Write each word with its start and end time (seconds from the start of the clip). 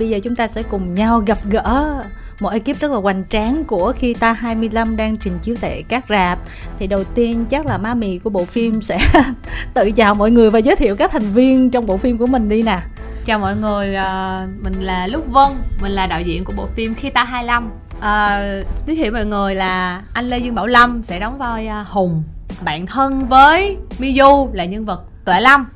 bây 0.00 0.08
giờ 0.08 0.18
chúng 0.22 0.36
ta 0.36 0.48
sẽ 0.48 0.62
cùng 0.62 0.94
nhau 0.94 1.22
gặp 1.26 1.38
gỡ 1.50 2.02
một 2.40 2.48
ekip 2.48 2.80
rất 2.80 2.90
là 2.90 2.96
hoành 2.96 3.24
tráng 3.30 3.64
của 3.64 3.92
khi 3.96 4.14
ta 4.14 4.32
25 4.32 4.96
đang 4.96 5.16
trình 5.16 5.38
chiếu 5.42 5.56
tại 5.60 5.84
các 5.88 6.04
rạp. 6.08 6.38
Thì 6.78 6.86
đầu 6.86 7.04
tiên 7.04 7.44
chắc 7.50 7.66
là 7.66 7.78
má 7.78 7.94
mì 7.94 8.18
của 8.18 8.30
bộ 8.30 8.44
phim 8.44 8.82
sẽ 8.82 8.98
tự 9.74 9.90
chào 9.90 10.14
mọi 10.14 10.30
người 10.30 10.50
và 10.50 10.58
giới 10.58 10.76
thiệu 10.76 10.96
các 10.96 11.10
thành 11.10 11.32
viên 11.32 11.70
trong 11.70 11.86
bộ 11.86 11.96
phim 11.96 12.18
của 12.18 12.26
mình 12.26 12.48
đi 12.48 12.62
nè. 12.62 12.80
Chào 13.24 13.38
mọi 13.38 13.56
người 13.56 13.94
ờ, 13.94 14.40
mình 14.62 14.72
là 14.80 15.06
Lúc 15.06 15.26
Vân 15.32 15.48
mình 15.82 15.92
là 15.92 16.06
đạo 16.06 16.20
diễn 16.20 16.44
của 16.44 16.52
bộ 16.56 16.66
phim 16.66 16.94
khi 16.94 17.10
ta 17.10 17.24
25 17.24 17.70
à, 18.00 18.40
giới 18.86 18.96
thiệu 18.96 19.12
mọi 19.12 19.26
người 19.26 19.54
là 19.54 20.02
anh 20.12 20.24
Lê 20.24 20.38
Dương 20.38 20.54
Bảo 20.54 20.66
Lâm 20.66 21.02
sẽ 21.02 21.20
đóng 21.20 21.38
vai 21.38 21.66
ờ, 21.66 21.84
Hùng 21.88 22.22
bạn 22.64 22.86
thân 22.86 23.28
với 23.28 23.76
Miyu 23.98 24.50
là 24.52 24.64
nhân 24.64 24.84
vật 24.84 25.04
Tuệ 25.24 25.40
Lâm 25.40 25.66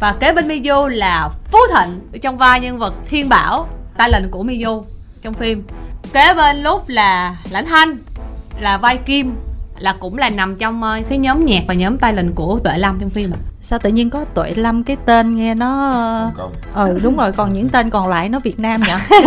và 0.00 0.12
kế 0.20 0.32
bên 0.32 0.48
Miyu 0.48 0.86
là 0.86 1.28
Phú 1.52 1.58
Thịnh 1.74 2.20
trong 2.22 2.38
vai 2.38 2.60
nhân 2.60 2.78
vật 2.78 2.94
Thiên 3.08 3.28
Bảo 3.28 3.68
ta 3.96 4.08
lệnh 4.08 4.30
của 4.30 4.42
Miyu 4.42 4.84
trong 5.22 5.34
phim. 5.34 5.62
Kế 6.12 6.34
bên 6.34 6.62
lúc 6.62 6.88
là 6.88 7.36
Lãnh 7.50 7.66
Thanh 7.66 7.96
là 8.60 8.78
vai 8.78 8.96
Kim 8.96 9.34
là 9.78 9.94
cũng 10.00 10.18
là 10.18 10.30
nằm 10.30 10.56
trong 10.56 10.82
uh, 10.82 11.08
cái 11.08 11.18
nhóm 11.18 11.44
nhạc 11.44 11.62
và 11.68 11.74
nhóm 11.74 11.98
tay 11.98 12.14
lệnh 12.14 12.32
của 12.32 12.58
Tuệ 12.64 12.78
Lâm 12.78 12.98
trong 13.00 13.10
phim. 13.10 13.32
Sao 13.60 13.78
tự 13.78 13.90
nhiên 13.90 14.10
có 14.10 14.24
Tuệ 14.24 14.54
Lâm 14.54 14.84
cái 14.84 14.96
tên 15.06 15.34
nghe 15.34 15.54
nó 15.54 15.90
ờ 16.72 16.86
ừ, 16.86 17.00
đúng 17.02 17.16
rồi 17.16 17.32
còn 17.32 17.52
những 17.52 17.68
tên 17.68 17.90
còn 17.90 18.08
lại 18.08 18.28
nó 18.28 18.40
Việt 18.40 18.58
Nam 18.58 18.80
nhỉ? 18.80 19.16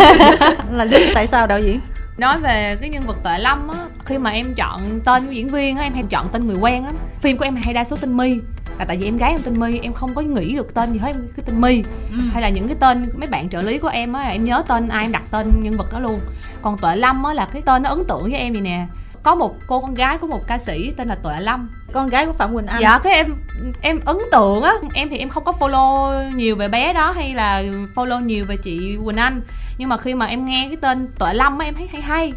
Là 0.72 0.84
lý 0.84 1.06
tại 1.14 1.26
sao 1.26 1.46
đạo 1.46 1.60
diễn? 1.60 1.80
Nói 2.18 2.38
về 2.40 2.76
cái 2.80 2.90
nhân 2.90 3.02
vật 3.06 3.16
Tuệ 3.24 3.38
Lâm 3.38 3.68
á 3.68 3.78
khi 4.04 4.18
mà 4.18 4.30
em 4.30 4.54
chọn 4.56 5.00
tên 5.04 5.26
của 5.26 5.32
diễn 5.32 5.48
viên 5.48 5.76
á 5.76 5.82
em 5.82 5.94
hay 5.94 6.04
chọn 6.10 6.28
tên 6.32 6.46
người 6.46 6.56
quen 6.56 6.84
lắm 6.84 6.94
phim 7.20 7.36
của 7.36 7.44
em 7.44 7.56
hay 7.56 7.74
đa 7.74 7.84
số 7.84 7.96
tên 7.96 8.16
My 8.16 8.38
là 8.80 8.86
tại 8.86 8.96
vì 8.96 9.08
em 9.08 9.16
gái 9.16 9.30
em 9.30 9.42
tên 9.42 9.60
My 9.60 9.78
em 9.78 9.92
không 9.92 10.14
có 10.14 10.22
nghĩ 10.22 10.54
được 10.54 10.74
tên 10.74 10.92
gì 10.92 10.98
hết 10.98 11.12
cái 11.36 11.44
tên 11.46 11.60
My. 11.60 11.82
Ừ. 12.10 12.18
hay 12.32 12.42
là 12.42 12.48
những 12.48 12.68
cái 12.68 12.76
tên 12.80 13.08
mấy 13.16 13.28
bạn 13.28 13.48
trợ 13.48 13.62
lý 13.62 13.78
của 13.78 13.88
em 13.88 14.12
á 14.12 14.22
em 14.22 14.44
nhớ 14.44 14.62
tên 14.68 14.88
ai 14.88 15.04
em 15.04 15.12
đặt 15.12 15.22
tên 15.30 15.62
nhân 15.62 15.76
vật 15.76 15.92
đó 15.92 15.98
luôn. 16.00 16.20
Còn 16.62 16.78
Tuệ 16.78 16.96
Lâm 16.96 17.22
á 17.22 17.32
là 17.32 17.48
cái 17.52 17.62
tên 17.62 17.82
nó 17.82 17.90
ấn 17.90 18.04
tượng 18.08 18.22
với 18.22 18.34
em 18.34 18.52
vậy 18.52 18.62
nè. 18.62 18.86
Có 19.22 19.34
một 19.34 19.54
cô 19.66 19.80
con 19.80 19.94
gái 19.94 20.18
của 20.18 20.26
một 20.26 20.46
ca 20.46 20.58
sĩ 20.58 20.90
tên 20.96 21.08
là 21.08 21.14
Tuệ 21.14 21.40
Lâm. 21.40 21.70
Con 21.92 22.08
gái 22.08 22.26
của 22.26 22.32
Phạm 22.32 22.54
Quỳnh 22.54 22.66
Anh. 22.66 22.80
Dạ 22.80 22.98
cái 23.02 23.12
em 23.12 23.34
em 23.80 24.00
ấn 24.04 24.16
tượng 24.32 24.62
á. 24.62 24.72
Em 24.94 25.08
thì 25.10 25.18
em 25.18 25.28
không 25.28 25.44
có 25.44 25.52
follow 25.58 26.30
nhiều 26.34 26.56
về 26.56 26.68
bé 26.68 26.92
đó 26.92 27.10
hay 27.10 27.34
là 27.34 27.62
follow 27.94 28.24
nhiều 28.24 28.44
về 28.44 28.56
chị 28.56 28.96
Quỳnh 29.04 29.16
Anh. 29.16 29.40
Nhưng 29.78 29.88
mà 29.88 29.98
khi 29.98 30.14
mà 30.14 30.26
em 30.26 30.44
nghe 30.44 30.66
cái 30.68 30.76
tên 30.76 31.08
Tuệ 31.18 31.34
Lâm 31.34 31.58
á 31.58 31.64
em 31.64 31.74
thấy 31.74 31.88
hay 31.92 32.02
hay. 32.02 32.32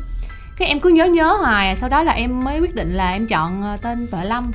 Cái 0.58 0.67
em 0.67 0.80
cứ 0.80 0.89
nhớ 0.89 1.05
nhớ 1.05 1.33
hoài 1.33 1.75
sau 1.75 1.89
đó 1.89 2.03
là 2.03 2.11
em 2.11 2.44
mới 2.44 2.59
quyết 2.59 2.75
định 2.75 2.94
là 2.94 3.11
em 3.11 3.27
chọn 3.27 3.64
ờ, 3.64 3.77
tên 3.81 4.08
Tuệ 4.08 4.25
Lâm 4.25 4.52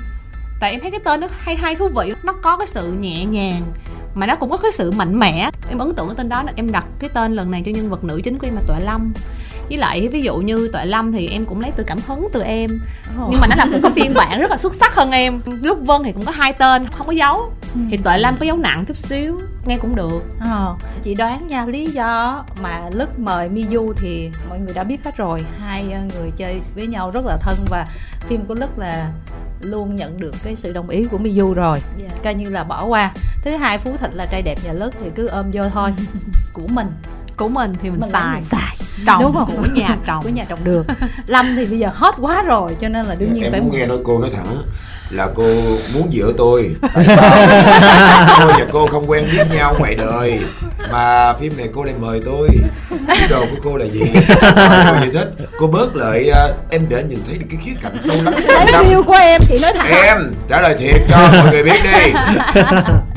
tại 0.61 0.71
em 0.71 0.81
thấy 0.81 0.91
cái 0.91 1.01
tên 1.05 1.21
nó 1.21 1.29
hay 1.39 1.57
hay 1.57 1.75
thú 1.75 1.89
vị. 1.89 2.13
Nó 2.23 2.33
có 2.33 2.57
cái 2.57 2.67
sự 2.67 2.93
nhẹ 2.93 3.25
nhàng 3.25 3.63
mà 4.15 4.27
nó 4.27 4.37
cũng 4.37 4.51
có 4.51 4.57
cái 4.57 4.73
sự 4.73 4.91
mạnh 4.91 5.19
mẽ. 5.19 5.51
Em 5.69 5.79
ấn 5.79 5.95
tượng 5.95 6.07
cái 6.07 6.17
tên 6.17 6.29
đó 6.29 6.43
em 6.57 6.73
đặt 6.73 6.87
cái 6.99 7.11
tên 7.15 7.33
lần 7.33 7.51
này 7.51 7.63
cho 7.67 7.73
nhân 7.73 7.91
vật 7.91 8.05
nữ 8.05 8.21
chính 8.25 8.39
của 8.39 8.47
em 8.47 8.55
là 8.55 8.63
tuệ 8.67 8.77
lâm. 8.85 9.13
Với 9.69 9.77
lại 9.77 10.09
ví 10.09 10.23
dụ 10.23 10.37
như 10.37 10.71
tuệ 10.73 10.85
lâm 10.85 11.13
thì 11.13 11.29
em 11.29 11.45
cũng 11.45 11.61
lấy 11.61 11.71
từ 11.77 11.85
cảm 11.87 11.99
hứng 12.07 12.29
từ 12.33 12.43
em. 12.43 12.71
Oh. 13.23 13.29
nhưng 13.31 13.41
mà 13.41 13.47
nó 13.47 13.57
là 13.57 13.65
một 13.65 13.79
cái 13.83 13.93
phiên 13.95 14.15
bản 14.15 14.41
rất 14.41 14.51
là 14.51 14.57
xuất 14.57 14.75
sắc 14.75 14.95
hơn 14.95 15.11
em. 15.11 15.41
Lúc 15.63 15.79
vân 15.81 16.03
thì 16.05 16.13
cũng 16.13 16.25
có 16.25 16.33
hai 16.33 16.53
tên 16.53 16.87
không 16.87 17.07
có 17.07 17.13
dấu. 17.13 17.53
Ừ. 17.75 17.81
thì 17.91 17.97
tuệ 17.97 18.19
lâm 18.19 18.37
có 18.37 18.47
dấu 18.47 18.57
nặng 18.57 18.85
chút 18.89 18.97
xíu 18.97 19.39
nghe 19.67 19.77
cũng 19.77 19.97
được. 19.97 20.23
Oh. 20.39 20.79
chị 21.03 21.15
đoán 21.15 21.47
nha 21.49 21.67
lý 21.67 21.87
do 21.87 22.45
mà 22.63 22.83
lúc 22.93 23.19
mời 23.19 23.49
miyu 23.49 23.93
thì 23.97 24.31
mọi 24.49 24.59
người 24.59 24.75
đã 24.75 24.85
biết 24.85 25.05
hết 25.05 25.17
rồi. 25.17 25.45
Hai 25.59 25.93
ờ, 25.93 26.01
người 26.19 26.31
chơi 26.37 26.61
với 26.75 26.87
nhau 26.87 27.11
rất 27.11 27.25
là 27.25 27.37
thân 27.37 27.57
và 27.71 27.87
phim 28.21 28.45
của 28.47 28.55
lức 28.55 28.79
là 28.79 29.13
luôn 29.61 29.97
nhận 29.97 30.21
được 30.21 30.35
cái 30.43 30.57
sự 30.57 30.73
đồng 30.73 30.89
ý 30.89 31.05
của 31.05 31.19
Miyu 31.19 31.55
rồi. 31.55 31.79
Yeah. 31.99 32.13
Dạ. 32.13 32.19
coi 32.25 32.35
như 32.35 32.51
là 32.51 32.65
bỏ 32.65 32.85
qua. 32.85 33.13
Thứ 33.43 33.51
hai 33.51 33.79
phú 33.79 33.97
thịnh 34.01 34.15
là 34.15 34.27
trai 34.27 34.43
đẹp 34.43 34.59
nhà 34.65 34.73
lớn 34.73 34.91
thì 35.03 35.11
cứ 35.15 35.27
ôm 35.27 35.51
vô 35.53 35.63
thôi. 35.69 35.91
Của 36.53 36.67
mình. 36.69 36.87
Của 37.37 37.49
mình 37.49 37.75
thì 37.83 37.91
mình, 37.91 38.01
mình 38.01 38.11
xài. 38.11 38.35
mình 38.35 38.45
xài. 38.45 38.77
Trồng 39.07 39.23
đúng 39.23 39.35
không? 39.35 39.57
của 39.57 39.69
nhà 39.75 39.99
trồng. 40.07 40.23
Của 40.23 40.29
nhà 40.29 40.45
trồng 40.49 40.65
được. 40.65 40.87
Lâm 41.27 41.57
thì 41.57 41.67
bây 41.67 41.79
giờ 41.79 41.91
hot 41.95 42.15
quá 42.19 42.43
rồi 42.43 42.77
cho 42.81 42.89
nên 42.89 43.07
là 43.07 43.15
đương 43.15 43.33
nhiên 43.33 43.43
em 43.43 43.53
phải 43.53 43.61
muốn 43.61 43.73
nghe 43.73 43.87
nói 43.87 43.99
cô 44.05 44.19
nói 44.19 44.31
thẳng 44.35 44.63
là 45.11 45.29
cô 45.35 45.45
muốn 45.95 46.13
giữa 46.13 46.33
tôi? 46.39 46.75
Tôi 48.39 48.53
và 48.59 48.67
cô 48.73 48.87
không 48.87 49.11
quen 49.11 49.29
biết 49.33 49.45
nhau 49.55 49.75
ngoài 49.79 49.95
đời. 49.95 50.41
Mà 50.93 51.33
phim 51.41 51.57
này 51.57 51.69
cô 51.75 51.85
lại 51.85 51.95
mời 52.01 52.21
tôi. 52.25 52.49
Ý 52.91 53.27
đồ 53.31 53.41
của 53.41 53.57
cô 53.65 53.77
là 53.77 53.85
gì? 53.87 54.03
Cô 54.91 55.05
gì 55.05 55.11
thích? 55.13 55.29
Cô 55.59 55.67
bớt 55.67 55.97
lại 55.97 56.31
uh, 56.31 56.57
em 56.71 56.87
để 56.89 57.03
nhìn 57.09 57.19
thấy 57.29 57.39
được 57.39 57.47
cái 57.51 57.61
khía 57.65 57.73
cạnh 57.83 58.03
sâu 58.03 58.17
lắng. 58.25 58.35
Thấy 58.73 58.85
yêu 58.89 59.03
của 59.03 59.13
em 59.13 59.41
chị 59.49 59.59
nói 59.63 59.73
thẳng. 59.75 59.93
Em 59.93 60.33
trả 60.49 60.61
lời 60.61 60.77
thiệt 60.79 61.01
cho 61.09 61.17
mọi 61.33 61.53
người 61.53 61.63
biết 61.63 61.81
đi 61.85 62.13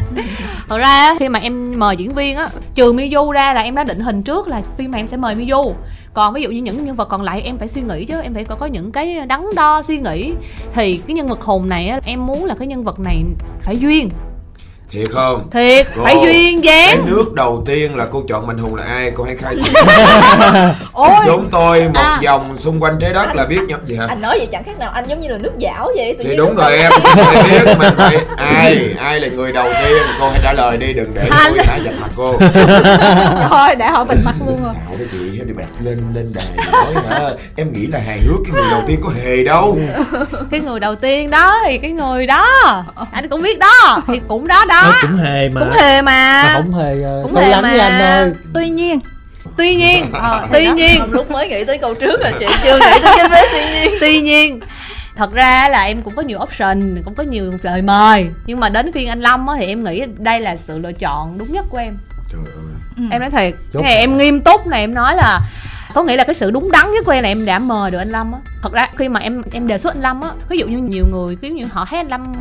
thật 0.72 0.78
ra 0.78 1.16
khi 1.20 1.30
mà 1.30 1.40
em 1.40 1.80
mời 1.80 1.98
diễn 1.98 2.16
viên 2.16 2.38
á 2.38 2.50
trừ 2.76 2.94
miyu 2.94 3.32
ra 3.32 3.54
là 3.54 3.62
em 3.62 3.76
đã 3.76 3.84
định 3.84 4.00
hình 4.00 4.24
trước 4.24 4.48
là 4.48 4.62
phim 4.78 4.92
này 4.92 5.00
em 5.02 5.08
sẽ 5.08 5.18
mời 5.18 5.36
miyu 5.36 5.76
còn 6.14 6.34
ví 6.34 6.42
dụ 6.42 6.50
như 6.50 6.62
những 6.62 6.86
nhân 6.86 6.96
vật 6.96 7.06
còn 7.06 7.22
lại 7.22 7.42
em 7.42 7.58
phải 7.58 7.68
suy 7.68 7.82
nghĩ 7.82 8.06
chứ 8.06 8.22
em 8.22 8.34
phải 8.34 8.44
có, 8.44 8.56
có 8.56 8.66
những 8.66 8.92
cái 8.92 9.20
đắn 9.28 9.46
đo 9.56 9.82
suy 9.84 10.00
nghĩ. 10.00 10.34
Thì 10.74 11.02
cái 11.08 11.16
nhân 11.16 11.28
vật 11.28 11.42
hùng 11.42 11.70
này 11.70 11.88
á 11.88 12.00
em 12.06 12.26
muốn 12.26 12.46
là 12.46 12.56
cái 12.60 12.68
nhân 12.68 12.84
vật 12.84 13.00
này 13.00 13.24
phải 13.62 13.78
duyên. 13.78 14.10
Thiệt 14.92 15.08
không? 15.12 15.50
Thiệt 15.52 15.88
cô, 15.96 16.04
phải 16.04 16.16
duyên 16.24 16.64
dáng. 16.64 16.98
cái 16.98 17.06
nước 17.06 17.34
đầu 17.34 17.64
tiên 17.66 17.96
là 17.96 18.08
cô 18.12 18.24
chọn 18.28 18.48
mạnh 18.48 18.58
hùng 18.58 18.76
là 18.76 18.84
ai? 18.84 19.12
Cô 19.16 19.24
hãy 19.24 19.36
khai 19.36 19.56
ôi. 20.94 21.10
Chúng 21.26 21.50
tôi 21.52 21.84
một 21.84 21.92
à. 21.94 22.20
vòng 22.24 22.56
xung 22.58 22.84
quanh 22.84 22.98
trái 23.00 23.14
đất 23.14 23.28
anh, 23.28 23.38
là 23.38 23.46
biết 23.46 23.62
nhập 23.68 23.86
gì 23.86 23.96
hả? 23.96 24.06
anh 24.08 24.22
nói 24.22 24.38
vậy 24.38 24.48
chẳng 24.52 24.64
khác 24.64 24.80
nào 24.80 24.92
anh 24.92 25.06
giống 25.08 25.22
như 25.22 25.30
là 25.30 25.38
nước 25.38 25.52
dảo 25.60 25.90
vậy 25.98 26.16
thì 26.24 26.36
đúng 26.36 26.56
rồi 26.56 26.78
em 26.78 26.92
biết 27.44 27.76
mình 27.78 27.94
phải 27.98 28.18
ai 28.38 28.61
ai? 29.00 29.20
Là 29.20 29.28
người 29.28 29.52
đầu 29.52 29.70
tiên? 29.82 29.98
Cô 30.20 30.30
hãy 30.30 30.40
trả 30.44 30.54
lời 30.54 30.78
đi 30.78 30.94
đừng 30.94 31.14
để 31.14 31.28
anh... 31.32 31.54
tôi 31.56 31.66
hãy 31.66 31.82
dập 31.84 31.94
mặt 32.02 32.12
cô. 32.16 32.40
Thôi 33.50 33.76
để 33.76 33.88
họ 33.88 34.04
bịt 34.04 34.18
mặt 34.26 34.36
luôn 34.46 34.64
rồi. 34.64 34.74
Sao 34.88 34.96
đó 35.00 35.06
chị 35.12 35.40
đi 35.46 35.54
bạc 35.54 35.68
lên 35.84 35.98
lên 36.16 36.34
đài 36.36 36.46
nói 36.72 37.04
hả? 37.10 37.30
Em 37.56 37.74
nghĩ 37.74 37.88
là 37.88 38.00
hài 38.00 38.20
hước 38.28 38.38
cái 38.46 38.54
người 38.54 38.72
đầu 38.72 38.82
tiên 38.88 39.00
có 39.04 39.10
hề 39.24 39.44
đâu. 39.44 39.78
Cái 40.52 40.60
người 40.60 40.80
đầu 40.80 40.96
tiên 40.96 41.30
đó 41.30 41.60
thì 41.66 41.78
cái 41.78 41.92
người 41.92 42.28
đó. 42.28 42.48
Anh 43.12 43.30
cũng 43.30 43.42
biết 43.42 43.60
đó 43.60 44.02
thì 44.08 44.22
cũng 44.28 44.48
đó 44.48 44.66
đó. 44.70 44.82
Nó 44.84 44.94
cũng 45.02 45.18
hề 45.18 45.50
mà. 45.50 45.62
Cũng 45.62 45.72
hề 45.72 46.02
mà, 46.02 46.44
mà 46.44 46.54
không 46.54 46.74
hề 46.74 46.94
uh, 46.94 47.24
cũng 47.24 47.34
sâu 47.34 47.44
lắng 47.50 47.62
với 47.62 47.80
anh 47.80 48.02
ơi. 48.02 48.32
Tuy 48.54 48.70
nhiên 48.70 49.00
tuy 49.58 49.76
nhiên 49.76 50.12
à, 50.14 50.48
tuy 50.54 50.66
đó, 50.66 50.74
nhiên. 50.74 51.04
Lúc 51.12 51.32
mới 51.32 51.48
nghĩ 51.48 51.64
tới 51.64 51.78
câu 51.78 51.94
trước 51.94 52.20
là 52.22 52.32
chị 52.40 52.46
chưa 52.64 52.80
nghĩ 52.80 53.00
tới 53.04 53.14
cái 53.18 53.30
vế 53.30 53.44
tuy 53.52 53.72
nhiên. 53.72 53.98
Tuy 54.02 54.22
nhiên 54.22 54.60
thật 55.22 55.34
ra 55.34 55.70
là 55.70 55.84
em 55.84 56.02
cũng 56.02 56.16
có 56.16 56.22
nhiều 56.22 56.40
option 56.44 57.02
cũng 57.06 57.16
có 57.16 57.24
nhiều 57.24 57.54
lời 57.62 57.82
mời. 57.82 58.30
Nhưng 58.46 58.60
mà 58.60 58.70
đến 58.70 58.92
phiên 58.92 59.10
anh 59.10 59.22
lâm 59.22 59.48
á 59.48 59.56
thì 59.60 59.66
em 59.66 59.84
nghĩ 59.84 60.04
đây 60.18 60.40
là 60.40 60.56
sự 60.56 60.80
lựa 60.80 60.94
chọn 60.94 61.38
đúng 61.38 61.54
nhất 61.54 61.66
của 61.70 61.78
em. 61.78 61.98
Trời 62.32 62.42
ơi. 62.46 62.64
Ừ. 62.98 63.04
em 63.12 63.22
nói 63.22 63.30
thiệt. 63.32 63.54
Cái 63.74 63.84
này 63.84 63.96
em 63.96 64.18
nghiêm 64.18 64.42
túc 64.42 64.68
này 64.68 64.82
em 64.82 64.94
nói 64.94 65.16
là 65.16 65.40
có 65.94 66.04
nghĩa 66.04 66.16
là 66.16 66.24
cái 66.24 66.36
sự 66.36 66.52
đúng 66.52 66.72
đắn 66.72 66.92
nhất 66.92 67.06
của 67.06 67.12
em 67.12 67.24
là 67.24 67.30
em 67.30 67.46
đã 67.46 67.60
mời 67.60 67.92
được 67.92 67.98
anh 67.98 68.10
lâm 68.10 68.32
á. 68.32 68.40
Thật 68.64 68.74
ra 68.74 68.90
khi 68.98 69.10
mà 69.10 69.20
em 69.20 69.42
em 69.52 69.68
đề 69.68 69.78
xuất 69.78 69.94
anh 69.94 70.02
lâm 70.02 70.22
á 70.22 70.30
ví 70.50 70.58
dụ 70.58 70.68
như 70.68 70.78
nhiều 70.78 71.08
người 71.12 71.36
kiểu 71.36 71.52
như 71.52 71.66
họ 71.72 71.86
thấy 71.90 72.00
anh 72.00 72.08
lâm 72.08 72.34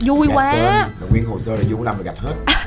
vui 0.00 0.26
gạch 0.26 0.36
quá. 0.36 0.52
tên, 1.00 1.10
nguyên 1.10 1.24
hồ 1.24 1.38
sơ 1.38 1.52
là 1.52 1.62
dung 1.70 1.82
lâm 1.82 1.98
là 1.98 2.02
gạch 2.04 2.18
hết 2.18 2.34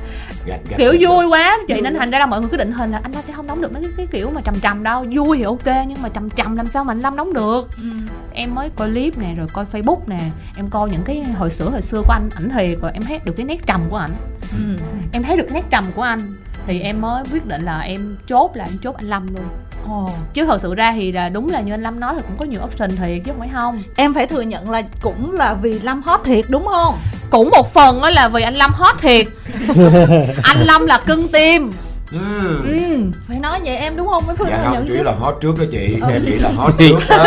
gạch, 0.46 0.60
gạch 0.70 0.78
kiểu 0.78 0.96
vui 1.00 1.26
quá. 1.26 1.58
Chị 1.68 1.82
nên 1.82 1.96
thành 1.96 2.12
ra 2.12 2.20
là 2.20 2.26
mọi 2.26 2.42
người 2.42 2.50
cứ 2.50 2.58
định 2.58 2.72
hình 2.72 2.92
là 2.92 3.00
anh 3.04 3.12
lâm 3.12 3.24
sẽ 3.28 3.34
không 3.34 3.48
đóng 3.48 3.62
được 3.62 3.74
mấy 3.74 3.84
cái, 3.84 3.92
cái 3.98 4.08
kiểu 4.08 4.30
mà 4.30 4.42
trầm 4.42 4.60
trầm 4.60 4.84
đâu. 4.84 5.06
Vui 5.12 5.38
thì 5.38 5.44
ok 5.44 5.66
nhưng 5.88 6.02
mà 6.02 6.10
trầm 6.10 6.30
trầm 6.30 6.56
làm 6.56 6.68
sao 6.68 6.84
mà 6.84 6.92
anh 6.92 7.00
lâm 7.00 7.16
đóng 7.16 7.34
được? 7.34 7.70
Ừ. 7.78 7.90
em 8.34 8.56
mới 8.56 8.70
coi 8.70 8.88
clip 8.88 9.18
nè 9.18 9.34
rồi 9.38 9.48
coi 9.54 9.66
facebook 9.72 10.00
nè. 10.08 10.20
Em 10.58 10.70
coi 10.70 10.90
những 10.90 11.04
cái 11.04 11.24
hồi 11.24 11.50
xưa 11.50 11.70
hồi 11.70 11.82
xưa 11.82 12.02
của 12.02 12.14
anh 12.14 12.30
ảnh 12.36 12.50
thì 12.50 12.76
rồi 12.76 12.92
em 12.94 13.04
thấy 13.04 13.20
được 13.24 13.34
cái 13.38 13.46
nét 13.46 13.66
trầm 13.66 13.82
của 13.90 13.98
ảnh. 13.98 14.12
Ừ. 14.52 14.84
em 15.12 15.24
thấy 15.24 15.38
được 15.38 15.48
nét 15.52 15.64
trầm 15.70 15.86
của 15.96 16.02
anh. 16.02 16.36
Thì 16.68 16.80
em 16.82 17.02
mới 17.02 17.24
quyết 17.32 17.46
định 17.46 17.66
là 17.66 17.80
em 17.80 18.18
chốt 18.28 18.52
là 18.56 18.66
em 18.66 18.78
chốt 18.82 18.96
anh 18.98 19.08
lâm 19.08 19.36
luôn 19.36 19.46
Ồ, 19.90 20.10
chứ 20.34 20.46
thật 20.46 20.62
sự 20.62 20.76
ra 20.76 20.92
thì 20.92 21.12
là 21.12 21.30
đúng 21.30 21.50
là 21.50 21.62
như 21.62 21.74
anh 21.74 21.82
Lâm 21.82 22.00
nói 22.00 22.14
thì 22.16 22.22
cũng 22.22 22.38
có 22.38 22.46
nhiều 22.46 22.62
option 22.64 22.90
thiệt 22.90 23.22
chứ 23.26 23.32
không 23.32 23.40
phải 23.40 23.50
không. 23.54 23.82
Em 23.96 24.14
phải 24.14 24.28
thừa 24.28 24.42
nhận 24.42 24.70
là 24.70 24.82
cũng 25.02 25.32
là 25.32 25.54
vì 25.54 25.80
Lâm 25.80 26.02
hot 26.02 26.20
thiệt 26.24 26.46
đúng 26.50 26.66
không? 26.68 26.98
Cũng 27.30 27.50
một 27.50 27.74
phần 27.74 28.02
đó 28.02 28.10
là 28.10 28.28
vì 28.28 28.42
anh 28.42 28.56
Lâm 28.56 28.72
hot 28.74 28.96
thiệt. 29.02 29.28
Anh 30.44 30.58
Lâm 30.66 30.86
là 30.86 30.98
cưng 30.98 31.28
tim. 31.28 31.72
Ừ. 32.12 32.62
ừ. 32.64 32.98
phải 33.28 33.40
nói 33.40 33.60
vậy 33.66 33.76
em 33.76 33.98
đúng 33.98 34.08
không? 34.08 34.24
Với 34.28 34.36
phương 34.36 34.48
dạ 34.50 34.64
không 34.64 34.86
chủ 34.88 34.94
yếu 34.94 35.04
là 35.04 35.12
hot 35.12 35.38
trước 35.42 35.60
đó 35.60 35.66
chị. 35.72 35.98
Ừ. 36.02 36.08
em 36.12 36.26
nghĩ 36.26 36.36
là 36.36 36.50
hot 36.56 36.74
trước 36.78 37.00
đó. 37.10 37.26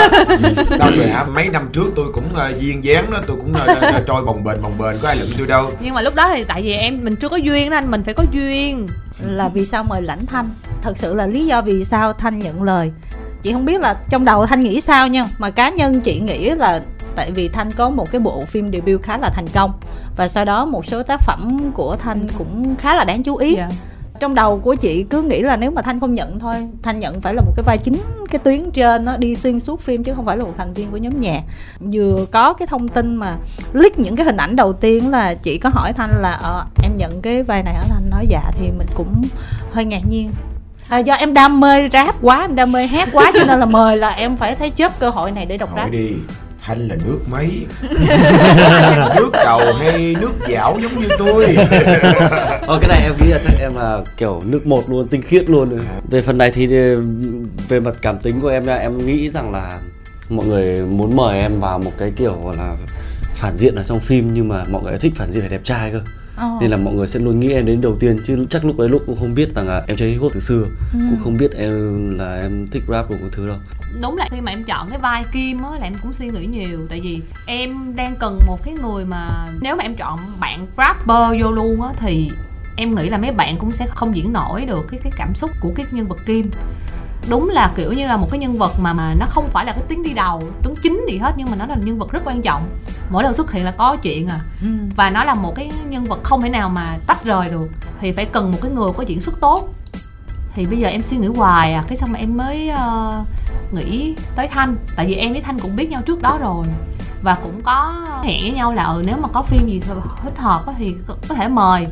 Sau 0.78 0.90
rồi 0.96 1.06
hả 1.06 1.24
mấy 1.24 1.48
năm 1.48 1.68
trước 1.72 1.86
tôi 1.96 2.06
cũng 2.12 2.24
uh, 2.32 2.60
duyên 2.60 2.84
dáng 2.84 3.10
đó 3.10 3.18
tôi 3.26 3.36
cũng 3.36 3.52
uh, 3.52 4.06
trôi 4.06 4.24
bồng 4.24 4.44
bềnh 4.44 4.62
bồng 4.62 4.78
bềnh 4.78 4.98
có 5.02 5.08
ai 5.08 5.16
lụm 5.16 5.28
tôi 5.38 5.46
đâu. 5.46 5.70
Nhưng 5.80 5.94
mà 5.94 6.02
lúc 6.02 6.14
đó 6.14 6.30
thì 6.34 6.44
tại 6.44 6.62
vì 6.62 6.72
em 6.72 7.04
mình 7.04 7.16
chưa 7.16 7.28
có 7.28 7.36
duyên 7.36 7.70
nên 7.70 7.90
mình 7.90 8.02
phải 8.04 8.14
có 8.14 8.24
duyên. 8.32 8.86
Là 9.22 9.48
vì 9.48 9.66
sao 9.66 9.84
mời 9.84 10.02
lãnh 10.02 10.26
thanh 10.26 10.50
thật 10.82 10.98
sự 10.98 11.14
là 11.14 11.26
lý 11.26 11.46
do 11.46 11.62
vì 11.62 11.84
sao 11.84 12.12
thanh 12.12 12.38
nhận 12.38 12.62
lời. 12.62 12.90
Chị 13.42 13.52
không 13.52 13.64
biết 13.64 13.80
là 13.80 13.94
trong 14.10 14.24
đầu 14.24 14.46
thanh 14.46 14.60
nghĩ 14.60 14.80
sao 14.80 15.08
nha 15.08 15.28
mà 15.38 15.50
cá 15.50 15.70
nhân 15.70 16.00
chị 16.00 16.20
nghĩ 16.20 16.50
là 16.50 16.80
tại 17.16 17.30
vì 17.30 17.48
thanh 17.48 17.70
có 17.70 17.90
một 17.90 18.10
cái 18.10 18.20
bộ 18.20 18.44
phim 18.46 18.72
debut 18.72 19.02
khá 19.02 19.18
là 19.18 19.30
thành 19.30 19.46
công. 19.54 19.80
Và 20.16 20.28
sau 20.28 20.44
đó 20.44 20.64
một 20.64 20.86
số 20.86 21.02
tác 21.02 21.20
phẩm 21.20 21.70
của 21.74 21.96
thanh 21.96 22.26
cũng 22.38 22.76
khá 22.76 22.94
là 22.94 23.04
đáng 23.04 23.22
chú 23.22 23.36
ý. 23.36 23.56
Yeah 23.56 23.70
dạ. 23.70 23.76
Trong 24.20 24.34
đầu 24.34 24.60
của 24.60 24.74
chị 24.74 25.06
cứ 25.10 25.22
nghĩ 25.22 25.42
là 25.42 25.56
nếu 25.56 25.70
mà 25.70 25.82
thanh 25.82 26.00
không 26.00 26.14
nhận 26.14 26.38
thôi 26.38 26.54
thanh 26.82 26.98
nhận 26.98 27.20
phải 27.20 27.34
là 27.34 27.42
một 27.42 27.52
cái 27.56 27.62
vai 27.66 27.78
chính 27.78 27.94
cái 28.30 28.38
tuyến 28.38 28.70
trên 28.70 29.04
nó 29.04 29.16
đi 29.16 29.34
xuyên 29.34 29.60
suốt 29.60 29.80
phim 29.80 30.04
chứ 30.04 30.14
không 30.14 30.26
phải 30.26 30.36
là 30.36 30.44
một 30.44 30.52
thành 30.56 30.74
viên 30.74 30.90
của 30.90 30.96
nhóm 30.96 31.20
nhạc. 31.20 31.42
Vừa 31.80 32.26
có 32.32 32.52
cái 32.52 32.66
thông 32.66 32.88
tin 32.88 33.16
mà 33.16 33.36
leak 33.72 33.98
những 33.98 34.16
cái 34.16 34.26
hình 34.26 34.36
ảnh 34.36 34.56
đầu 34.56 34.72
tiên 34.72 35.10
là 35.10 35.34
chị 35.34 35.58
có 35.58 35.68
hỏi 35.68 35.92
thanh 35.92 36.10
là 36.20 36.30
ờ, 36.30 36.66
em 36.82 36.96
nhận 36.96 37.22
cái 37.22 37.42
vai 37.42 37.62
này 37.62 37.74
ở 37.74 37.84
thanh 37.88 38.10
nói 38.10 38.26
dạ. 38.28 38.42
Thì 38.58 38.70
mình 38.78 38.86
cũng 38.94 39.22
hơi 39.72 39.84
ngạc 39.84 40.02
nhiên 40.10 40.30
à, 40.88 40.98
do 40.98 41.14
em 41.14 41.34
đam 41.34 41.60
mê 41.60 41.88
rap 41.92 42.14
quá 42.22 42.40
em 42.40 42.54
đam 42.54 42.72
mê 42.72 42.86
hát 42.86 43.08
quá 43.12 43.32
cho 43.34 43.44
nên 43.44 43.60
là 43.60 43.66
mời 43.66 43.96
là 43.96 44.08
em 44.08 44.36
phải 44.36 44.56
thấy 44.56 44.70
chớp 44.70 44.98
cơ 45.00 45.10
hội 45.10 45.30
này 45.30 45.46
để 45.46 45.56
đọc 45.56 45.70
hỏi 45.70 45.80
rap 45.80 45.90
đi 45.92 46.12
thanh 46.62 46.88
là 46.88 46.96
nước 47.06 47.18
mấy 47.30 47.66
nước 49.16 49.30
đầu 49.32 49.60
hay 49.80 50.14
nước 50.20 50.32
dảo 50.48 50.78
giống 50.82 51.00
như 51.00 51.08
tôi 51.18 51.56
Ờ 52.66 52.78
cái 52.80 52.88
này 52.88 53.02
em 53.02 53.12
nghĩ 53.20 53.32
là 53.32 53.38
chắc 53.44 53.52
em 53.60 53.74
là 53.74 54.00
kiểu 54.16 54.40
nước 54.44 54.66
một 54.66 54.90
luôn, 54.90 55.08
tinh 55.08 55.22
khiết 55.22 55.50
luôn 55.50 55.70
rồi. 55.70 55.80
Về 56.10 56.22
phần 56.22 56.38
này 56.38 56.50
thì 56.50 56.66
ờ, 56.76 57.02
về 57.68 57.80
mặt 57.80 57.94
cảm 58.02 58.18
tính 58.18 58.40
của 58.40 58.48
em 58.48 58.64
nha, 58.64 58.74
em 58.74 59.06
nghĩ 59.06 59.30
rằng 59.30 59.52
là 59.52 59.78
mọi 60.28 60.46
người 60.46 60.80
muốn 60.80 61.16
mời 61.16 61.38
em 61.40 61.60
vào 61.60 61.78
một 61.78 61.92
cái 61.98 62.12
kiểu 62.16 62.40
gọi 62.44 62.56
là 62.56 62.76
phản 63.34 63.56
diện 63.56 63.74
ở 63.74 63.82
trong 63.82 64.00
phim 64.00 64.34
nhưng 64.34 64.48
mà 64.48 64.64
mọi 64.70 64.82
người 64.82 64.98
thích 64.98 65.12
phản 65.16 65.32
diện 65.32 65.42
phải 65.42 65.50
đẹp 65.50 65.64
trai 65.64 65.92
cơ. 65.92 66.00
Ờ. 66.38 66.58
Nên 66.60 66.70
là 66.70 66.76
mọi 66.76 66.94
người 66.94 67.08
sẽ 67.08 67.20
luôn 67.20 67.40
nghĩ 67.40 67.52
em 67.52 67.66
đến 67.66 67.80
đầu 67.80 67.96
tiên 68.00 68.18
chứ 68.24 68.46
chắc 68.50 68.64
lúc 68.64 68.78
ấy 68.78 68.88
lúc 68.88 69.02
cũng 69.06 69.16
không 69.16 69.34
biết 69.34 69.54
rằng 69.54 69.68
là 69.68 69.84
em 69.88 69.96
chơi 69.96 70.10
hip 70.10 70.20
hop 70.20 70.32
từ 70.34 70.40
xưa, 70.40 70.64
cũng 70.92 71.18
không 71.24 71.36
biết 71.36 71.52
em 71.52 72.10
là 72.18 72.40
em 72.40 72.66
thích 72.70 72.82
rap 72.88 73.08
cùng 73.08 73.18
cái 73.20 73.28
thứ 73.32 73.48
đâu. 73.48 73.56
đúng 74.02 74.16
là 74.16 74.26
khi 74.30 74.40
mà 74.40 74.52
em 74.52 74.64
chọn 74.64 74.88
cái 74.90 74.98
vai 74.98 75.24
kim 75.32 75.62
á 75.62 75.70
là 75.70 75.86
em 75.86 75.94
cũng 76.02 76.12
suy 76.12 76.28
nghĩ 76.28 76.46
nhiều 76.46 76.86
tại 76.88 77.00
vì 77.00 77.20
em 77.46 77.96
đang 77.96 78.16
cần 78.16 78.38
một 78.46 78.58
cái 78.64 78.74
người 78.82 79.04
mà 79.04 79.28
nếu 79.60 79.76
mà 79.76 79.82
em 79.82 79.94
chọn 79.94 80.18
bạn 80.40 80.66
rapper 80.76 81.42
vô 81.42 81.50
luôn 81.50 81.82
á 81.82 81.88
thì 81.96 82.30
em 82.76 82.94
nghĩ 82.94 83.08
là 83.08 83.18
mấy 83.18 83.32
bạn 83.32 83.56
cũng 83.58 83.72
sẽ 83.72 83.86
không 83.88 84.16
diễn 84.16 84.32
nổi 84.32 84.64
được 84.64 84.86
cái 84.88 85.00
cái 85.02 85.12
cảm 85.16 85.34
xúc 85.34 85.50
của 85.60 85.70
cái 85.76 85.86
nhân 85.90 86.06
vật 86.08 86.18
kim 86.26 86.50
đúng 87.28 87.48
là 87.48 87.72
kiểu 87.76 87.92
như 87.92 88.06
là 88.06 88.16
một 88.16 88.26
cái 88.30 88.38
nhân 88.38 88.58
vật 88.58 88.72
mà 88.80 88.92
mà 88.92 89.14
nó 89.18 89.26
không 89.28 89.48
phải 89.52 89.64
là 89.64 89.72
cái 89.72 89.82
tuyến 89.88 90.02
đi 90.02 90.12
đầu 90.12 90.42
tuyến 90.62 90.74
chính 90.82 91.06
gì 91.10 91.18
hết 91.18 91.34
nhưng 91.36 91.50
mà 91.50 91.56
nó 91.56 91.66
là 91.66 91.76
nhân 91.82 91.98
vật 91.98 92.12
rất 92.12 92.22
quan 92.24 92.42
trọng. 92.42 92.68
Mỗi 93.10 93.22
lần 93.22 93.34
xuất 93.34 93.52
hiện 93.52 93.64
là 93.64 93.70
có 93.70 93.96
chuyện 94.02 94.28
à. 94.28 94.40
Ừ. 94.62 94.68
và 94.96 95.10
nó 95.10 95.24
là 95.24 95.34
một 95.34 95.54
cái 95.56 95.70
nhân 95.88 96.04
vật 96.04 96.18
không 96.22 96.42
thể 96.42 96.48
nào 96.48 96.68
mà 96.68 96.98
tách 97.06 97.24
rời 97.24 97.48
được 97.48 97.68
thì 98.00 98.12
phải 98.12 98.24
cần 98.24 98.50
một 98.50 98.58
cái 98.62 98.70
người 98.70 98.92
có 98.96 99.02
diễn 99.02 99.20
xuất 99.20 99.40
tốt. 99.40 99.68
Thì 100.54 100.66
bây 100.66 100.78
giờ 100.78 100.88
em 100.88 101.02
suy 101.02 101.16
nghĩ 101.16 101.26
hoài 101.26 101.74
à 101.74 101.84
cái 101.88 101.96
xong 101.96 102.12
mà 102.12 102.18
em 102.18 102.36
mới 102.36 102.68
ờ, 102.68 103.24
nghĩ 103.72 104.14
tới 104.36 104.48
thanh. 104.48 104.76
Tại 104.96 105.06
vì 105.06 105.14
em 105.14 105.32
với 105.32 105.40
thanh 105.40 105.58
cũng 105.58 105.76
biết 105.76 105.90
nhau 105.90 106.02
trước 106.06 106.22
đó 106.22 106.38
rồi. 106.40 106.66
Và 107.22 107.34
cũng 107.34 107.62
có 107.62 108.06
hẹn 108.24 108.42
với 108.42 108.50
nhau 108.50 108.72
là 108.72 108.84
ừ 108.84 109.02
nếu 109.06 109.16
mà 109.22 109.28
có 109.28 109.42
phim 109.42 109.66
gì 109.68 109.80
thích 110.24 110.38
hợp 110.38 110.62
thì 110.78 110.94
có 111.28 111.34
thể 111.34 111.48
mời 111.48 111.86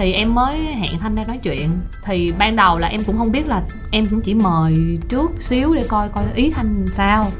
thì 0.00 0.12
em 0.12 0.34
mới 0.34 0.58
hẹn 0.58 0.98
thanh 0.98 1.14
ra 1.14 1.24
nói 1.26 1.38
chuyện. 1.42 1.70
Thì 2.04 2.32
ban 2.38 2.56
đầu 2.56 2.78
là 2.78 2.88
em 2.88 3.04
cũng 3.04 3.18
không 3.18 3.32
biết 3.32 3.48
là 3.48 3.62
em 3.90 4.06
cũng 4.06 4.20
chỉ 4.20 4.34
mời 4.34 4.98
trước 5.08 5.30
xíu 5.40 5.74
để 5.74 5.84
coi 5.88 6.08
coi 6.08 6.24
ý 6.34 6.50
thanh 6.50 6.86
sao. 6.96 7.32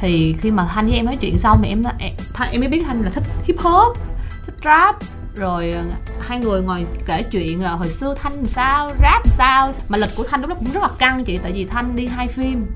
Thì 0.00 0.34
khi 0.40 0.50
mà 0.50 0.68
thanh 0.74 0.86
với 0.86 0.94
em 0.94 1.06
nói 1.06 1.16
chuyện 1.20 1.38
xong 1.38 1.60
thì 1.62 1.68
em 1.68 1.82
nói- 1.82 1.92
em, 1.98 2.12
Thanh- 2.34 2.50
em 2.52 2.60
mới 2.60 2.68
biết 2.68 2.82
thanh 2.86 3.02
là 3.02 3.10
thích 3.10 3.22
hip 3.44 3.58
hop 3.58 3.96
thích 4.46 4.54
rap. 4.64 4.96
Rồi 5.34 5.70
ờ, 5.70 5.84
hai 6.20 6.38
người 6.38 6.62
ngồi 6.62 6.86
kể 7.06 7.22
chuyện 7.22 7.62
là 7.62 7.70
hồi 7.70 7.90
xưa 7.90 8.14
thanh 8.22 8.46
sao 8.46 8.90
rap 9.02 9.22
sao. 9.30 9.72
Mà 9.88 9.98
lịch 9.98 10.10
của 10.16 10.24
thanh 10.30 10.40
lúc 10.40 10.50
đó 10.50 10.56
cũng 10.58 10.72
rất 10.72 10.82
là 10.82 10.88
căng 10.98 11.24
chị 11.24 11.38
tại 11.42 11.52
vì 11.52 11.64
thanh 11.64 11.96
đi 11.96 12.06
hai 12.06 12.28
phim 12.28 12.66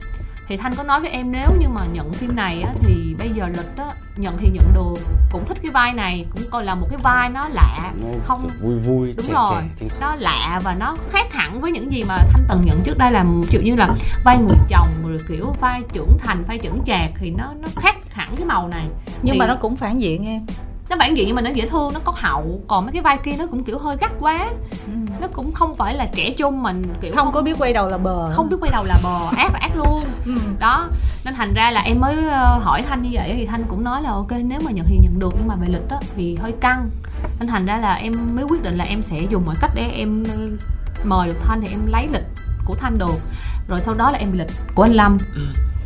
thì 0.48 0.56
thanh 0.56 0.74
có 0.74 0.82
nói 0.82 1.00
với 1.00 1.10
em 1.10 1.32
nếu 1.32 1.48
như 1.58 1.68
mà 1.68 1.80
nhận 1.92 2.12
phim 2.12 2.36
này 2.36 2.62
á 2.62 2.72
thì 2.82 3.14
bây 3.18 3.30
giờ 3.30 3.46
lịch 3.46 3.76
á 3.76 3.84
nhận 4.16 4.36
thì 4.38 4.48
nhận 4.48 4.72
được 4.74 4.94
cũng 5.32 5.46
thích 5.48 5.58
cái 5.62 5.70
vai 5.70 5.92
này 5.92 6.26
cũng 6.30 6.42
coi 6.50 6.64
là 6.64 6.74
một 6.74 6.86
cái 6.90 6.98
vai 7.02 7.28
nó 7.28 7.48
lạ 7.48 7.92
Nó 8.00 8.08
không 8.22 8.48
vui 8.62 8.78
vui, 8.78 9.14
đúng 9.16 9.26
trẻ 9.26 9.32
rồi 9.32 9.62
trẻ, 9.80 9.86
nó 10.00 10.14
lạ 10.14 10.60
và 10.64 10.74
nó 10.74 10.96
khác 11.10 11.32
hẳn 11.32 11.60
với 11.60 11.72
những 11.72 11.92
gì 11.92 12.04
mà 12.04 12.18
thanh 12.32 12.42
từng 12.48 12.64
nhận 12.64 12.82
trước 12.84 12.98
đây 12.98 13.12
là 13.12 13.24
kiểu 13.50 13.62
như 13.62 13.76
là 13.76 13.94
vai 14.24 14.38
người 14.38 14.56
chồng 14.68 14.88
rồi 15.08 15.18
kiểu 15.28 15.54
vai 15.60 15.82
trưởng 15.92 16.18
thành 16.18 16.44
vai 16.48 16.58
trưởng 16.58 16.82
chạc 16.86 17.10
thì 17.16 17.30
nó 17.30 17.52
nó 17.60 17.68
khác 17.76 17.96
hẳn 18.12 18.36
cái 18.36 18.46
màu 18.46 18.68
này. 18.68 18.84
Nhưng 19.22 19.32
Thì 19.32 19.38
mà 19.38 19.46
nó 19.46 19.54
cũng 19.54 19.76
phản 19.76 20.00
diện 20.00 20.26
em. 20.26 20.42
Nó 20.90 20.96
bản 20.96 21.16
diện 21.16 21.26
nhưng 21.26 21.36
mà 21.36 21.42
nó 21.42 21.50
dễ 21.50 21.66
thương 21.66 21.92
nó 21.94 22.00
có 22.04 22.12
hậu 22.16 22.60
còn 22.68 22.84
mấy 22.84 22.92
cái 22.92 23.02
vai 23.02 23.18
kia 23.18 23.32
nó 23.38 23.46
cũng 23.46 23.64
kiểu 23.64 23.78
hơi 23.78 23.96
gắt 24.00 24.12
quá 24.20 24.50
nó 25.20 25.28
cũng 25.32 25.52
không 25.52 25.76
phải 25.76 25.94
là 25.94 26.06
trẻ 26.06 26.30
trung 26.30 26.62
mình 26.62 26.82
kiểu 27.00 27.12
không 27.16 27.32
có 27.32 27.42
biết 27.42 27.58
quay 27.58 27.72
đầu 27.72 27.88
là 27.88 27.98
bờ. 27.98 28.30
không 28.32 28.48
biết 28.48 28.56
quay 28.60 28.72
đầu 28.72 28.84
là 28.84 28.98
bò 29.04 29.32
ác 29.36 29.52
là 29.52 29.58
ác 29.60 29.76
luôn. 29.76 30.04
Ừ. 30.26 30.32
đó 30.60 30.88
nên 31.24 31.34
thành 31.34 31.54
ra 31.54 31.70
là 31.70 31.80
em 31.80 32.00
mới 32.00 32.28
ờ, 32.28 32.58
hỏi 32.62 32.82
thanh 32.88 33.02
như 33.02 33.10
vậy 33.12 33.32
thì 33.36 33.46
thanh 33.46 33.64
cũng 33.68 33.84
nói 33.84 34.02
là 34.02 34.10
ok 34.10 34.32
nếu 34.44 34.60
mà 34.64 34.70
nhận 34.70 34.86
thì 34.88 34.98
nhận 35.02 35.18
được 35.18 35.34
nhưng 35.38 35.48
mà 35.48 35.54
về 35.54 35.68
lịch 35.68 35.88
á 35.90 35.96
thì 36.16 36.36
hơi 36.36 36.52
căng. 36.52 36.90
Nên 37.38 37.48
thành 37.48 37.66
ra 37.66 37.78
là 37.78 37.94
em 37.94 38.36
mới 38.36 38.44
quyết 38.44 38.62
định 38.62 38.76
là 38.76 38.84
em 38.84 39.02
sẽ 39.02 39.22
dùng 39.30 39.42
mọi 39.46 39.54
cách 39.60 39.70
để 39.74 39.90
em 39.94 40.24
ờ, 40.28 40.36
mời 41.04 41.28
được 41.28 41.36
thanh 41.40 41.60
thì 41.60 41.68
em 41.70 41.86
lấy 41.86 42.08
lịch 42.12 42.26
của 42.64 42.74
thanh 42.74 42.98
được 42.98 43.20
rồi 43.68 43.80
sau 43.80 43.94
đó 43.94 44.10
là 44.10 44.18
em 44.18 44.32
bị 44.32 44.38
lịch 44.38 44.50
của 44.74 44.82
anh 44.82 44.92
lâm. 44.92 45.18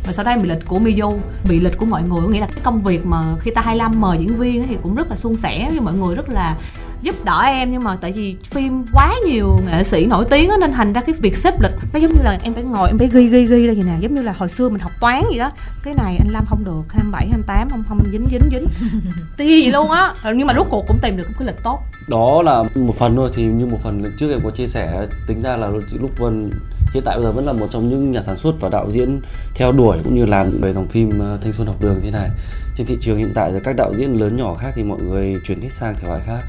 Và 0.05 0.13
sau 0.13 0.25
đó 0.25 0.31
em 0.31 0.41
bị 0.41 0.49
lịch 0.49 0.67
của 0.67 0.79
Miyu. 0.79 1.19
Bị 1.49 1.59
lịch 1.59 1.77
của 1.77 1.85
mọi 1.85 2.03
người 2.03 2.21
có 2.21 2.27
nghĩa 2.27 2.39
là 2.39 2.47
cái 2.47 2.63
công 2.63 2.79
việc 2.79 3.05
mà 3.05 3.23
khi 3.39 3.51
ta 3.51 3.61
25 3.61 4.01
mời 4.01 4.17
diễn 4.17 4.39
viên 4.39 4.61
á 4.61 4.67
thì 4.69 4.77
cũng 4.83 4.95
rất 4.95 5.09
là 5.09 5.15
suôn 5.15 5.37
sẻ 5.37 5.67
với 5.69 5.79
mọi 5.79 5.93
người 5.93 6.15
rất 6.15 6.29
là 6.29 6.55
giúp 7.03 7.25
đỡ 7.25 7.41
em 7.45 7.71
nhưng 7.71 7.83
mà 7.83 7.95
tại 8.01 8.11
vì 8.11 8.35
phim 8.45 8.85
quá 8.93 9.15
nhiều 9.25 9.57
nghệ 9.65 9.83
sĩ 9.83 10.05
nổi 10.05 10.25
tiếng 10.29 10.49
á 10.49 10.55
nên 10.59 10.73
thành 10.73 10.93
ra 10.93 11.01
cái 11.01 11.15
việc 11.19 11.37
xếp 11.37 11.61
lịch 11.61 11.71
nó 11.93 11.99
giống 11.99 12.13
như 12.15 12.21
là 12.23 12.37
em 12.43 12.53
phải 12.53 12.63
ngồi 12.63 12.89
em 12.89 12.97
phải 12.97 13.07
ghi 13.07 13.27
ghi 13.27 13.45
ghi 13.45 13.67
ra 13.67 13.73
vậy 13.73 13.83
nè 13.85 13.97
giống 13.99 14.15
như 14.15 14.21
là 14.21 14.33
hồi 14.37 14.49
xưa 14.49 14.69
mình 14.69 14.79
học 14.79 14.91
toán 15.01 15.23
gì 15.31 15.37
đó. 15.37 15.51
Cái 15.83 15.93
này 15.93 16.17
anh 16.17 16.27
Lâm 16.31 16.45
không 16.45 16.63
được 16.63 16.93
27 16.93 17.27
28 17.27 17.69
không 17.69 17.83
không 17.89 17.99
dính 18.11 18.25
dính 18.31 18.49
dính. 18.51 18.67
Thì 19.37 19.45
gì 19.45 19.71
luôn 19.71 19.91
á. 19.91 20.13
Nhưng 20.35 20.47
mà 20.47 20.53
rốt 20.53 20.67
cuộc 20.69 20.85
cũng 20.87 20.97
tìm 21.01 21.17
được 21.17 21.23
một 21.27 21.35
cái 21.39 21.47
lịch 21.47 21.63
tốt. 21.63 21.79
Đó 22.07 22.41
là 22.41 22.63
một 22.75 22.95
phần 22.97 23.15
thôi 23.15 23.29
thì 23.35 23.43
như 23.43 23.65
một 23.65 23.79
phần 23.83 24.03
trước 24.19 24.31
em 24.31 24.39
có 24.43 24.51
chia 24.51 24.67
sẻ 24.67 25.07
tính 25.27 25.41
ra 25.41 25.55
là 25.55 25.71
chị 25.91 25.97
Lúc 26.01 26.11
Vân 26.17 26.51
hiện 26.93 27.03
tại 27.05 27.15
bây 27.15 27.23
giờ 27.23 27.31
vẫn 27.31 27.45
là 27.45 27.53
một 27.53 27.67
trong 27.71 27.89
những 27.89 28.11
nhà 28.11 28.21
sản 28.25 28.37
xuất 28.37 28.55
và 28.59 28.69
đạo 28.69 28.89
diễn 28.89 29.21
theo 29.55 29.71
đuổi 29.71 29.97
cũng 30.03 30.15
như 30.15 30.25
làm 30.25 30.51
về 30.61 30.73
dòng 30.73 30.87
phim 30.87 31.19
ờ, 31.19 31.37
thanh 31.41 31.53
xuân 31.53 31.67
học 31.67 31.75
đường 31.81 31.99
thế 32.03 32.11
này. 32.11 32.29
Trên 32.77 32.87
thị 32.87 32.97
trường 33.01 33.17
hiện 33.17 33.31
tại 33.35 33.51
thì 33.53 33.59
các 33.63 33.75
đạo 33.75 33.93
diễn 33.97 34.19
lớn 34.19 34.37
nhỏ 34.37 34.55
khác 34.55 34.71
thì 34.75 34.83
mọi 34.83 35.01
người 35.01 35.35
chuyển 35.47 35.61
hết 35.61 35.69
sang 35.71 35.95
thể 35.95 36.07
loại 36.07 36.21
khác 36.25 36.39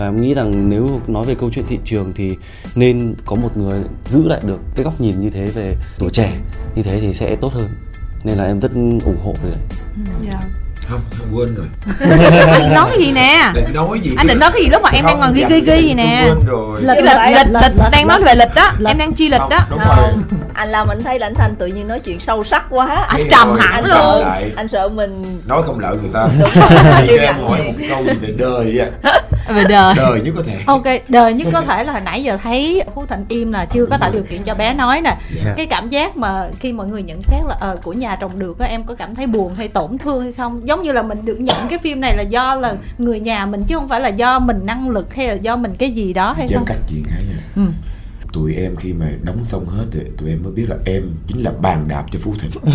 và 0.00 0.06
em 0.06 0.20
nghĩ 0.20 0.34
rằng 0.34 0.68
nếu 0.68 1.00
nói 1.06 1.26
về 1.26 1.34
câu 1.34 1.50
chuyện 1.52 1.64
thị 1.68 1.78
trường 1.84 2.12
thì 2.14 2.36
nên 2.74 3.14
có 3.26 3.36
một 3.36 3.56
người 3.56 3.80
giữ 4.04 4.28
lại 4.28 4.40
được 4.46 4.60
cái 4.74 4.84
góc 4.84 5.00
nhìn 5.00 5.20
như 5.20 5.30
thế 5.30 5.46
về 5.46 5.76
tuổi 5.98 6.10
trẻ 6.10 6.40
như 6.74 6.82
thế 6.82 7.00
thì 7.00 7.14
sẽ 7.14 7.36
tốt 7.36 7.52
hơn. 7.52 7.68
Nên 8.24 8.38
là 8.38 8.44
em 8.44 8.60
rất 8.60 8.72
ủng 9.04 9.18
hộ 9.24 9.34
về 9.42 9.50
đấy 9.50 9.60
không? 10.90 11.00
Không, 11.18 11.26
quên 11.38 11.54
rồi. 11.54 11.66
Anh 12.52 12.74
nói 12.74 12.86
cái 12.90 12.98
gì 13.06 13.12
nè? 13.12 13.50
Định 13.54 13.64
nói 13.74 14.00
gì 14.00 14.14
anh 14.16 14.26
định 14.26 14.38
nói 14.38 14.50
cái 14.52 14.62
gì? 14.62 14.68
Lúc 14.70 14.82
mà 14.82 14.90
em 14.92 15.06
đang 15.06 15.20
ngồi 15.20 15.28
ghi 15.34 15.40
dặn 15.40 15.50
ghi 15.50 15.60
ghi 15.60 15.76
gì 15.82 15.88
gì 15.88 15.94
nè. 15.94 16.22
tôi 16.26 16.36
quên 16.36 16.46
rồi. 16.46 16.80
Lịch- 16.82 16.96
lịch 16.96 17.16
Lịch- 17.36 17.62
lịch 17.62 17.90
đang 17.92 18.08
nói 18.08 18.22
về 18.22 18.34
lịch 18.34 18.54
đó 18.54 18.70
em 18.86 18.98
đang 18.98 19.12
chi 19.12 19.28
lịch 19.28 19.40
đó 19.50 19.58
không. 19.68 20.22
Anh 20.54 20.68
làm 20.68 20.88
anh 20.88 21.02
thấy 21.04 21.18
là 21.18 21.26
anh 21.26 21.34
thanh 21.34 21.54
tự 21.56 21.66
nhiên 21.66 21.88
nói 21.88 21.98
chuyện 22.00 22.20
sâu 22.20 22.44
sắc 22.44 22.64
quá. 22.70 22.86
À, 23.08 23.14
Thế 23.16 23.24
trầm 23.30 23.48
rồi, 23.48 23.58
hẳn 23.60 23.84
anh 23.84 23.84
luôn. 23.84 24.24
anh 24.56 24.68
sợ 24.68 24.88
mình 24.88 25.40
nói 25.46 25.62
không 25.62 25.78
lợi 25.80 25.96
người 25.96 26.10
ta. 26.12 26.28
Đúng 27.08 27.18
em 27.18 27.34
hỏi 27.42 27.62
một 27.62 27.72
câu 27.88 28.02
về 28.20 28.34
đời 28.38 28.80
về 29.48 29.64
đời. 29.68 29.94
Đời 29.96 30.20
nhất 30.24 30.32
có 30.36 30.42
thể. 30.46 30.56
Ok 30.66 30.84
đời 31.08 31.32
nhất 31.34 31.48
có 31.52 31.60
thể 31.60 31.84
là 31.84 31.92
hồi 31.92 32.00
nãy 32.04 32.22
giờ 32.22 32.38
thấy 32.42 32.82
phú 32.94 33.06
thịnh 33.06 33.24
im 33.28 33.52
là 33.52 33.64
chưa 33.64 33.86
có 33.86 33.96
tạo 33.96 34.10
điều 34.12 34.22
kiện 34.22 34.42
cho 34.42 34.54
bé 34.54 34.74
nói 34.74 35.00
nè. 35.00 35.16
Dạ. 35.44 35.54
cái 35.56 35.66
cảm 35.66 35.88
giác 35.88 36.16
mà 36.16 36.44
khi 36.60 36.72
mọi 36.72 36.86
người 36.86 37.02
nhận 37.02 37.22
xét 37.22 37.40
là 37.48 37.56
ờ 37.60 37.76
của 37.82 37.92
nhà 37.92 38.16
trồng 38.16 38.38
được 38.38 38.58
á 38.58 38.66
em 38.66 38.84
có 38.84 38.94
cảm 38.94 39.14
thấy 39.14 39.26
buồn 39.26 39.54
hay 39.54 39.68
tổn 39.68 39.98
thương 39.98 40.22
hay 40.22 40.32
không? 40.32 40.68
Giống 40.68 40.79
như 40.82 40.92
là 40.92 41.02
mình 41.02 41.24
được 41.24 41.40
nhận 41.40 41.56
cái 41.68 41.78
phim 41.78 42.00
này 42.00 42.16
là 42.16 42.22
do 42.22 42.54
là 42.54 42.76
người 42.98 43.20
nhà 43.20 43.46
mình 43.46 43.64
chứ 43.64 43.74
không 43.74 43.88
phải 43.88 44.00
là 44.00 44.08
do 44.08 44.38
mình 44.38 44.60
năng 44.64 44.88
lực 44.88 45.14
hay 45.14 45.28
là 45.28 45.34
do 45.34 45.56
mình 45.56 45.74
cái 45.78 45.90
gì 45.90 46.12
đó 46.12 46.32
hay 46.32 46.46
em 46.50 46.58
không? 46.58 46.64
cắt 46.66 46.76
chuyện 46.88 47.02
hay 47.10 47.22
nha. 47.22 47.40
Ừ. 47.56 47.62
tụi 48.32 48.54
em 48.54 48.76
khi 48.76 48.92
mà 48.92 49.06
đóng 49.22 49.44
xong 49.44 49.66
hết 49.66 49.84
rồi 49.92 50.04
tụi 50.18 50.30
em 50.30 50.42
mới 50.42 50.52
biết 50.52 50.66
là 50.68 50.76
em 50.84 51.02
chính 51.26 51.42
là 51.42 51.50
bàn 51.60 51.84
đạp 51.88 52.04
cho 52.10 52.18
phú 52.22 52.34
thịnh. 52.40 52.50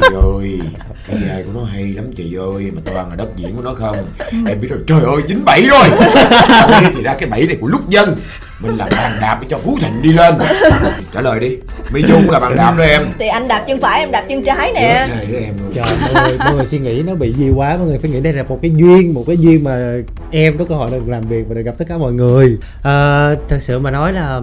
Chị 0.00 0.14
ơi 0.14 0.60
cái 1.08 1.16
vai 1.28 1.42
của 1.42 1.52
nó 1.54 1.64
hay 1.64 1.86
lắm 1.86 2.12
chị 2.16 2.34
ơi 2.34 2.70
mà 2.74 2.82
toàn 2.84 3.08
là 3.08 3.16
đất 3.16 3.28
diễn 3.36 3.56
của 3.56 3.62
nó 3.62 3.74
không? 3.74 3.96
Em 4.46 4.60
biết 4.60 4.68
rồi 4.70 4.78
trời 4.86 5.00
ơi 5.00 5.22
dính 5.28 5.44
bẫy 5.44 5.68
rồi. 5.68 5.88
Thì 6.94 7.02
ra 7.02 7.14
cái 7.18 7.28
bẫy 7.28 7.46
này 7.46 7.56
của 7.60 7.66
lúc 7.66 7.88
dân 7.88 8.16
mình 8.60 8.76
là 8.76 8.88
bàn 8.96 9.12
đạp 9.20 9.38
để 9.42 9.46
cho 9.50 9.58
phú 9.58 9.78
thịnh 9.80 10.02
đi 10.02 10.12
lên. 10.12 10.34
Trả 11.14 11.20
lời 11.20 11.40
đi. 11.40 11.56
Mỹ 11.90 12.02
dung 12.08 12.30
là 12.30 12.40
bàn 12.40 12.56
đạp 12.56 12.74
đó 12.78 12.84
em. 12.84 13.06
Thì 13.18 13.26
anh 13.26 13.48
đạp 13.48 13.64
chân 13.68 13.80
phải 13.80 14.00
em 14.00 14.10
đạp 14.10 14.24
chân 14.28 14.44
trái 14.44 14.72
nè. 14.74 14.80
Em 14.80 15.54
Trời 15.74 15.84
mọi 16.02 16.22
người, 16.28 16.38
mọi 16.38 16.54
người 16.54 16.64
suy 16.64 16.78
nghĩ 16.78 17.02
nó 17.06 17.14
bị 17.14 17.32
di 17.32 17.50
quá 17.50 17.76
Mọi 17.76 17.86
người 17.86 17.98
phải 17.98 18.10
nghĩ 18.10 18.20
đây 18.20 18.32
là 18.32 18.42
một 18.42 18.58
cái 18.62 18.70
duyên 18.74 19.14
Một 19.14 19.24
cái 19.26 19.36
duyên 19.36 19.64
mà 19.64 19.98
em 20.30 20.58
có 20.58 20.64
cơ 20.64 20.74
hội 20.74 20.90
được 20.90 21.08
làm 21.08 21.28
việc 21.28 21.44
Và 21.48 21.54
được 21.54 21.62
gặp 21.62 21.74
tất 21.78 21.84
cả 21.88 21.98
mọi 21.98 22.12
người. 22.12 22.58
À, 22.82 23.34
Thật 23.48 23.58
sự 23.60 23.78
mà 23.78 23.90
nói 23.90 24.12
là 24.12 24.40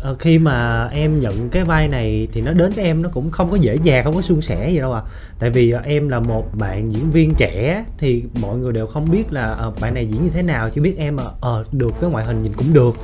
ờ, 0.00 0.16
Khi 0.18 0.38
mà 0.38 0.88
em 0.88 1.20
nhận 1.20 1.48
cái 1.48 1.64
vai 1.64 1.88
này 1.88 2.28
Thì 2.32 2.40
nó 2.40 2.52
đến 2.52 2.70
với 2.76 2.84
em 2.84 3.02
nó 3.02 3.08
cũng 3.14 3.30
không 3.30 3.50
có 3.50 3.56
dễ 3.56 3.76
dàng 3.82 4.04
Không 4.04 4.14
có 4.14 4.22
suôn 4.22 4.40
sẻ 4.40 4.70
gì 4.70 4.78
đâu 4.78 4.92
à 4.92 5.02
Tại 5.38 5.50
vì 5.50 5.70
ờ, 5.70 5.80
em 5.84 6.08
là 6.08 6.20
một 6.20 6.54
bạn 6.54 6.92
diễn 6.92 7.10
viên 7.10 7.34
trẻ 7.34 7.84
Thì 7.98 8.22
mọi 8.40 8.56
người 8.56 8.72
đều 8.72 8.86
không 8.86 9.10
biết 9.10 9.32
là 9.32 9.52
ờ, 9.52 9.72
Bạn 9.80 9.94
này 9.94 10.06
diễn 10.06 10.24
như 10.24 10.30
thế 10.30 10.42
nào 10.42 10.70
Chỉ 10.70 10.80
biết 10.80 10.94
em 10.98 11.16
à, 11.20 11.24
à, 11.42 11.50
được 11.72 11.94
cái 12.00 12.10
ngoại 12.10 12.24
hình 12.24 12.42
nhìn 12.42 12.52
cũng 12.52 12.72
được. 12.72 12.96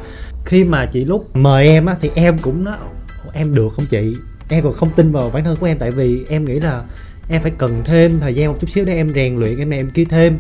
Khi 0.45 0.65
mà 0.65 0.87
chị 0.87 1.05
lúc 1.05 1.37
mời 1.37 1.69
em 1.69 1.87
á 1.87 1.97
Thì 2.01 2.11
em 2.15 2.39
cũng 2.39 2.65
nó 2.65 2.77
Em 3.33 3.55
được 3.55 3.69
không 3.77 3.87
chị? 3.91 4.15
Em 4.49 4.65
còn 4.65 4.73
không 4.75 4.91
tin 4.97 5.13
vào 5.13 5.31
bản 5.31 5.45
thân 5.45 5.57
của 5.57 5.67
em 5.67 5.79
Tại 5.79 5.91
vì 5.91 6.25
em 6.29 6.45
nghĩ 6.45 6.61
là 6.61 6.83
em 7.29 7.43
phải 7.43 7.53
cần 7.59 7.83
thêm 7.85 8.19
thời 8.21 8.35
gian 8.35 8.53
một 8.53 8.59
chút 8.61 8.71
xíu 8.71 8.85
để 8.85 8.95
em 8.95 9.09
rèn 9.09 9.37
luyện 9.37 9.59
em 9.59 9.71
này 9.71 9.79
em 9.79 9.91
kia 9.91 10.05
thêm. 10.05 10.39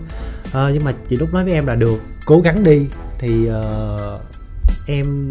Ờ, 0.52 0.70
nhưng 0.74 0.84
mà 0.84 0.92
chị 1.08 1.16
lúc 1.16 1.34
nói 1.34 1.44
với 1.44 1.52
em 1.52 1.66
là 1.66 1.74
được. 1.74 2.00
Cố 2.24 2.40
gắng 2.40 2.64
đi 2.64 2.86
thì 3.18 3.46
ờ, 3.46 4.20
em 4.86 5.28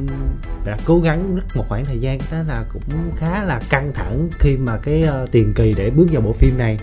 đã 0.65 0.77
cố 0.85 0.99
gắng 0.99 1.35
rất 1.35 1.43
một 1.55 1.65
khoảng 1.69 1.85
thời 1.85 1.99
gian 1.99 2.19
đó 2.31 2.37
là 2.47 2.63
cũng 2.73 3.11
khá 3.15 3.43
là 3.43 3.59
căng 3.69 3.91
thẳng 3.93 4.29
khi 4.39 4.57
mà 4.57 4.77
cái 4.77 5.01
ờ, 5.01 5.27
tiền 5.31 5.53
kỳ 5.55 5.73
để 5.77 5.89
bước 5.89 6.07
vào 6.11 6.21
bộ 6.21 6.33
phim 6.33 6.57
này. 6.57 6.77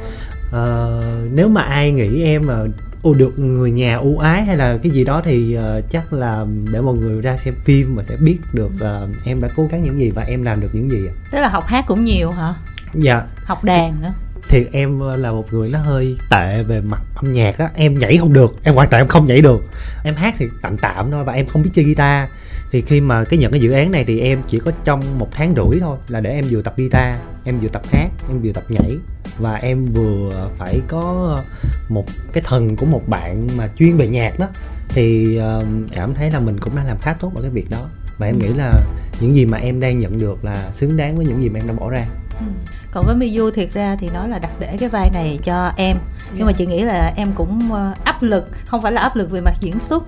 Ờ, 0.53 1.03
nếu 1.33 1.49
mà 1.49 1.63
ai 1.63 1.93
nghĩ 1.93 2.23
em 2.23 2.49
là 2.49 2.67
ưu 3.03 3.15
được 3.15 3.39
người 3.39 3.71
nhà 3.71 3.97
ưu 3.97 4.19
ái 4.19 4.45
hay 4.45 4.57
là 4.57 4.79
cái 4.83 4.93
gì 4.93 5.05
đó 5.05 5.23
thì 5.25 5.55
ờ, 5.55 5.83
chắc 5.91 6.13
là 6.13 6.47
để 6.73 6.81
mọi 6.81 6.95
người 6.95 7.23
ra 7.23 7.37
xem 7.37 7.55
phim 7.65 7.97
mà 7.97 8.03
sẽ 8.03 8.17
biết 8.17 8.39
được 8.53 8.71
ờ, 8.81 9.09
em 9.25 9.41
đã 9.41 9.49
cố 9.57 9.69
gắng 9.71 9.83
những 9.83 9.99
gì 9.99 10.11
và 10.11 10.23
em 10.23 10.43
làm 10.43 10.61
được 10.61 10.71
những 10.73 10.91
gì 10.91 11.07
ạ. 11.07 11.15
Tức 11.31 11.41
là 11.41 11.49
học 11.49 11.67
hát 11.67 11.85
cũng 11.87 12.05
nhiều 12.05 12.31
hả? 12.31 12.55
Dạ. 12.95 13.23
Học 13.45 13.65
đàn 13.65 14.03
nữa 14.03 14.13
thì 14.49 14.67
em 14.73 15.01
ờ, 15.01 15.17
là 15.17 15.33
một 15.33 15.53
người 15.53 15.69
nó 15.69 15.79
hơi 15.79 16.17
tệ 16.31 16.63
về 16.63 16.81
mặt 16.81 17.01
âm 17.15 17.33
nhạc 17.33 17.59
á. 17.59 17.71
Em 17.75 17.99
nhảy 17.99 18.17
không 18.17 18.33
được, 18.33 18.57
em 18.63 18.75
hoàn 18.75 18.89
toàn 18.89 19.03
em 19.03 19.09
không 19.09 19.27
nhảy 19.27 19.41
được. 19.41 19.63
Em 20.05 20.15
hát 20.15 20.35
thì 20.39 20.47
tạm 20.63 20.79
tạm 20.79 21.11
thôi 21.11 21.25
và 21.25 21.33
em 21.33 21.47
không 21.47 21.63
biết 21.63 21.71
chơi 21.73 21.85
guitar. 21.85 22.29
Thì 22.71 22.81
khi 22.81 23.01
mà 23.01 23.25
cái 23.25 23.39
nhận 23.39 23.53
cái 23.53 23.61
dự 23.61 23.73
án 23.73 23.91
này 23.91 24.05
thì 24.05 24.21
em 24.21 24.43
chỉ 24.49 24.59
có 24.59 24.73
trong 24.85 25.19
một 25.19 25.29
tháng 25.33 25.55
rưỡi 25.55 25.81
thôi 25.81 25.99
là 26.09 26.21
để 26.21 26.31
em 26.31 26.45
vừa 26.51 26.63
tập 26.63 26.75
guitar, 26.77 27.17
em 27.45 27.59
vừa 27.59 27.69
tập 27.69 27.83
hát, 27.93 28.09
em 28.29 28.43
vừa 28.43 28.53
tập 28.53 28.65
nhảy. 28.69 28.99
Và 29.39 29.55
em 29.55 29.87
vừa 29.87 30.51
phải 30.57 30.81
có 30.89 31.39
một 31.89 32.05
cái 32.33 32.43
thần 32.47 32.77
của 32.77 32.87
một 32.87 33.09
bạn 33.09 33.47
mà 33.57 33.69
chuyên 33.77 33.97
về 33.97 34.07
nhạc 34.07 34.39
đó. 34.39 34.49
Thì 34.89 35.37
ờ, 35.37 35.65
cảm 35.95 36.15
thấy 36.15 36.31
là 36.31 36.41
mình 36.41 36.61
cũng 36.61 36.77
đã 36.77 36.85
làm 36.85 36.99
khá 36.99 37.13
tốt 37.13 37.33
ở 37.37 37.43
cái 37.43 37.51
việc 37.51 37.71
đó 37.71 37.89
và 38.19 38.27
em 38.27 38.39
nghĩ 38.39 38.49
là 38.49 38.73
những 39.21 39.35
gì 39.35 39.47
mà 39.47 39.59
em 39.59 39.81
đang 39.81 39.99
nhận 39.99 40.19
được 40.19 40.45
là 40.45 40.71
xứng 40.73 40.97
đáng 40.97 41.17
với 41.17 41.27
những 41.27 41.43
gì 41.43 41.49
mà 41.49 41.61
em 41.61 41.67
đã 41.67 41.75
bỏ 41.75 41.91
ra. 41.91 42.07
Còn 42.91 43.05
với 43.07 43.15
Miyu 43.17 43.51
thiệt 43.51 43.73
ra 43.73 43.97
thì 44.01 44.09
nói 44.15 44.29
là 44.29 44.39
đặt 44.39 44.51
để 44.61 44.77
cái 44.81 44.89
vai 44.89 45.11
này 45.15 45.39
cho 45.45 45.73
em. 45.77 45.97
Nhưng 46.35 46.47
mà 46.47 46.53
chị 46.53 46.67
nghĩ 46.67 46.83
là 46.83 47.13
em 47.17 47.29
cũng 47.35 47.73
ờ, 47.73 47.93
áp 48.05 48.23
lực 48.23 48.49
không 48.67 48.83
phải 48.83 48.93
là 48.93 49.01
áp 49.01 49.17
lực 49.17 49.31
về 49.31 49.41
mặt 49.41 49.55
diễn 49.61 49.81
xuất. 49.81 50.05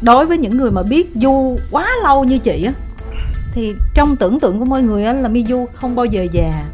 Đối 0.00 0.26
với 0.26 0.38
những 0.38 0.56
người 0.56 0.70
mà 0.70 0.82
biết 0.82 1.10
Du 1.14 1.58
quá 1.70 1.88
lâu 2.02 2.24
như 2.24 2.38
chị 2.38 2.64
á 2.64 2.72
thì 3.52 3.74
trong 3.94 4.16
tưởng 4.16 4.40
tượng 4.40 4.58
của 4.58 4.64
mọi 4.64 4.82
người 4.82 5.04
á 5.04 5.12
là 5.12 5.28
Miyu 5.28 5.66
không 5.74 5.94
bao 5.96 6.06
giờ 6.06 6.26
già. 6.32 6.68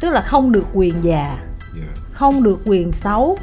Tức 0.00 0.10
là 0.10 0.20
không 0.20 0.52
được 0.52 0.64
quyền 0.74 0.94
già 1.04 1.38
Dạ. 1.76 2.02
không 2.12 2.42
được 2.42 2.58
quyền 2.64 2.92
xấu 2.92 3.38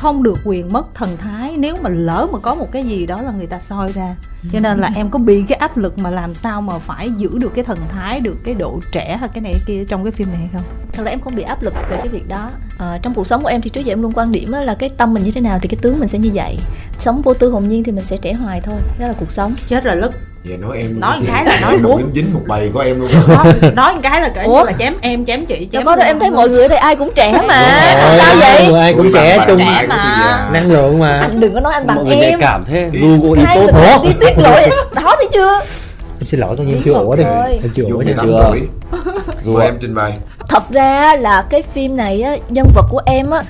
không 0.00 0.22
được 0.22 0.38
quyền 0.44 0.72
mất 0.72 0.94
thần 0.94 1.16
thái. 1.16 1.56
Nếu 1.56 1.76
mà 1.82 1.90
lỡ 1.90 2.26
mà 2.32 2.38
có 2.38 2.54
một 2.54 2.68
cái 2.72 2.84
gì 2.84 3.06
đó 3.06 3.22
là 3.22 3.32
người 3.32 3.46
ta 3.46 3.60
soi 3.60 3.92
ra. 3.92 4.16
Cho 4.52 4.60
nên 4.60 4.78
là 4.78 4.90
em 4.94 5.10
có 5.10 5.18
bị 5.18 5.44
cái 5.48 5.58
áp 5.58 5.76
lực 5.76 5.98
mà 5.98 6.10
làm 6.10 6.34
sao 6.34 6.60
mà 6.60 6.78
phải 6.78 7.10
giữ 7.10 7.30
được 7.38 7.52
cái 7.54 7.64
thần 7.64 7.78
thái 7.88 8.20
được 8.20 8.36
cái 8.44 8.54
độ 8.54 8.80
trẻ 8.92 9.16
hay 9.20 9.28
cái 9.32 9.40
này 9.40 9.52
cái 9.52 9.62
kia 9.66 9.84
trong 9.88 10.04
cái 10.04 10.12
phim 10.12 10.28
này 10.28 10.36
hay 10.36 10.48
không? 10.52 10.62
Thật 10.92 11.02
ra 11.04 11.10
em 11.10 11.20
không 11.20 11.34
bị 11.34 11.42
áp 11.42 11.62
lực 11.62 11.74
về 11.90 11.96
cái 11.96 12.08
việc 12.08 12.28
đó. 12.28 12.50
Ờ, 12.78 12.98
trong 13.02 13.14
cuộc 13.14 13.26
sống 13.26 13.42
của 13.42 13.48
em 13.48 13.60
thì 13.60 13.70
trước 13.70 13.80
giờ 13.80 13.92
em 13.92 14.02
luôn 14.02 14.12
quan 14.12 14.32
điểm 14.32 14.52
là 14.52 14.74
cái 14.74 14.88
tâm 14.88 15.14
mình 15.14 15.22
như 15.22 15.30
thế 15.30 15.40
nào 15.40 15.58
thì 15.62 15.68
cái 15.68 15.78
tướng 15.82 15.98
mình 15.98 16.08
sẽ 16.08 16.18
như 16.18 16.30
vậy. 16.34 16.58
Sống 16.98 17.22
vô 17.22 17.34
tư 17.34 17.50
hồn 17.50 17.68
nhiên 17.68 17.84
thì 17.84 17.92
mình 17.92 18.04
sẽ 18.04 18.16
trẻ 18.16 18.32
hoài 18.32 18.60
thôi. 18.60 18.76
Đó 18.98 19.06
là 19.06 19.14
cuộc 19.18 19.30
sống. 19.30 19.54
Chết 19.66 19.84
rồi 19.84 19.96
lức 19.96 20.12
Vậy 20.44 20.56
nói 20.56 20.78
em 20.78 20.86
luôn 20.90 21.00
Nói 21.00 21.16
chứ. 21.20 21.24
cái 21.28 21.44
là 21.44 21.58
nói 21.62 21.72
Em 21.72 21.82
bốn. 21.82 21.96
dính 21.98 22.10
dính 22.14 22.34
một 22.34 22.40
bầy 22.46 22.70
của 22.74 22.80
em 22.80 23.00
luôn 23.00 23.08
đó, 23.28 23.44
nói 23.74 23.94
một 23.94 24.00
cái 24.02 24.20
là 24.20 24.28
kể 24.28 24.46
như 24.48 24.62
là 24.64 24.72
chém 24.78 24.94
em 25.00 25.24
chém 25.24 25.46
chị 25.46 25.68
chém 25.72 25.84
đâu 25.84 25.96
em 26.06 26.18
thấy 26.18 26.30
mọi 26.30 26.48
người 26.48 26.62
ở 26.62 26.68
đây 26.68 26.78
ai 26.78 26.96
cũng 26.96 27.10
trẻ 27.14 27.42
mà. 27.48 27.62
Rồi, 28.08 28.18
sao 28.18 28.34
vậy? 28.40 28.62
mọi 28.62 28.72
người 28.72 28.80
ai 28.80 28.94
cũng 28.94 29.10
trẻ 29.14 29.44
chung. 29.48 29.58
của 29.58 29.64
mà. 29.64 29.86
tôi 29.88 29.98
già. 30.20 30.48
năng 30.52 30.72
lượng 30.72 30.98
mà. 30.98 31.18
Anh 31.20 31.40
đừng 31.40 31.54
có 31.54 31.60
nói 31.60 31.72
anh 31.72 31.86
mọi 31.86 31.96
bằng 31.96 32.06
người 32.08 32.16
nhạy 32.16 32.30
em. 32.30 32.40
cảm 32.40 32.64
thế 32.64 32.90
dù 32.92 33.22
có 33.22 33.40
ý 33.40 33.42
tốt 33.54 33.60
người 33.74 33.86
Ủa? 33.86 34.04
đi 34.04 34.10
tiết 34.20 34.38
lộ 34.38 34.50
đó 34.94 35.14
thấy 35.16 35.28
chưa? 35.32 35.60
Em 36.20 36.26
xin 36.26 36.40
lỗi 36.40 36.56
coi 36.56 36.66
như 36.66 36.72
em 36.72 36.78
Lý 36.78 36.84
chưa 36.84 36.92
ủa 36.92 37.16
đi. 37.16 37.22
em 37.62 37.70
chưa 37.74 37.82
Dù 37.88 37.94
ủa 37.96 38.00
nha. 38.02 38.04
18 38.04 38.26
chưa? 38.26 38.54
dù 39.44 39.56
em 39.56 39.76
trình 39.80 39.94
bày. 39.94 40.12
Thật 40.48 40.62
ra 40.70 41.16
là 41.16 41.44
cái 41.50 41.62
phim 41.62 41.96
này 41.96 42.22
á 42.22 42.36
nhân 42.48 42.66
vật 42.74 42.84
của 42.90 43.00
em 43.06 43.30
á 43.30 43.42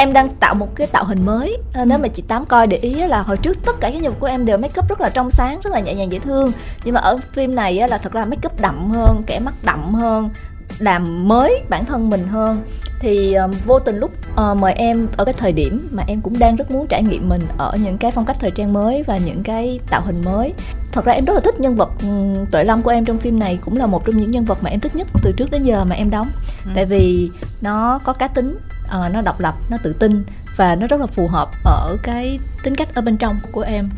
em 0.00 0.12
đang 0.12 0.28
tạo 0.28 0.54
một 0.54 0.76
cái 0.76 0.86
tạo 0.86 1.04
hình 1.04 1.26
mới. 1.26 1.56
À, 1.72 1.84
nếu 1.84 1.98
mà 1.98 2.08
chị 2.08 2.22
tám 2.28 2.44
coi 2.44 2.66
để 2.66 2.76
ý 2.76 2.94
là 2.94 3.22
hồi 3.22 3.36
trước 3.36 3.64
tất 3.66 3.72
cả 3.80 3.90
các 3.90 4.02
nhân 4.02 4.12
vật 4.12 4.20
của 4.20 4.26
em 4.26 4.46
đều 4.46 4.58
make 4.58 4.80
up 4.80 4.88
rất 4.88 5.00
là 5.00 5.10
trong 5.10 5.30
sáng 5.30 5.60
rất 5.62 5.72
là 5.72 5.80
nhẹ 5.80 5.94
nhàng 5.94 6.12
dễ 6.12 6.18
thương. 6.18 6.52
Nhưng 6.84 6.94
mà 6.94 7.00
ở 7.00 7.16
phim 7.32 7.54
này 7.54 7.88
là 7.88 7.98
thật 7.98 8.12
ra 8.12 8.24
make 8.24 8.46
up 8.46 8.60
đậm 8.60 8.90
hơn 8.90 9.22
kẻ 9.26 9.40
mắt 9.40 9.54
đậm 9.64 9.94
hơn 9.94 10.30
làm 10.78 11.28
mới 11.28 11.60
bản 11.68 11.84
thân 11.84 12.10
mình 12.10 12.28
hơn. 12.28 12.62
Thì 13.00 13.34
um, 13.34 13.50
vô 13.66 13.78
tình 13.78 13.96
lúc 13.96 14.10
ờ, 14.36 14.54
mời 14.54 14.72
em 14.72 15.08
ở 15.16 15.24
cái 15.24 15.34
thời 15.34 15.52
điểm 15.52 15.88
mà 15.90 16.02
em 16.06 16.20
cũng 16.20 16.38
đang 16.38 16.56
rất 16.56 16.70
muốn 16.70 16.86
trải 16.86 17.02
nghiệm 17.02 17.28
mình 17.28 17.42
ở 17.56 17.74
những 17.84 17.98
cái 17.98 18.10
phong 18.10 18.24
cách 18.26 18.36
thời 18.40 18.50
trang 18.50 18.72
mới 18.72 19.02
và 19.02 19.16
những 19.16 19.42
cái 19.42 19.80
tạo 19.90 20.02
hình 20.04 20.22
mới. 20.24 20.52
Thật 20.92 21.04
ra 21.04 21.12
em 21.12 21.24
rất 21.24 21.34
là 21.34 21.40
thích 21.40 21.60
nhân 21.60 21.76
vật 21.76 21.90
um, 22.02 22.34
tuệ 22.50 22.64
long 22.64 22.82
của 22.82 22.90
em 22.90 23.04
trong 23.04 23.18
phim 23.18 23.38
này 23.38 23.58
cũng 23.64 23.76
là 23.76 23.86
một 23.86 24.04
trong 24.06 24.16
những 24.16 24.30
nhân 24.30 24.44
vật 24.44 24.58
mà 24.62 24.70
em 24.70 24.80
thích 24.80 24.96
nhất 24.96 25.06
từ 25.22 25.32
trước 25.32 25.50
đến 25.50 25.62
giờ 25.62 25.84
mà 25.84 25.96
em 25.96 26.10
đóng. 26.10 26.30
Tại 26.74 26.84
vì 26.84 27.30
nó 27.60 28.00
có 28.04 28.12
cá 28.12 28.28
tính 28.28 28.58
ờ, 28.90 29.08
nó 29.08 29.20
độc 29.20 29.40
lập 29.40 29.54
nó 29.70 29.76
tự 29.82 29.92
tin 29.92 30.24
và 30.56 30.74
nó 30.74 30.86
rất 30.86 31.00
là 31.00 31.06
phù 31.06 31.28
hợp 31.28 31.50
ở 31.64 31.96
cái 32.02 32.38
tính 32.62 32.74
cách 32.74 32.94
ở 32.94 33.02
bên 33.02 33.16
trong 33.16 33.38
của 33.52 33.60
em. 33.62 33.88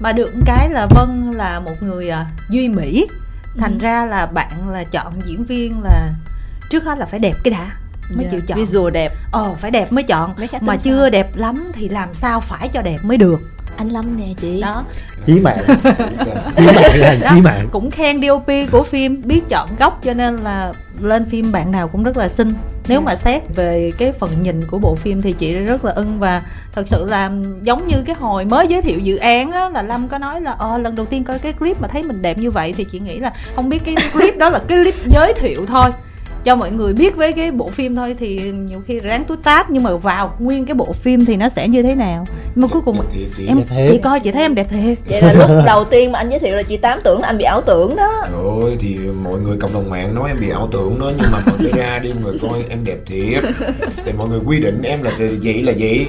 Mà 0.00 0.12
được 0.12 0.32
cái 0.46 0.70
là 0.70 0.86
vân 0.90 1.32
là 1.32 1.60
một 1.60 1.74
người 1.82 2.08
à, 2.10 2.26
duy 2.50 2.68
mỹ. 2.68 3.06
Thành 3.58 3.72
Ừ. 3.72 3.82
ra 3.82 4.06
là 4.06 4.26
bạn 4.26 4.68
là 4.68 4.84
chọn 4.84 5.12
diễn 5.24 5.44
viên 5.44 5.82
là 5.82 6.10
trước 6.70 6.84
hết 6.84 6.98
là 6.98 7.06
phải 7.06 7.20
đẹp 7.20 7.34
cái 7.44 7.52
đã 7.54 7.66
mới 8.14 8.24
Dạ, 8.24 8.30
chịu 8.30 8.40
chọn. 8.46 8.58
visual 8.58 8.90
đẹp. 8.92 9.12
Ồ 9.32 9.54
phải 9.58 9.70
đẹp 9.70 9.92
mới 9.92 10.02
chọn. 10.04 10.34
Mà 10.60 10.72
tính 10.76 10.80
chưa 10.84 11.02
sao? 11.02 11.10
đẹp 11.10 11.36
lắm 11.36 11.64
thì 11.72 11.88
làm 11.88 12.14
sao 12.14 12.40
phải 12.40 12.68
cho 12.68 12.82
đẹp 12.82 12.98
mới 13.02 13.16
được. 13.16 13.40
Anh 13.76 13.88
lâm 13.88 14.18
nè 14.20 14.34
chị. 14.40 14.60
Đó. 14.60 14.84
Chí 15.26 15.32
mạng. 15.32 15.64
Sao? 15.96 16.06
chí 16.56 16.66
mạng 16.66 16.96
là 16.96 17.16
chí 17.34 17.40
mạng. 17.40 17.68
cũng 17.72 17.90
khen 17.90 18.22
DOP 18.22 18.46
của 18.72 18.82
phim 18.82 19.22
biết 19.24 19.40
chọn 19.48 19.68
góc 19.78 19.98
cho 20.02 20.14
nên 20.14 20.36
là 20.36 20.72
lên 21.00 21.26
phim 21.30 21.52
bạn 21.52 21.70
nào 21.70 21.88
cũng 21.88 22.02
rất 22.02 22.16
là 22.16 22.28
xinh 22.28 22.52
nếu 22.88 23.00
Dạ. 23.00 23.04
mà 23.04 23.16
xét 23.16 23.42
về 23.54 23.92
cái 23.98 24.12
phần 24.12 24.30
nhìn 24.42 24.60
của 24.70 24.78
bộ 24.78 24.94
phim 24.94 25.22
thì 25.22 25.32
chị 25.32 25.54
rất 25.54 25.84
là 25.84 25.92
ưng 25.92 26.20
và 26.20 26.42
thật 26.72 26.88
sự 26.88 27.06
là 27.08 27.30
giống 27.62 27.86
như 27.86 27.96
cái 28.06 28.16
hồi 28.18 28.44
mới 28.44 28.66
giới 28.68 28.82
thiệu 28.82 28.98
dự 28.98 29.16
án 29.16 29.50
á, 29.52 29.68
là 29.68 29.82
Lâm 29.82 30.08
có 30.08 30.18
nói 30.18 30.40
là 30.40 30.50
ờ 30.50 30.78
lần 30.78 30.96
đầu 30.96 31.06
tiên 31.06 31.24
coi 31.24 31.38
cái 31.38 31.52
clip 31.52 31.80
mà 31.80 31.88
thấy 31.88 32.02
mình 32.02 32.22
đẹp 32.22 32.38
như 32.38 32.50
vậy 32.50 32.74
thì 32.76 32.84
chị 32.92 33.00
nghĩ 33.00 33.18
là 33.18 33.32
không 33.56 33.68
biết 33.68 33.82
cái 33.84 33.94
clip 34.12 34.36
đó 34.38 34.48
là 34.50 34.58
cái 34.68 34.78
clip 34.78 34.94
giới 35.06 35.32
thiệu 35.34 35.66
thôi 35.66 35.90
cho 36.46 36.56
mọi 36.56 36.70
người 36.70 36.92
biết 36.92 37.16
với 37.16 37.32
cái 37.32 37.50
bộ 37.50 37.68
phim 37.70 37.96
thôi 37.96 38.16
thì 38.18 38.52
nhiều 38.68 38.82
khi 38.86 39.00
ráng 39.00 39.24
tút 39.24 39.42
tát 39.42 39.70
nhưng 39.70 39.82
mà 39.82 39.96
vào 39.96 40.34
nguyên 40.38 40.66
cái 40.66 40.74
bộ 40.74 40.92
phim 40.92 41.24
thì 41.24 41.36
nó 41.36 41.48
sẽ 41.48 41.68
như 41.68 41.82
thế 41.82 41.94
nào? 41.94 42.26
Nhưng 42.54 42.62
mà 42.62 42.68
cuối 42.72 42.82
cùng 42.84 42.96
thiệt, 42.96 43.28
thiệt. 43.36 43.48
em 43.48 43.60
chị 43.90 43.98
coi 43.98 44.20
chị 44.20 44.30
thấy 44.30 44.42
em 44.42 44.54
đẹp 44.54 44.66
thiệt. 44.70 44.98
Vậy 45.08 45.22
là 45.22 45.32
lúc 45.32 45.48
đầu 45.66 45.84
tiên 45.84 46.12
mà 46.12 46.18
anh 46.18 46.28
giới 46.28 46.38
thiệu 46.38 46.56
là 46.56 46.62
chị 46.62 46.76
tám 46.76 47.00
tưởng 47.04 47.20
là 47.20 47.28
anh 47.28 47.38
bị 47.38 47.44
ảo 47.44 47.60
tưởng 47.60 47.96
đó. 47.96 48.26
Rồi 48.32 48.76
thì 48.80 48.98
mọi 49.24 49.40
người 49.40 49.56
cộng 49.56 49.74
đồng 49.74 49.90
mạng 49.90 50.14
nói 50.14 50.28
em 50.28 50.36
bị 50.40 50.50
ảo 50.50 50.68
tưởng 50.72 51.00
đó 51.00 51.12
nhưng 51.16 51.30
mà 51.32 51.38
còn 51.46 51.54
phải 51.58 51.82
ra 51.82 51.98
đi 51.98 52.12
người 52.24 52.38
coi 52.42 52.64
em 52.68 52.84
đẹp 52.84 52.98
thiệt. 53.06 53.44
Để 54.04 54.12
mọi 54.18 54.28
người 54.28 54.40
quy 54.46 54.60
định 54.60 54.82
em 54.82 55.02
là 55.02 55.10
vậy 55.42 55.62
là 55.62 55.72
vậy. 55.78 56.06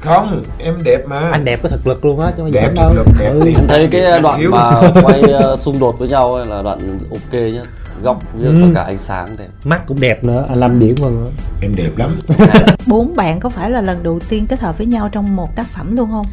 Không 0.00 0.42
em 0.58 0.74
đẹp 0.84 1.08
mà. 1.08 1.30
Anh 1.32 1.44
đẹp 1.44 1.60
có 1.62 1.68
thực 1.68 1.86
lực 1.86 2.04
luôn 2.04 2.20
á 2.20 2.32
chứ 2.36 2.42
đẹp 2.52 2.68
thực 2.68 2.74
đâu. 2.74 2.92
lực 2.94 3.06
đẹp 3.20 3.30
Ừ. 3.32 3.40
tiền 3.44 3.54
Em 3.56 3.68
thấy 3.68 3.88
cái 3.92 4.02
Anh 4.02 4.22
đoạn 4.22 4.50
mà 4.50 4.82
quay 5.02 5.20
ờ, 5.20 5.56
xung 5.56 5.78
đột 5.78 5.98
với 5.98 6.08
nhau 6.08 6.44
là 6.48 6.62
đoạn 6.62 6.98
ok 7.10 7.32
nhá 7.32 7.62
góc 8.02 8.22
với 8.34 8.46
Ừ. 8.46 8.54
tất 8.62 8.68
cả 8.74 8.82
ánh 8.82 8.98
sáng 8.98 9.36
đẹp 9.38 9.48
mắt 9.64 9.82
cũng 9.86 10.00
đẹp 10.00 10.24
nữa 10.24 10.46
anh 10.48 10.58
lâm 10.58 10.78
điểm 10.80 10.94
vân 10.98 11.20
nữa 11.20 11.30
em 11.62 11.72
đẹp 11.76 11.90
lắm. 11.96 12.10
Bốn 12.86 13.16
bạn 13.16 13.40
có 13.40 13.48
phải 13.48 13.70
là 13.70 13.80
lần 13.80 14.02
đầu 14.02 14.20
tiên 14.28 14.46
kết 14.46 14.60
hợp 14.60 14.78
với 14.78 14.86
nhau 14.86 15.08
trong 15.12 15.36
một 15.36 15.56
tác 15.56 15.66
phẩm 15.66 15.96
luôn 15.96 16.10
không? 16.10 16.26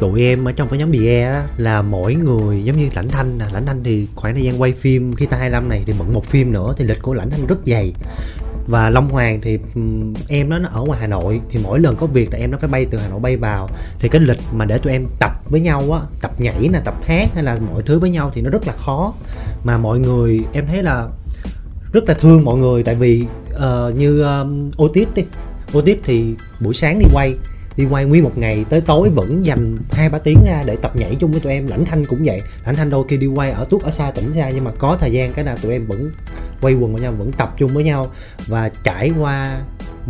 Tụi 0.00 0.20
em 0.22 0.44
ở 0.48 0.52
trong 0.52 0.68
cái 0.68 0.78
nhóm 0.78 0.92
DE 0.92 1.22
á 1.22 1.46
là 1.56 1.82
mỗi 1.82 2.14
người 2.14 2.64
giống 2.64 2.76
như 2.76 2.88
lãnh 2.94 3.08
thanh 3.08 3.38
nè. 3.38 3.44
Lãnh 3.52 3.66
thanh 3.66 3.84
thì 3.84 4.06
khoảng 4.14 4.34
thời 4.34 4.42
gian 4.44 4.60
quay 4.60 4.72
phim 4.72 5.16
khi 5.16 5.26
ta 5.26 5.36
25 5.36 5.68
này 5.68 5.84
thì 5.86 5.92
bận 5.98 6.14
một 6.14 6.24
phim 6.26 6.52
nữa 6.52 6.74
thì 6.76 6.84
lịch 6.84 7.02
của 7.02 7.14
lãnh 7.14 7.30
thanh 7.30 7.46
rất 7.46 7.58
dày 7.64 7.92
và 8.70 8.90
Long 8.90 9.08
Hoàng 9.08 9.40
thì 9.42 9.58
em 10.28 10.48
nó 10.48 10.58
nó 10.58 10.68
ở 10.72 10.82
ngoài 10.82 11.00
Hà 11.00 11.06
Nội. 11.06 11.40
Thì 11.50 11.60
mỗi 11.64 11.80
lần 11.80 11.96
có 11.96 12.06
việc 12.06 12.32
là 12.32 12.38
em 12.38 12.50
nó 12.50 12.58
phải 12.58 12.68
bay 12.68 12.86
từ 12.90 12.98
Hà 12.98 13.08
Nội 13.08 13.20
bay 13.20 13.36
vào. 13.36 13.68
Thì 13.98 14.08
cái 14.08 14.20
lịch 14.20 14.40
mà 14.52 14.64
để 14.64 14.78
tụi 14.78 14.92
em 14.92 15.06
tập 15.20 15.32
với 15.50 15.60
nhau 15.60 15.82
á 15.92 16.00
tập 16.20 16.30
nhảy 16.38 16.68
nè 16.68 16.80
tập 16.84 16.94
hát 17.06 17.28
hay 17.34 17.44
là 17.44 17.58
mọi 17.72 17.82
thứ 17.82 17.98
với 17.98 18.10
nhau 18.10 18.30
thì 18.34 18.40
nó 18.42 18.50
rất 18.50 18.66
là 18.66 18.72
khó. 18.72 19.14
Mà 19.64 19.78
mọi 19.78 19.98
người 19.98 20.40
em 20.52 20.66
thấy 20.68 20.82
là 20.82 21.08
rất 21.92 22.04
là 22.08 22.14
thương 22.14 22.44
mọi 22.44 22.56
người. 22.56 22.82
Tại 22.82 22.94
vì 22.94 23.26
uh, 23.54 23.96
như 23.96 24.22
um, 24.22 24.70
Otis 24.82 25.08
đi. 25.14 25.24
Otis 25.78 25.98
thì 26.04 26.34
buổi 26.60 26.74
sáng 26.74 26.98
đi 26.98 27.06
quay 27.14 27.34
đi 27.76 27.86
quay 27.90 28.04
nguyên 28.04 28.24
một 28.24 28.38
ngày 28.38 28.64
tới 28.68 28.80
tối 28.80 29.10
vẫn 29.10 29.46
dành 29.46 29.76
hai 29.90 30.08
ba 30.08 30.18
tiếng 30.18 30.44
ra 30.44 30.62
để 30.66 30.76
tập 30.76 30.96
nhảy 30.96 31.16
chung 31.20 31.30
với 31.30 31.40
tụi 31.40 31.52
em. 31.52 31.66
Lãnh 31.66 31.84
thanh 31.84 32.04
cũng 32.04 32.24
vậy. 32.24 32.40
Lãnh 32.66 32.74
thanh 32.74 32.90
đôi 32.90 33.04
khi 33.08 33.16
đi 33.16 33.26
quay 33.26 33.50
ở 33.50 33.64
tuốt 33.70 33.82
ở 33.82 33.90
xa 33.90 34.10
tỉnh 34.10 34.32
xa 34.32 34.50
nhưng 34.50 34.64
mà 34.64 34.70
có 34.78 34.96
thời 35.00 35.12
gian 35.12 35.32
cái 35.32 35.44
nào 35.44 35.56
tụi 35.62 35.72
em 35.72 35.86
vẫn 35.86 36.10
quay 36.60 36.74
quần 36.74 36.92
với 36.92 37.02
nhau, 37.02 37.12
vẫn 37.18 37.32
tập 37.32 37.54
chung 37.58 37.74
với 37.74 37.84
nhau 37.84 38.06
và 38.46 38.70
trải 38.84 39.10
qua 39.18 39.60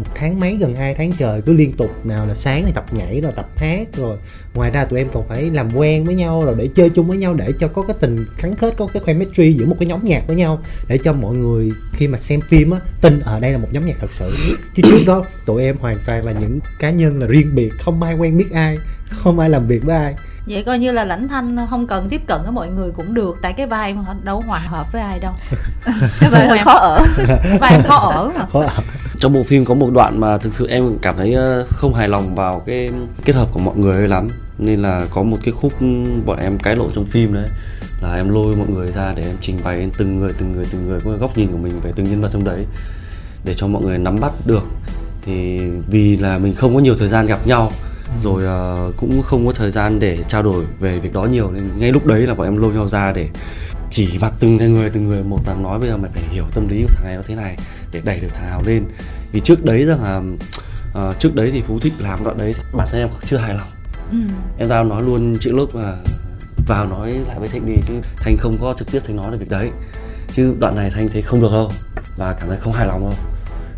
một 0.00 0.10
tháng 0.14 0.40
mấy, 0.40 0.56
gần 0.56 0.76
hai 0.76 0.94
tháng 0.94 1.12
trời, 1.12 1.42
cứ 1.42 1.52
liên 1.52 1.72
tục 1.72 2.06
nào 2.06 2.26
là 2.26 2.34
sáng 2.34 2.62
thì 2.66 2.72
tập 2.72 2.84
nhảy, 2.92 3.20
rồi 3.20 3.32
tập 3.36 3.48
hát, 3.56 3.88
rồi 3.96 4.16
ngoài 4.54 4.70
ra 4.70 4.84
tụi 4.84 4.98
em 4.98 5.08
còn 5.12 5.28
phải 5.28 5.50
làm 5.50 5.68
quen 5.74 6.04
với 6.04 6.14
nhau, 6.14 6.42
rồi 6.44 6.54
để 6.58 6.68
chơi 6.74 6.90
chung 6.90 7.08
với 7.08 7.18
nhau, 7.18 7.34
để 7.34 7.52
cho 7.58 7.68
có 7.68 7.82
cái 7.82 7.96
tình 8.00 8.24
khắn 8.36 8.56
khết, 8.56 8.76
có 8.76 8.86
cái 8.86 9.02
chemistry 9.06 9.52
giữa 9.52 9.66
một 9.66 9.76
cái 9.78 9.88
nhóm 9.88 10.04
nhạc 10.04 10.22
với 10.26 10.36
nhau, 10.36 10.62
để 10.88 10.98
cho 10.98 11.12
mọi 11.12 11.34
người 11.34 11.72
khi 11.92 12.08
mà 12.08 12.18
xem 12.18 12.40
phim 12.40 12.70
á, 12.70 12.80
tin 13.00 13.20
ở 13.20 13.38
đây 13.40 13.52
là 13.52 13.58
một 13.58 13.68
nhóm 13.72 13.86
nhạc 13.86 13.96
thật 14.00 14.12
sự. 14.12 14.36
Chứ 14.74 14.82
trước 14.82 15.00
đó 15.06 15.24
tụi 15.46 15.62
em 15.62 15.76
hoàn 15.80 15.96
toàn 16.06 16.24
là 16.24 16.32
những 16.32 16.58
cá 16.78 16.90
nhân 16.90 17.18
là 17.20 17.26
riêng 17.26 17.54
biệt, 17.54 17.70
không 17.78 18.02
ai 18.02 18.14
quen 18.14 18.36
biết 18.36 18.50
ai. 18.52 18.78
không 19.22 19.38
ai 19.38 19.50
làm 19.50 19.66
việc 19.66 19.84
với 19.84 19.96
ai. 19.96 20.14
Vậy 20.46 20.62
coi 20.62 20.78
như 20.78 20.92
là 20.92 21.04
lãnh 21.04 21.28
thanh 21.28 21.56
không 21.70 21.86
cần 21.86 22.08
tiếp 22.08 22.20
cận 22.26 22.42
với 22.42 22.52
mọi 22.52 22.68
người 22.68 22.90
cũng 22.90 23.14
được 23.14 23.38
tại 23.42 23.52
cái 23.52 23.66
vai 23.66 23.94
mà 23.94 24.02
đâu 24.22 24.42
hòa 24.46 24.58
hợp 24.58 24.92
với 24.92 25.02
ai 25.02 25.18
đâu. 25.18 25.32
Cái 26.20 26.30
vai 26.30 26.48
hơi 26.48 26.58
khó 26.58 26.72
ở. 26.72 27.00
vai 27.60 27.72
em 27.72 27.82
khó 27.82 27.96
ở 27.96 28.32
mà. 28.38 28.46
Khó 28.52 28.60
ở. 28.60 28.82
Trong 29.18 29.32
bộ 29.32 29.42
phim 29.42 29.64
có 29.64 29.74
một 29.74 29.90
đoạn 29.94 30.20
mà 30.20 30.38
thực 30.38 30.54
sự 30.54 30.66
em 30.66 30.98
cảm 31.02 31.16
thấy 31.16 31.34
ờ, 31.34 31.66
không 31.68 31.94
hài 31.94 32.08
lòng 32.08 32.34
vào 32.34 32.62
cái 32.66 32.90
kết 33.24 33.36
hợp 33.36 33.48
của 33.52 33.60
mọi 33.60 33.76
người 33.76 33.96
ấy 33.96 34.08
lắm. 34.08 34.28
Nên 34.58 34.82
là 34.82 35.06
có 35.10 35.22
một 35.22 35.36
cái 35.44 35.52
khúc 35.52 35.72
bọn 36.26 36.38
em 36.38 36.58
cãi 36.58 36.76
lộn 36.76 36.90
trong 36.94 37.06
phim 37.06 37.34
đấy 37.34 37.46
là 38.02 38.14
em 38.14 38.28
lôi 38.28 38.56
mọi 38.56 38.68
người 38.68 38.92
ra 38.92 39.12
để 39.16 39.22
em 39.22 39.36
trình 39.40 39.58
bày 39.64 39.76
đến 39.76 39.90
từng 39.98 40.20
người 40.20 40.32
từng 40.38 40.52
người 40.52 40.64
từng 40.72 40.88
người 40.88 41.00
có 41.04 41.10
góc 41.10 41.38
nhìn 41.38 41.52
của 41.52 41.58
mình 41.58 41.80
về 41.80 41.92
từng 41.96 42.10
nhân 42.10 42.20
vật 42.20 42.30
trong 42.32 42.44
đấy 42.44 42.66
để 43.44 43.54
cho 43.54 43.66
mọi 43.66 43.82
người 43.82 43.98
nắm 43.98 44.20
bắt 44.20 44.32
được. 44.46 44.62
Thì 45.22 45.60
vì 45.90 46.16
là 46.16 46.38
mình 46.38 46.54
không 46.54 46.74
có 46.74 46.80
nhiều 46.80 46.94
thời 46.98 47.08
gian 47.08 47.26
gặp 47.26 47.46
nhau 47.46 47.72
rồi 48.18 48.44
ờ, 48.44 48.92
cũng 48.96 49.22
không 49.22 49.46
có 49.46 49.52
thời 49.52 49.70
gian 49.70 50.00
để 50.00 50.18
trao 50.28 50.42
đổi 50.42 50.64
về 50.80 50.98
việc 50.98 51.12
đó 51.12 51.24
nhiều 51.24 51.50
nên 51.50 51.78
ngay 51.78 51.92
lúc 51.92 52.06
đấy 52.06 52.20
là 52.20 52.34
bọn 52.34 52.46
em 52.46 52.56
lôi 52.56 52.72
nhau 52.72 52.88
ra 52.88 53.12
để 53.12 53.28
chỉ 53.90 54.18
mặt 54.20 54.32
từng 54.40 54.56
người 54.56 54.90
từng 54.90 55.08
người 55.08 55.22
một 55.22 55.38
thằng 55.44 55.62
nói 55.62 55.78
bây 55.78 55.88
giờ 55.88 55.96
mày 55.96 56.10
phải 56.14 56.22
hiểu 56.30 56.44
tâm 56.54 56.68
lý 56.68 56.82
của 56.82 56.94
thằng 56.94 57.04
này 57.04 57.16
nó 57.16 57.22
thế 57.26 57.34
này 57.34 57.56
để 57.92 58.00
đẩy 58.04 58.20
được 58.20 58.28
thằng 58.34 58.46
nào 58.46 58.62
lên. 58.66 58.84
Vì 59.32 59.40
trước 59.40 59.64
đấy 59.64 59.84
rằng 59.86 60.02
là 60.02 60.22
ờ, 60.94 61.14
trước 61.18 61.34
đấy 61.34 61.50
thì 61.52 61.62
phú 61.62 61.78
thích 61.78 61.92
làm 61.98 62.24
đoạn 62.24 62.38
đấy 62.38 62.54
bản 62.72 62.88
thân 62.90 63.00
em 63.00 63.08
chưa 63.26 63.36
hài 63.36 63.54
lòng. 63.54 63.68
Ừ. 64.10 64.18
em 64.58 64.68
ra 64.68 64.82
nói 64.82 65.02
luôn 65.02 65.36
chị 65.40 65.50
lúc 65.50 65.76
là 65.76 65.96
vào 66.66 66.86
nói 66.86 67.12
lại 67.26 67.38
với 67.38 67.48
thanh 67.48 67.66
đi 67.66 67.74
chứ 67.86 67.94
thanh 68.16 68.36
không 68.36 68.56
có 68.60 68.74
trực 68.78 68.92
tiếp 68.92 69.00
thanh 69.06 69.16
nói 69.16 69.30
được 69.30 69.38
việc 69.40 69.50
đấy. 69.50 69.70
Chứ 70.32 70.54
đoạn 70.58 70.76
này 70.76 70.90
thanh 70.90 71.08
thấy 71.08 71.22
không 71.22 71.40
được 71.40 71.52
đâu 71.52 71.70
và 72.16 72.32
cảm 72.32 72.48
thấy 72.48 72.56
không 72.56 72.72
hài 72.72 72.86
lòng 72.86 73.00
đâu. 73.00 73.18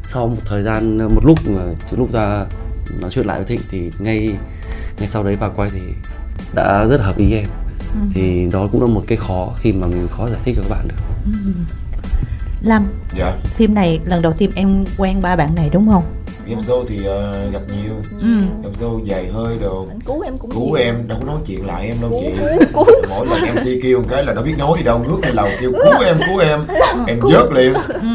Sau 0.03 0.29
một 0.29 0.43
thời 0.45 0.63
gian 0.63 0.99
một 0.99 1.25
lúc 1.25 1.39
mà 1.47 1.61
chị 1.91 1.97
lúc 1.97 2.11
ra 2.11 2.45
nói 3.01 3.11
chuyện 3.11 3.27
lại 3.27 3.39
với 3.39 3.47
thịnh 3.47 3.61
thì 3.71 3.91
ngay 3.99 4.31
ngay 4.99 5.09
sau 5.09 5.23
đấy 5.23 5.37
vào 5.37 5.53
quay 5.57 5.71
thì 5.73 5.81
đã 6.55 6.85
rất 6.91 7.01
hợp 7.01 7.17
ý 7.19 7.33
em. 7.33 7.47
Thì 8.15 8.49
đó 8.53 8.69
cũng 8.73 8.81
là 8.81 8.87
một 8.87 9.03
cái 9.07 9.19
khó 9.19 9.49
khi 9.59 9.73
mà 9.73 9.87
mình 9.87 10.07
khó 10.11 10.29
giải 10.29 10.39
thích 10.45 10.55
cho 10.57 10.63
các 10.63 10.71
bạn 10.77 10.89
được. 10.89 10.95
Lâm 12.63 12.87
dạ. 13.17 13.37
phim 13.45 13.75
này 13.75 14.01
lần 14.05 14.23
đầu 14.23 14.33
tiên 14.33 14.51
em 14.55 14.85
quen 14.99 15.23
ba 15.23 15.37
bạn 15.37 15.55
này 15.55 15.71
đúng 15.73 15.93
không? 15.93 16.05
Game 16.49 16.61
show 16.61 16.85
thì 16.89 17.05
ờ, 17.05 17.51
gặp 17.51 17.61
nhiều. 17.69 17.95
Ừ. 18.21 18.27
game 18.63 18.75
show 18.81 19.03
dài 19.05 19.29
hơi 19.33 19.57
đồ. 19.61 19.87
Anh 19.89 20.01
cứu 20.01 20.21
em 20.21 20.39
cũng 20.39 20.51
cứu 20.51 20.65
nhiều. 20.65 20.75
em 20.75 21.09
đâu 21.09 21.19
có 21.21 21.27
nói 21.27 21.37
chuyện 21.47 21.67
lại 21.67 21.87
em 21.87 21.97
đâu 22.01 22.11
Cứu, 22.11 22.21
chị. 22.23 22.67
cứu. 22.75 22.85
mỗi 23.09 23.27
lần 23.27 23.41
mc 23.55 23.83
kêu 23.83 23.99
một 24.01 24.07
cái 24.11 24.25
là 24.25 24.33
đâu 24.35 24.45
biết 24.45 24.55
nói 24.59 24.73
gì 24.79 24.85
đâu 24.85 24.99
ngước 24.99 25.21
lên 25.23 25.35
lầu 25.35 25.49
kêu 25.61 25.73
cứu 25.73 26.03
em 26.07 26.17
cứu 26.27 26.39
em. 26.39 26.61
Em 27.07 27.21
vớt 27.21 27.53
liền. 27.53 27.73
Ừ. 27.89 28.09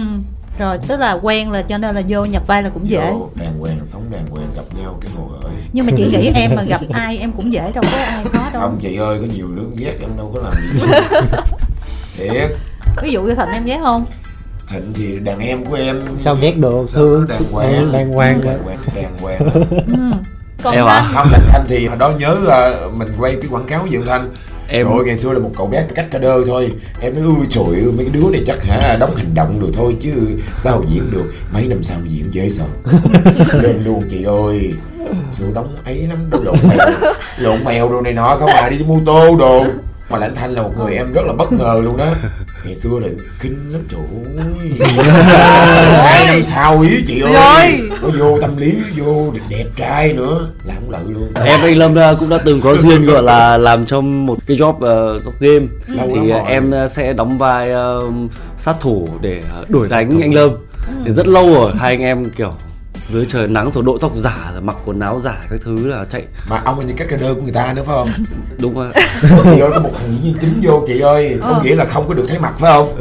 rồi 0.60 0.78
tức 0.88 1.00
là 1.00 1.12
quen 1.22 1.52
là 1.52 1.62
cho 1.62 1.78
nên 1.78 1.96
là 1.96 2.02
vô 2.08 2.26
nhập 2.26 2.44
vai 2.48 2.64
là 2.64 2.70
cũng 2.70 2.90
dễ. 2.90 3.12
Vô 3.12 3.30
đàng 3.36 3.60
hoàng 3.60 3.80
sống 3.84 4.04
đàng 4.12 4.26
hoàng 4.30 4.48
gặp 4.56 4.64
nhau 4.82 4.98
cái 5.02 5.12
hồ 5.18 5.28
hởi 5.42 5.52
nhưng 5.74 5.86
mà 5.86 5.92
chị 5.98 6.08
nghĩ 6.12 6.32
em 6.36 6.52
mà 6.56 6.64
gặp 6.64 6.82
ai 6.94 7.18
em 7.18 7.32
cũng 7.32 7.54
dễ 7.54 7.72
đâu 7.74 7.84
có 7.92 7.98
ai 7.98 8.24
khó 8.24 8.50
đâu. 8.54 8.62
Không 8.62 8.78
chị 8.82 8.96
ơi 8.98 9.18
có 9.22 9.28
nhiều 9.36 9.48
lướng 9.56 9.72
ghét 9.78 9.94
em 10.02 10.10
đâu 10.18 10.32
có 10.36 10.42
làm 10.42 10.54
gì. 10.54 10.80
Thiệt. 12.34 12.50
Ví 13.02 13.12
dụ 13.12 13.24
như 13.24 13.36
thành 13.36 13.52
em 13.54 13.66
ghét 13.66 13.80
không? 13.84 14.06
Thịnh 14.70 14.94
thì 14.94 15.20
đàn 15.20 15.40
em 15.40 15.66
của 15.66 15.76
em 15.76 16.02
sao 16.24 16.36
ghét 16.42 16.58
được 16.58 16.86
Sao 16.88 17.02
thương 17.08 17.26
đàng 17.28 17.44
hoàng. 17.52 17.92
đàng 17.94 18.12
hoàng. 18.14 18.42
Đàng 18.46 18.64
hoàng 18.64 18.78
đàng 18.96 19.18
hoàng. 19.18 19.40
Ừ. 19.88 20.12
còn 20.64 20.74
Em 20.76 20.86
thanh? 20.86 21.04
À? 21.04 21.12
không 21.14 21.28
thanh 21.32 21.46
thanh 21.48 21.66
thì 21.68 21.88
hồi 21.88 21.98
đó 21.98 22.12
nhớ 22.20 22.36
ờ, 22.48 22.90
mình 22.96 23.08
quay 23.20 23.36
cái 23.42 23.50
quảng 23.52 23.66
cáo 23.66 23.88
với 23.92 24.02
thanh 24.08 24.32
Em- 24.70 24.86
Trời 24.88 24.94
ơi, 24.98 25.04
ngày 25.06 25.18
xưa 25.18 25.34
là 25.34 25.40
một 25.40 25.52
cậu 25.58 25.68
bé 25.68 25.86
cách 25.96 26.08
ca 26.12 26.20
đơ 26.20 26.44
thôi. 26.48 26.72
Em 27.02 27.14
nói 27.16 27.24
ui 27.24 27.46
trời 27.50 27.64
ơi 27.66 27.92
mấy 27.96 28.06
cái 28.06 28.14
đứa 28.22 28.30
này 28.32 28.42
chắc 28.48 28.64
hả 28.64 28.98
đóng 29.00 29.16
hành 29.16 29.34
động 29.34 29.60
được 29.60 29.70
thôi 29.74 29.96
chứ 30.00 30.12
sao 30.56 30.84
diễn 30.90 31.12
được? 31.12 31.34
Mấy 31.54 31.68
năm 31.68 31.84
sau 31.84 31.98
diễn 32.08 32.34
dễ 32.34 32.50
sợ. 32.50 32.66
Lên 33.62 33.84
luôn 33.86 34.02
chị 34.10 34.24
ơi. 34.24 34.74
Sự 35.32 35.46
đóng 35.54 35.76
ấy 35.86 36.08
lắm 36.10 36.30
đâu 36.30 36.44
lộn 36.44 36.56
mèo. 36.70 36.88
Lộn 37.38 37.64
mèo 37.64 37.90
đồ 37.90 38.02
này 38.02 38.14
nọ 38.14 38.38
không 38.40 38.50
à 38.50 38.70
đi 38.70 38.78
mô 38.88 39.00
tô 39.06 39.36
đồ 39.40 39.66
Mà 40.10 40.18
Lãnh 40.18 40.36
Thanh 40.36 40.52
là 40.52 40.62
một 40.62 40.74
người 40.78 40.96
em 40.96 41.14
rất 41.14 41.22
là 41.26 41.34
bất 41.34 41.52
ngờ 41.52 41.82
luôn 41.84 41.98
đó 41.98 42.06
Ngày 42.66 42.76
xưa 42.76 43.00
là 43.02 43.08
kinh 43.42 43.72
lắm 43.72 43.82
trời 43.90 44.02
ơi. 44.38 44.94
Hai 46.06 46.28
năm 46.28 46.44
sau 46.44 46.82
ý 46.82 47.04
chị 47.08 47.22
ơi. 47.22 47.80
Nó 48.02 48.10
vô 48.20 48.40
tâm 48.42 48.58
lý 48.58 48.74
vô 48.98 49.34
đẹp 49.50 49.66
trai 49.76 50.14
nữa 50.14 50.50
Làm 50.64 50.76
không 50.76 50.90
lợi 50.90 51.04
luôn. 51.08 51.32
Em 51.46 51.60
anh 51.62 51.78
Lâm 51.78 51.96
cũng 52.20 52.30
đã 52.30 52.38
từng 52.38 52.62
có 52.62 52.76
duyên 52.76 53.06
gọi 53.06 53.24
là 53.24 53.58
làm 53.58 53.86
trong 53.86 54.26
một 54.26 54.38
cái 54.48 54.58
job 54.58 54.74
uh, 54.76 55.26
job 55.26 55.32
game. 55.40 55.66
Lâu 55.88 56.10
thì 56.16 56.30
ờ, 56.30 56.40
em 56.40 56.72
ờ, 56.72 56.88
sẽ 56.88 57.14
đóng 57.14 57.38
vai 57.38 57.72
ờ, 57.72 58.02
sát 58.58 58.76
thủ 58.80 59.10
để 59.22 59.42
đuổi 59.68 59.88
đánh 59.90 60.22
anh 60.22 60.34
Lâm. 60.34 60.50
Thì 61.06 61.12
rất 61.14 61.28
lâu 61.28 61.54
rồi 61.54 61.72
hai 61.76 61.92
anh 61.92 62.02
em 62.02 62.30
kiểu 62.30 62.52
dưới 63.10 63.26
trời 63.30 63.48
nắng 63.48 63.72
rồi 63.74 63.84
đội 63.84 63.98
tóc 64.02 64.12
giả 64.18 64.50
rồi 64.54 64.62
mặc 64.62 64.78
quần 64.86 65.00
áo 65.00 65.20
giả 65.20 65.36
các 65.50 65.60
thứ 65.66 65.88
là 65.88 66.06
chạy. 66.10 66.24
Mà 66.50 66.62
ông 66.66 66.80
là 66.80 66.86
như 66.86 66.94
cách 66.98 67.08
đơ 67.22 67.34
của 67.34 67.42
người 67.42 67.52
ta 67.52 67.74
nữa 67.74 67.84
phải 67.86 67.96
không? 67.96 68.10
Đúng 68.60 68.76
không 68.76 68.92
chị 69.56 69.60
ơi 69.62 69.70
có 69.74 69.80
một 69.80 69.90
thằng 70.00 70.10
diễn 70.12 70.24
viên 70.24 70.38
chính 70.42 70.60
vô 70.64 70.84
chị 70.88 71.00
ơi 71.00 71.38
không 71.42 71.64
nghĩa 71.64 71.76
là 71.76 71.86
không 71.86 72.08
có 72.08 72.14
được 72.14 72.26
thấy 72.28 72.40
mặt 72.40 72.54
phải 72.60 72.72
không? 72.74 72.96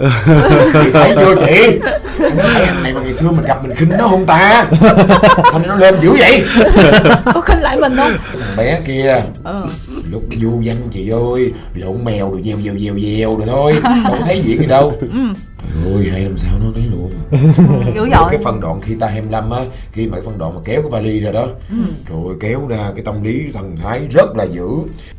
Chị 0.72 0.90
thấy 0.92 1.16
vô 1.16 1.34
chị. 1.46 1.78
Nó 2.18 2.44
thấy 2.52 2.64
anh 2.64 2.82
này 2.82 2.94
mà 2.94 3.00
ngày 3.00 3.14
xưa 3.14 3.30
mình 3.30 3.44
gặp 3.44 3.64
mình 3.66 3.76
khinh 3.76 3.88
nó 3.98 4.08
không 4.08 4.26
ta? 4.26 4.66
Sao 5.52 5.60
nó 5.66 5.74
lên 5.74 5.94
dữ 6.02 6.10
vậy? 6.18 6.44
Có 7.34 7.40
khinh 7.40 7.60
lại 7.60 7.76
mình 7.80 7.96
không? 7.96 8.12
Thằng 8.32 8.56
bé 8.56 8.80
kia. 8.86 9.22
Ừ. 9.44 9.66
lúc 10.12 10.22
du 10.40 10.60
danh 10.60 10.88
chị 10.92 11.08
ơi 11.10 11.52
lộn 11.74 12.04
mèo 12.04 12.30
rồi 12.30 12.42
dèo 12.44 12.56
dèo 12.64 12.74
dèo 12.78 12.94
dèo 12.98 13.36
rồi 13.36 13.46
thôi. 13.46 13.74
Đâu 13.82 14.16
có 14.18 14.24
thấy 14.24 14.40
diễn 14.44 14.58
gì 14.60 14.66
đâu 14.66 14.92
Trời 15.74 15.92
ơi 15.94 16.08
hay 16.12 16.20
làm 16.22 16.38
sao 16.38 16.50
nó 16.64 16.70
lấy 16.74 16.84
luôn. 16.90 17.10
Dữ 17.86 18.00
Rồi 18.00 18.08
dội. 18.12 18.24
cái 18.30 18.38
phân 18.44 18.60
đoạn 18.60 18.80
khi 18.80 18.94
ta 19.00 19.06
25 19.06 19.50
á 19.50 19.60
khi 19.92 20.06
mà 20.06 20.16
cái 20.16 20.26
phân 20.26 20.38
đoạn 20.38 20.54
mà 20.54 20.60
kéo 20.64 20.82
cái 20.82 20.90
vali 20.90 21.20
ra 21.20 21.30
đó 21.32 21.46
rồi 22.08 22.34
kéo 22.40 22.66
ra 22.68 22.90
cái 22.96 23.04
tâm 23.04 23.22
lý 23.22 23.42
thần 23.52 23.76
thái 23.82 24.00
rất 24.10 24.36
là 24.36 24.44
dữ. 24.44 24.68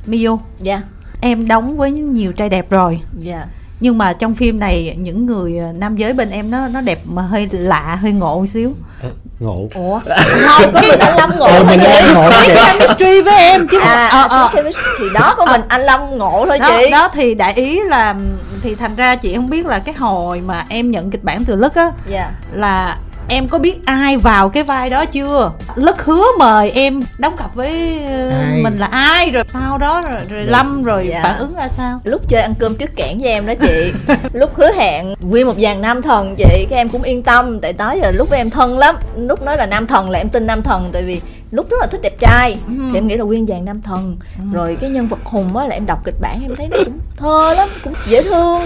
Miu 0.06 0.40
dạ. 0.62 0.82
Em 1.22 1.48
đóng 1.48 1.78
với 1.78 1.92
nhiều 1.92 2.32
trai 2.32 2.50
đẹp 2.50 2.70
rồi. 2.70 3.00
Dạ. 3.20 3.46
Nhưng 3.80 3.98
mà 3.98 4.14
trong 4.14 4.36
phim 4.36 4.60
này 4.60 4.96
những 5.00 5.26
người 5.26 5.58
ờ, 5.58 5.72
nam 5.78 5.96
giới 5.96 6.14
bên 6.14 6.30
em 6.30 6.52
nó 6.52 6.68
nó 6.68 6.82
đẹp 6.82 7.00
mà 7.06 7.22
hơi 7.22 7.48
lạ 7.52 7.98
hơi 8.02 8.12
ngộ 8.12 8.40
một 8.40 8.46
xíu. 8.48 8.72
Ờ, 9.02 9.10
ngộ? 9.40 9.68
Ủa? 9.76 10.00
Không 10.48 10.74
có 10.74 10.82
mình 10.82 11.00
anh 11.00 11.18
lâm 11.18 11.30
ngộ 11.40 11.46
Ờ, 11.46 11.52
thôi 11.58 11.66
mình 11.68 11.80
chị 11.80 11.86
đang 11.88 12.14
ngộ 12.14 12.30
cái 12.32 12.56
chemistry 12.80 13.22
với 13.22 13.38
em 13.38 13.68
chứ. 13.72 13.80
À 13.80 14.08
ờ, 14.08 14.28
ờ. 14.30 14.50
cái 14.54 14.56
chemistry 14.64 14.84
thì 15.00 15.06
đó 15.14 15.34
có 15.38 15.46
mình 15.46 15.62
anh 15.68 15.82
lâm 15.82 16.18
ngộ 16.18 16.46
thôi 16.48 16.60
đó, 16.60 16.72
chị 16.80 16.92
đó 16.92 17.10
thì 17.14 17.36
đại 17.36 17.54
ý 17.54 17.80
là 17.84 18.16
thì 18.64 18.76
thành 18.76 18.96
ra 18.96 19.16
chị 19.16 19.36
không 19.36 19.50
biết 19.50 19.66
là 19.66 19.80
cái 19.80 19.96
hồi 19.96 20.42
mà 20.42 20.66
em 20.70 20.92
nhận 20.92 21.10
kịch 21.12 21.24
bản 21.24 21.46
từ 21.46 21.56
lức 21.56 21.76
á 21.76 21.92
dạ. 22.10 22.32
là 22.52 22.98
em 23.30 23.48
có 23.48 23.60
biết 23.60 23.86
ai 23.86 24.18
vào 24.18 24.50
cái 24.50 24.64
vai 24.64 24.90
đó 24.90 25.06
chưa? 25.06 25.52
Lức 25.76 26.06
hứa 26.06 26.26
mời 26.40 26.72
em 26.72 27.02
đóng 27.18 27.38
cặp 27.38 27.56
với 27.56 28.00
ờ, 28.10 28.30
Ai? 28.30 28.62
mình 28.64 28.78
là 28.78 28.86
ai 28.86 29.30
rồi 29.30 29.44
sau 29.54 29.78
đó 29.78 30.02
rồi, 30.12 30.22
rồi 30.30 30.44
lâm 30.44 30.84
rồi 30.84 31.08
Dạ. 31.10 31.20
phản 31.24 31.38
ứng 31.38 31.56
ra 31.56 31.68
sao? 31.70 32.02
Lúc 32.04 32.22
chơi 32.30 32.42
ăn 32.42 32.54
cơm 32.60 32.76
trước 32.76 32.96
kẽn 32.96 33.18
với 33.18 33.30
em 33.30 33.46
đó 33.46 33.54
chị. 33.62 33.94
Lúc 34.34 34.56
hứa 34.56 34.72
hẹn 34.72 35.14
nguyên 35.20 35.48
một 35.48 35.56
dàn 35.58 35.82
nam 35.82 36.02
thần 36.02 36.36
chị 36.38 36.66
các 36.70 36.76
em 36.76 36.90
cũng 36.90 37.04
yên 37.04 37.24
tâm 37.24 37.60
tại 37.60 37.74
tới 37.74 38.00
giờ 38.02 38.12
lúc 38.12 38.30
với 38.30 38.40
em 38.40 38.50
thân 38.50 38.78
lắm. 38.78 38.96
Lúc 39.18 39.42
nói 39.42 39.58
là 39.58 39.66
nam 39.66 39.88
thần 39.88 40.10
là 40.10 40.20
em 40.20 40.30
tin 40.30 40.48
nam 40.48 40.62
thần 40.64 40.90
tại 40.94 41.04
vì 41.04 41.22
lúc 41.52 41.70
rất 41.70 41.78
là 41.82 41.88
thích 41.88 42.02
đẹp 42.02 42.20
trai 42.20 42.52
Ừ. 42.68 42.74
thì 42.92 42.98
em 42.98 43.08
nghĩ 43.08 43.18
là 43.18 43.24
nguyên 43.24 43.46
dàn 43.46 43.66
nam 43.66 43.82
thần 43.82 44.18
rồi 44.54 44.78
cái 44.82 44.90
nhân 44.90 45.08
vật 45.08 45.20
hùng 45.24 45.58
á 45.58 45.68
là 45.68 45.76
em 45.76 45.86
đọc 45.86 46.00
kịch 46.06 46.16
bản 46.22 46.40
em 46.44 46.56
thấy 46.56 46.68
nó 46.72 46.78
cũng 46.86 47.00
thơ 47.18 47.54
lắm 47.58 47.70
cũng 47.84 47.94
dễ 48.06 48.24
thương 48.24 48.62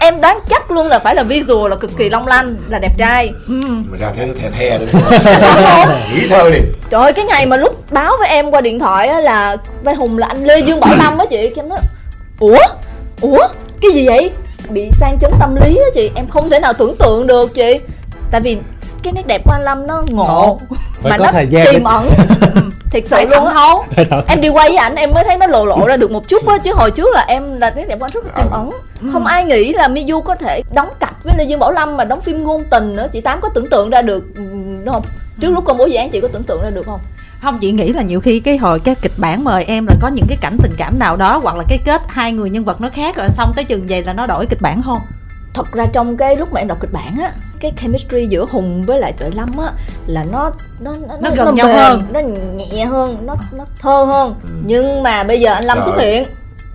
em 0.00 0.20
đoán 0.20 0.38
chắc 0.48 0.70
luôn 0.70 0.86
là 0.86 0.98
phải 0.98 1.14
là 1.14 1.22
visual 1.22 1.70
là 1.70 1.76
cực 1.76 1.96
kỳ 1.96 2.10
long 2.10 2.26
lanh 2.26 2.56
là 2.68 2.78
đẹp 2.78 2.92
trai 2.98 3.30
ừ. 3.48 3.60
mà 3.68 3.96
ra 4.00 4.12
thấy 4.16 4.26
nó 4.26 4.32
the 4.40 4.50
the 4.50 4.78
đúng 4.78 4.88
nghĩ 6.14 6.28
thơ 6.28 6.50
đi 6.50 6.58
Trời 6.90 7.02
ơi 7.02 7.12
cái 7.12 7.24
ngày 7.24 7.46
mà 7.46 7.56
lúc 7.56 7.92
báo 7.92 8.12
với 8.18 8.28
em 8.28 8.50
qua 8.50 8.60
điện 8.60 8.78
thoại 8.78 9.08
á 9.08 9.20
là 9.20 9.56
vai 9.82 9.94
Hùng 9.94 10.18
là 10.18 10.26
anh 10.26 10.44
Lê 10.44 10.58
Dương 10.58 10.80
Bảo 10.80 10.96
Lâm 10.96 11.18
á 11.18 11.24
chị 11.30 11.50
em 11.56 11.68
nói 11.68 11.78
Ủa? 12.40 12.58
Ủa? 13.20 13.48
Cái 13.82 13.90
gì 13.92 14.06
vậy? 14.06 14.30
Bị 14.68 14.90
sang 15.00 15.18
chấn 15.20 15.30
tâm 15.40 15.54
lý 15.56 15.76
á 15.76 15.84
chị 15.94 16.10
Em 16.14 16.26
không 16.28 16.50
thể 16.50 16.60
nào 16.60 16.72
tưởng 16.72 16.96
tượng 16.98 17.26
được 17.26 17.54
chị 17.54 17.78
Tại 18.30 18.40
vì 18.40 18.58
cái 19.04 19.12
nét 19.12 19.26
đẹp 19.26 19.42
của 19.44 19.52
anh 19.52 19.64
Lâm 19.64 19.86
nó 19.86 20.02
ngộ. 20.10 20.58
Phải 21.02 21.10
Mà 21.10 21.18
có 21.18 21.24
nó 21.24 21.32
thời 21.32 21.46
gian 21.46 21.66
tiềm 21.72 21.84
ẩn. 21.84 22.08
Thiệt 22.90 23.04
sự 23.06 23.16
luôn 23.30 23.48
thấu. 23.52 23.84
Em 24.28 24.40
đi 24.40 24.48
quay 24.48 24.68
với 24.68 24.76
ảnh 24.76 24.94
em 24.94 25.12
mới 25.12 25.24
thấy 25.24 25.36
nó 25.36 25.46
lộ 25.46 25.66
lộ 25.66 25.86
ra 25.86 25.96
được 25.96 26.10
một 26.10 26.28
chút 26.28 26.46
á 26.46 26.58
Chứ 26.58 26.72
hồi 26.74 26.90
trước 26.90 27.08
là 27.14 27.24
em 27.28 27.60
là 27.60 27.72
nét 27.76 27.88
đẹp 27.88 27.98
của 27.98 28.04
anh 28.04 28.12
rất 28.12 28.24
là 28.24 28.32
tiềm 28.36 28.50
ẩn. 28.50 28.70
Không 29.12 29.26
ai 29.26 29.44
nghĩ 29.44 29.72
là 29.72 29.88
Miyu 29.88 30.20
có 30.20 30.36
thể 30.36 30.62
đóng 30.74 30.88
cặp 31.00 31.24
với 31.24 31.34
Lê 31.38 31.44
Dương 31.44 31.58
Bảo 31.60 31.70
Lâm 31.70 31.96
Mà 31.96 32.04
đóng 32.04 32.20
phim 32.20 32.44
ngôn 32.44 32.64
tình 32.70 32.96
nữa. 32.96 33.06
Chị 33.12 33.20
Tám 33.20 33.40
có 33.40 33.48
tưởng 33.54 33.70
tượng 33.70 33.90
ra 33.90 34.02
được 34.02 34.24
ừ, 34.36 34.42
đúng 34.84 34.94
không? 34.94 35.02
Trước 35.40 35.50
lúc 35.50 35.64
công 35.64 35.78
bố 35.78 35.86
dự 35.86 35.96
án 35.96 36.10
chị 36.10 36.20
có 36.20 36.28
tưởng 36.28 36.42
tượng 36.42 36.62
ra 36.62 36.70
được 36.70 36.86
không? 36.86 37.00
không 37.44 37.58
chị 37.58 37.72
nghĩ 37.72 37.92
là 37.92 38.02
nhiều 38.02 38.20
khi 38.20 38.40
cái 38.40 38.56
hồi 38.56 38.80
cái 38.80 38.94
kịch 38.94 39.12
bản 39.16 39.44
mời 39.44 39.64
em 39.64 39.86
là 39.86 39.94
có 40.00 40.08
những 40.08 40.26
cái 40.28 40.38
cảnh 40.40 40.56
tình 40.62 40.72
cảm 40.76 40.98
nào 40.98 41.16
đó 41.16 41.40
hoặc 41.42 41.56
là 41.56 41.64
cái 41.68 41.78
kết 41.84 42.02
hai 42.08 42.32
người 42.32 42.50
nhân 42.50 42.64
vật 42.64 42.80
nó 42.80 42.88
khác 42.88 43.16
rồi 43.16 43.28
xong 43.28 43.52
tới 43.56 43.64
chừng 43.64 43.86
vậy 43.88 44.04
là 44.04 44.12
nó 44.12 44.26
đổi 44.26 44.46
kịch 44.46 44.60
bản 44.60 44.82
không 44.82 45.00
thật 45.54 45.72
ra 45.72 45.86
trong 45.86 46.16
cái 46.16 46.36
lúc 46.36 46.52
mà 46.52 46.60
em 46.60 46.68
đọc 46.68 46.78
kịch 46.80 46.92
bản 46.92 47.16
á 47.22 47.32
cái 47.60 47.72
chemistry 47.76 48.26
giữa 48.26 48.46
hùng 48.50 48.82
với 48.86 49.00
lại 49.00 49.12
tuệ 49.12 49.30
lâm 49.34 49.48
á 49.58 49.72
là 50.06 50.24
nó 50.24 50.50
nó 50.80 50.94
Nó 51.20 51.30
gần 51.36 51.54
nhau 51.54 51.66
mềm, 51.66 51.76
hơn. 51.76 52.02
nó 52.12 52.20
nhẹ 52.20 52.84
hơn 52.84 53.26
nó 53.26 53.34
nó 53.52 53.64
thơ 53.80 54.04
hơn. 54.04 54.34
Nhưng 54.66 55.02
mà 55.02 55.24
bây 55.24 55.40
giờ 55.40 55.52
anh 55.52 55.64
lâm 55.64 55.76
Trời 55.78 55.84
xuất 55.86 55.98
hiện. 55.98 56.24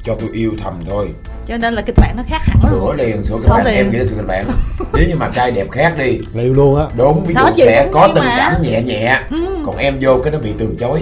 cho 0.03 0.15
tôi 0.19 0.29
yêu 0.33 0.51
thầm 0.63 0.73
thôi 0.89 1.09
cho 1.49 1.57
nên 1.57 1.73
là 1.73 1.81
kịch 1.81 1.95
bản 1.97 2.15
nó 2.17 2.23
khác 2.27 2.41
hẳn 2.41 2.57
sửa 2.69 2.93
liền 2.97 3.23
sửa 3.23 3.35
kịch 3.37 3.49
bản 3.49 3.65
liền. 3.65 3.75
em 3.75 3.91
nghĩ 3.91 3.97
là 3.97 4.05
sửa 4.05 4.15
kịch 4.15 4.27
bản. 4.27 4.45
Nếu 4.93 5.07
như 5.07 5.15
mà 5.15 5.29
trai 5.35 5.51
đẹp 5.51 5.71
khác 5.71 5.93
đi. 5.97 6.19
Liệu 6.33 6.53
luôn 6.53 6.75
á. 6.79 6.85
Đúng 6.97 7.23
ví 7.23 7.33
dụ 7.33 7.39
Đó, 7.39 7.51
sẽ 7.57 7.89
có 7.93 8.07
tình 8.15 8.23
mà. 8.23 8.33
cảm 8.37 8.61
nhẹ 8.61 8.81
nhẹ. 8.81 9.19
Ừ. 9.31 9.37
còn 9.65 9.77
em 9.77 9.97
vô 10.01 10.19
cái 10.23 10.33
nó 10.33 10.39
bị 10.39 10.53
từ 10.59 10.75
chối. 10.79 10.99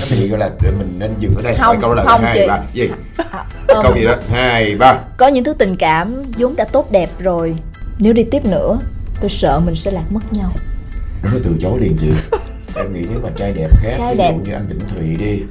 Nó 0.00 0.06
bị 0.10 0.28
gọi 0.28 0.38
là 0.40 0.50
mình 0.78 0.96
nên 0.98 1.14
dừng 1.18 1.34
ở 1.36 1.42
đây. 1.42 1.54
Không, 1.54 1.66
hỏi 1.66 1.76
câu 1.80 1.94
là 1.94 2.02
không 2.04 2.22
hai 2.22 2.34
chị. 2.34 2.44
ba. 2.48 2.60
Gì? 2.72 2.90
À, 3.32 3.44
ờ, 3.68 3.80
câu 3.82 3.94
gì 3.96 4.04
đó? 4.04 4.14
Hai 4.32 4.76
ba. 4.76 4.98
Có 5.16 5.28
những 5.28 5.44
thứ 5.44 5.52
tình 5.58 5.76
cảm 5.76 6.22
vốn 6.38 6.56
đã 6.56 6.64
tốt 6.64 6.92
đẹp 6.92 7.10
rồi. 7.18 7.56
Nếu 7.98 8.12
đi 8.12 8.24
tiếp 8.30 8.44
nữa 8.44 8.78
tôi 9.20 9.28
sợ 9.28 9.60
mình 9.64 9.74
sẽ 9.76 9.90
lạc 9.90 10.04
mất 10.10 10.32
nhau. 10.32 10.50
Nó 11.22 11.30
từ 11.44 11.56
chối 11.62 11.78
liền 11.80 11.96
chị. 12.00 12.06
Em 12.76 12.92
nghĩ 12.92 13.00
nếu 13.10 13.20
mà 13.22 13.28
trai 13.38 13.52
đẹp 13.52 13.68
khác 13.82 13.94
Trai 13.98 14.10
ví 14.14 14.18
đẹp. 14.18 14.32
dụ 14.36 14.44
như 14.44 14.52
anh 14.52 14.66
Vĩnh 14.68 14.80
Thùy 14.88 15.16
đi 15.26 15.42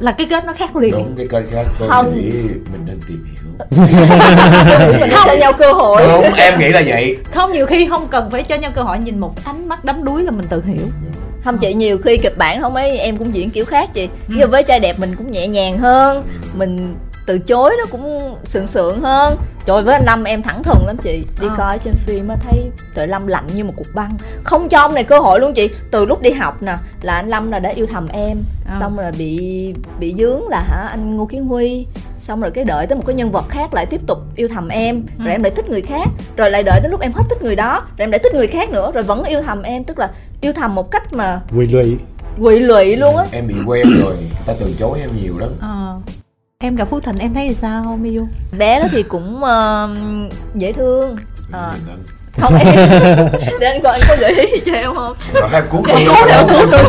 là 0.00 0.12
cái 0.12 0.26
kết 0.30 0.44
nó 0.44 0.52
khác 0.52 0.76
liền. 0.76 0.92
Đúng 0.92 1.14
cái 1.16 1.26
kênh 1.30 1.50
khác. 1.50 1.64
Tôi 1.78 1.88
Không. 1.88 2.16
nghĩ 2.16 2.30
mình 2.72 2.86
nên 2.86 3.00
tìm 3.08 3.24
hiểu. 3.24 3.66
Mình 5.00 5.10
sẽ 5.10 5.22
cho 5.26 5.36
nhau 5.36 5.52
cơ 5.52 5.72
hội. 5.72 6.02
Đúng 6.08 6.34
em 6.34 6.58
nghĩ 6.58 6.68
là 6.68 6.82
vậy. 6.86 7.16
Không 7.34 7.52
nhiều 7.52 7.66
khi 7.66 7.86
không 7.88 8.08
cần 8.08 8.30
phải 8.30 8.42
cho 8.42 8.54
nhau 8.56 8.70
cơ 8.74 8.82
hội 8.82 8.98
nhìn 8.98 9.18
một 9.18 9.44
ánh 9.44 9.68
mắt 9.68 9.84
đắm 9.84 10.04
đuối 10.04 10.22
là 10.22 10.30
mình 10.30 10.46
tự 10.48 10.62
hiểu. 10.64 10.86
Không 11.44 11.58
chị 11.58 11.74
nhiều 11.74 11.98
khi 11.98 12.16
kịch 12.16 12.38
bản 12.38 12.60
không 12.60 12.74
ấy 12.74 12.98
em 12.98 13.16
cũng 13.16 13.34
diễn 13.34 13.50
kiểu 13.50 13.64
khác 13.64 13.90
chị. 13.92 14.08
Nhưng 14.28 14.50
với 14.50 14.62
trai 14.62 14.80
đẹp 14.80 14.98
mình 14.98 15.14
cũng 15.18 15.30
nhẹ 15.30 15.46
nhàng 15.48 15.78
hơn 15.78 16.24
mình 16.54 16.94
từ 17.26 17.38
chối 17.38 17.74
nó 17.78 17.84
cũng 17.90 18.36
sượng 18.44 18.66
sượng 18.66 19.00
hơn. 19.00 19.36
Trời 19.66 19.82
với 19.82 19.94
anh 19.94 20.04
lâm 20.06 20.24
em 20.24 20.42
thẳng 20.42 20.62
thừng 20.62 20.86
lắm 20.86 20.96
chị. 21.02 21.22
Đi 21.40 21.46
Ờ. 21.48 21.54
coi 21.56 21.78
trên 21.78 21.94
phim 21.94 22.28
á 22.28 22.36
thấy 22.44 22.70
tuệ 22.94 23.06
lâm 23.06 23.26
lạnh 23.26 23.46
như 23.54 23.64
một 23.64 23.72
cục 23.76 23.86
băng. 23.94 24.16
Không 24.44 24.68
cho 24.68 24.78
ông 24.80 24.94
này 24.94 25.04
cơ 25.04 25.18
hội 25.18 25.40
luôn 25.40 25.54
chị. 25.54 25.70
Từ 25.90 26.04
lúc 26.04 26.22
đi 26.22 26.30
học 26.30 26.62
nè 26.62 26.76
là 27.02 27.14
anh 27.14 27.28
lâm 27.28 27.50
là 27.50 27.58
đã 27.58 27.70
yêu 27.70 27.86
thầm 27.86 28.08
em. 28.08 28.38
Ờ. 28.70 28.76
xong 28.80 28.96
rồi 28.96 29.10
bị 29.18 29.74
bị 30.00 30.14
dướng 30.18 30.48
là 30.48 30.60
hả 30.68 30.86
anh 30.90 31.16
ngô 31.16 31.26
kiến 31.26 31.44
huy. 31.46 31.86
Xong 32.20 32.40
rồi 32.40 32.50
cái 32.50 32.64
đợi 32.64 32.86
tới 32.86 32.96
một 32.96 33.02
cái 33.06 33.14
nhân 33.14 33.30
vật 33.32 33.44
khác 33.48 33.74
lại 33.74 33.86
tiếp 33.86 34.00
tục 34.06 34.18
yêu 34.36 34.48
thầm 34.48 34.68
em. 34.68 35.02
Rồi 35.18 35.28
Ừ. 35.28 35.32
em 35.32 35.42
lại 35.42 35.50
thích 35.56 35.68
người 35.70 35.82
khác. 35.82 36.08
Rồi 36.36 36.50
lại 36.50 36.62
đợi 36.62 36.80
tới 36.82 36.90
lúc 36.90 37.00
em 37.00 37.12
hết 37.12 37.22
thích 37.30 37.42
người 37.42 37.56
đó 37.56 37.74
rồi 37.80 38.04
em 38.04 38.10
lại 38.10 38.18
thích 38.22 38.34
người 38.34 38.46
khác 38.46 38.70
nữa 38.70 38.90
rồi 38.94 39.04
vẫn 39.04 39.24
yêu 39.24 39.42
thầm 39.42 39.62
em. 39.62 39.84
Tức 39.84 39.98
là 39.98 40.10
yêu 40.40 40.52
thầm 40.52 40.74
một 40.74 40.90
cách 40.90 41.12
mà 41.12 41.40
quỳ 41.56 41.66
lụy. 41.66 41.96
quỵ 42.42 42.58
lụy 42.60 42.96
luôn 42.96 43.16
á. 43.16 43.24
Em 43.32 43.46
bị 43.46 43.54
quen 43.66 43.86
rồi 44.00 44.14
người 44.14 44.30
ta 44.46 44.52
từ 44.60 44.72
chối 44.78 44.98
em 45.00 45.10
nhiều 45.22 45.38
lắm. 45.38 45.50
Ờ. 45.60 45.96
em 46.66 46.76
gặp 46.76 46.88
phú 46.90 47.00
thịnh 47.00 47.16
em 47.18 47.34
thấy 47.34 47.48
thì 47.48 47.54
sao 47.54 47.98
miu? 48.02 48.28
Bé 48.58 48.80
đó 48.80 48.86
thì 48.92 49.02
cũng 49.02 49.44
ờ, 49.44 49.88
dễ 50.54 50.72
thương. 50.72 51.16
Ờ, 51.52 51.72
Nhìn 51.74 51.88
anh. 51.88 52.02
không 52.40 52.54
em 52.58 52.74
để 53.60 53.66
anh 53.66 53.80
coi 53.82 53.92
anh 53.92 54.00
có 54.08 54.16
gợi 54.20 54.34
ý 54.34 54.46
gì 54.54 54.60
cho 54.66 54.72
em 54.72 54.94
không? 54.94 55.16
Rồi 55.34 55.48
hai 55.48 55.62
cuốn 55.62 55.82
tôi 55.88 56.04
đâu 56.28 56.46
cuốn 56.48 56.68
tôi 56.72 56.84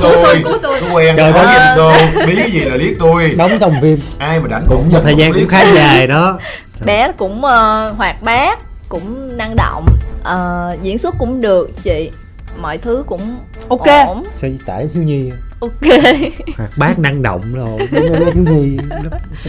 tôi 0.62 0.82
quen 0.94 1.16
Trời 1.18 1.32
Trời 1.34 1.44
ơi. 1.44 1.56
game 1.56 1.76
show 1.76 2.28
biết 2.28 2.36
cái 2.38 2.52
gì 2.52 2.60
là 2.60 2.76
liếc 2.76 3.00
tôi. 3.00 3.34
Đóng 3.38 3.52
trong 3.60 3.74
phim. 3.82 3.98
Ai 4.20 4.40
mà 4.40 4.48
đánh 4.48 4.66
cũng 4.70 4.90
một 4.94 5.00
thời 5.04 5.16
gian 5.16 5.34
cũng 5.34 5.48
khá 5.48 5.64
dài 5.76 6.08
đó. 6.08 6.40
Bé 6.86 7.12
cũng 7.18 7.46
ờ, 7.46 7.90
hoạt 7.98 8.22
bát 8.22 8.60
cũng 8.90 9.38
năng 9.38 9.56
động. 9.56 9.86
Ờ, 10.24 10.76
diễn 10.82 10.98
xuất 10.98 11.16
cũng 11.20 11.42
được 11.42 11.70
chị. 11.84 12.12
Mọi 12.62 12.78
thứ 12.78 13.04
cũng 13.08 13.38
Ok. 13.70 13.86
ổn. 14.08 14.24
Sao 14.42 14.50
tải 14.66 14.88
thiếu 14.94 15.04
nhi 15.04 15.32
ok. 15.60 15.72
Hoạt 16.58 16.70
bát 16.78 17.00
năng 17.00 17.22
động 17.22 17.54
rồi. 17.54 17.88
Thiếu 18.34 18.44
nhi 18.44 18.78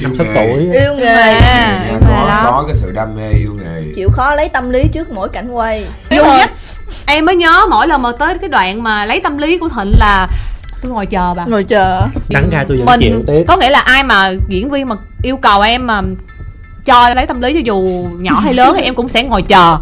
năm 0.03 0.15
sáu 0.17 0.27
tuổi. 0.35 0.53
Yêu 0.73 0.95
nghề. 0.95 1.05
Dạ, 1.41 1.85
Yêu 1.91 1.99
nghề 2.01 2.07
có 2.17 2.25
lắm. 2.29 2.41
có 2.45 2.65
cái 2.67 2.77
sự 2.77 2.91
đam 2.93 3.17
mê 3.17 3.31
yêu 3.33 3.55
nghề. 3.59 3.93
Chịu 3.95 4.09
khó 4.13 4.35
lấy 4.35 4.49
tâm 4.49 4.71
lý 4.71 4.85
trước 4.93 5.11
mỗi 5.11 5.29
cảnh 5.29 5.51
quay. 5.51 5.85
Yêu 6.09 6.25
nhất. 6.25 6.51
Em 7.07 7.25
mới 7.25 7.37
nhớ 7.37 7.61
mỗi 7.71 7.87
lần 7.89 8.03
mà 8.03 8.13
tới 8.19 8.39
cái 8.39 8.49
đoạn 8.49 8.83
mà 8.83 9.05
lấy 9.07 9.21
tâm 9.21 9.39
lý 9.39 9.59
của 9.59 9.69
Thịnh 9.69 9.93
là 9.99 10.29
Tôi 10.83 10.93
ngồi 10.93 11.07
chờ 11.07 11.35
bà. 11.35 11.45
Ngồi 11.47 11.65
chờ. 11.65 12.03
Đắng 12.29 12.51
ra 12.51 12.65
tôi 12.69 12.77
vẫn 12.77 12.87
mình 12.87 13.01
chịu 13.01 13.23
tiếp. 13.27 13.45
có 13.49 13.57
nghĩa 13.57 13.71
là 13.71 13.81
ai 13.81 14.03
mà 14.03 14.31
diễn 14.49 14.71
viên 14.71 14.89
mà 14.89 14.97
yêu 15.23 15.37
cầu 15.37 15.61
em 15.61 15.87
mà 15.87 16.03
cho 16.85 17.09
lấy 17.15 17.27
tâm 17.27 17.41
lý 17.41 17.53
cho 17.55 17.61
dù 17.65 18.07
nhỏ 18.19 18.41
hay 18.41 18.55
lớn 18.55 18.75
thì 18.77 18.83
em 18.83 18.95
cũng 18.95 19.09
sẽ 19.09 19.23
ngồi 19.23 19.43
chờ 19.43 19.79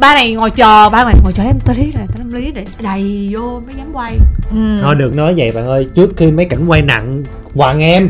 ba 0.00 0.14
này 0.14 0.32
ngồi 0.32 0.50
chờ 0.50 0.88
ba 0.90 1.04
này 1.04 1.14
ngồi 1.22 1.32
chờ 1.32 1.42
lấy 1.44 1.52
tâm 1.64 1.76
lý 1.76 1.92
này 1.96 2.06
tâm 2.18 2.30
lý 2.32 2.52
để 2.52 2.64
đầy 2.82 3.28
vô 3.32 3.62
mới 3.66 3.74
dám 3.78 3.90
quay. 3.92 4.16
Ừ. 4.50 4.78
thôi 4.82 4.94
được 4.94 5.16
nói 5.16 5.34
vậy 5.36 5.52
bạn 5.54 5.66
ơi. 5.66 5.86
Trước 5.94 6.10
khi 6.16 6.26
mấy 6.30 6.44
cảnh 6.44 6.66
quay 6.66 6.82
nặng 6.82 7.22
hoàng 7.54 7.80
em 7.80 8.08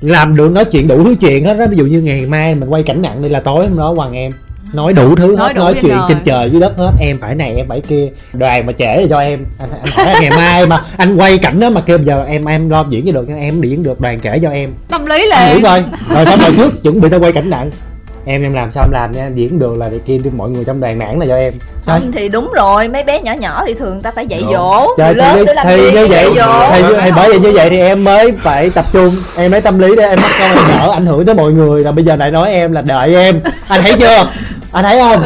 làm 0.00 0.36
được 0.36 0.50
nói 0.52 0.64
chuyện 0.64 0.88
đủ 0.88 1.04
thứ 1.04 1.14
chuyện 1.20 1.44
hết 1.44 1.54
đó. 1.58 1.66
Ví 1.70 1.76
dụ 1.76 1.84
như 1.84 2.00
ngày 2.00 2.26
mai 2.26 2.54
mình 2.54 2.68
quay 2.68 2.82
cảnh 2.82 3.02
nặng 3.02 3.22
đi 3.22 3.28
là 3.28 3.40
tối 3.40 3.66
hôm 3.66 3.78
đó 3.78 3.94
hoàng 3.96 4.12
em 4.12 4.32
nói 4.72 4.92
đủ 4.92 5.16
thứ 5.16 5.34
Nói 5.38 5.46
hết 5.48 5.52
đủ 5.54 5.60
nói 5.62 5.74
trên 5.74 5.82
chuyện 5.82 5.96
đời. 5.96 6.04
trên 6.08 6.18
trời 6.24 6.50
dưới 6.50 6.60
đất 6.60 6.76
hết. 6.76 6.92
Em 7.00 7.18
phải 7.20 7.34
này 7.34 7.54
em 7.56 7.68
phải 7.68 7.80
kia. 7.80 8.08
Đoàn 8.32 8.66
mà 8.66 8.72
trễ 8.78 8.96
thì 9.02 9.06
cho 9.10 9.18
em. 9.20 9.44
Anh, 9.58 9.70
anh 9.70 9.90
hỏi 10.06 10.14
ngày 10.20 10.30
mai 10.30 10.66
mà 10.66 10.82
anh 10.96 11.16
quay 11.16 11.38
cảnh 11.38 11.60
đó 11.60 11.70
mà 11.70 11.80
kêu 11.80 11.98
giờ 12.02 12.24
em 12.28 12.44
em 12.44 12.70
lo 12.70 12.84
diễn 12.90 13.06
cho 13.06 13.12
được 13.12 13.28
em 13.38 13.60
diễn 13.60 13.82
được 13.82 14.00
đoàn 14.00 14.20
trễ 14.20 14.38
cho 14.42 14.50
em. 14.50 14.70
Tâm 14.88 15.06
lý 15.06 15.28
anh 15.32 15.48
nghĩ 15.48 15.54
liền 15.54 15.62
coi. 15.62 15.84
Rồi 16.14 16.24
xong 16.26 16.40
rồi 16.40 16.52
trước 16.56 16.82
chuẩn 16.82 17.00
bị 17.00 17.08
tao 17.08 17.20
quay 17.20 17.32
cảnh 17.32 17.50
nặng 17.50 17.70
em 18.26 18.42
em 18.42 18.54
làm 18.54 18.70
sao 18.70 18.84
em 18.84 18.92
làm 18.92 19.10
nha? 19.12 19.30
Diễn 19.34 19.58
được 19.58 19.76
là 19.78 19.88
này 19.88 20.00
kia 20.06 20.18
đi 20.18 20.30
mọi 20.36 20.50
người 20.50 20.64
trong 20.64 20.80
đoàn 20.80 20.98
nản 20.98 21.18
là 21.18 21.26
cho 21.28 21.36
em. 21.36 21.52
Không 21.86 22.12
thì 22.12 22.28
đúng 22.28 22.52
rồi 22.52 22.88
mấy 22.88 23.02
bé 23.02 23.20
nhỏ 23.20 23.32
nhỏ 23.32 23.64
thì 23.66 23.74
thường 23.74 24.00
ta 24.00 24.10
phải 24.10 24.26
dạy 24.26 24.40
Đúng. 24.40 24.52
dỗ. 24.52 24.94
Trời, 24.96 25.14
người 25.14 25.24
lớn 25.24 25.46
thì, 25.46 25.52
làm 25.54 25.66
thì 25.66 25.92
như 25.92 26.06
vậy 26.06 26.30
thì, 26.72 26.82
thì 27.02 27.10
bởi 27.16 27.28
vậy 27.28 27.38
như 27.40 27.52
vậy 27.52 27.70
thì 27.70 27.78
em 27.78 28.04
mới 28.04 28.32
phải 28.42 28.70
tập 28.70 28.84
trung. 28.92 29.10
Em 29.38 29.52
lấy 29.52 29.60
tâm 29.60 29.78
lý 29.78 29.96
để 29.96 30.02
em 30.02 30.18
bắt 30.22 30.30
con 30.40 30.50
em 30.50 30.78
đỡ 30.78 30.92
ảnh 30.92 31.06
hưởng 31.06 31.26
tới 31.26 31.34
mọi 31.34 31.52
người. 31.52 31.80
Là 31.80 31.92
bây 31.92 32.04
giờ 32.04 32.16
lại 32.16 32.30
nói 32.30 32.50
em 32.52 32.72
là 32.72 32.82
đợi 32.82 33.14
em. 33.14 33.40
Anh 33.68 33.82
thấy 33.82 33.94
chưa? 33.98 34.30
Anh 34.72 34.84
thấy 34.84 34.98
không 34.98 35.22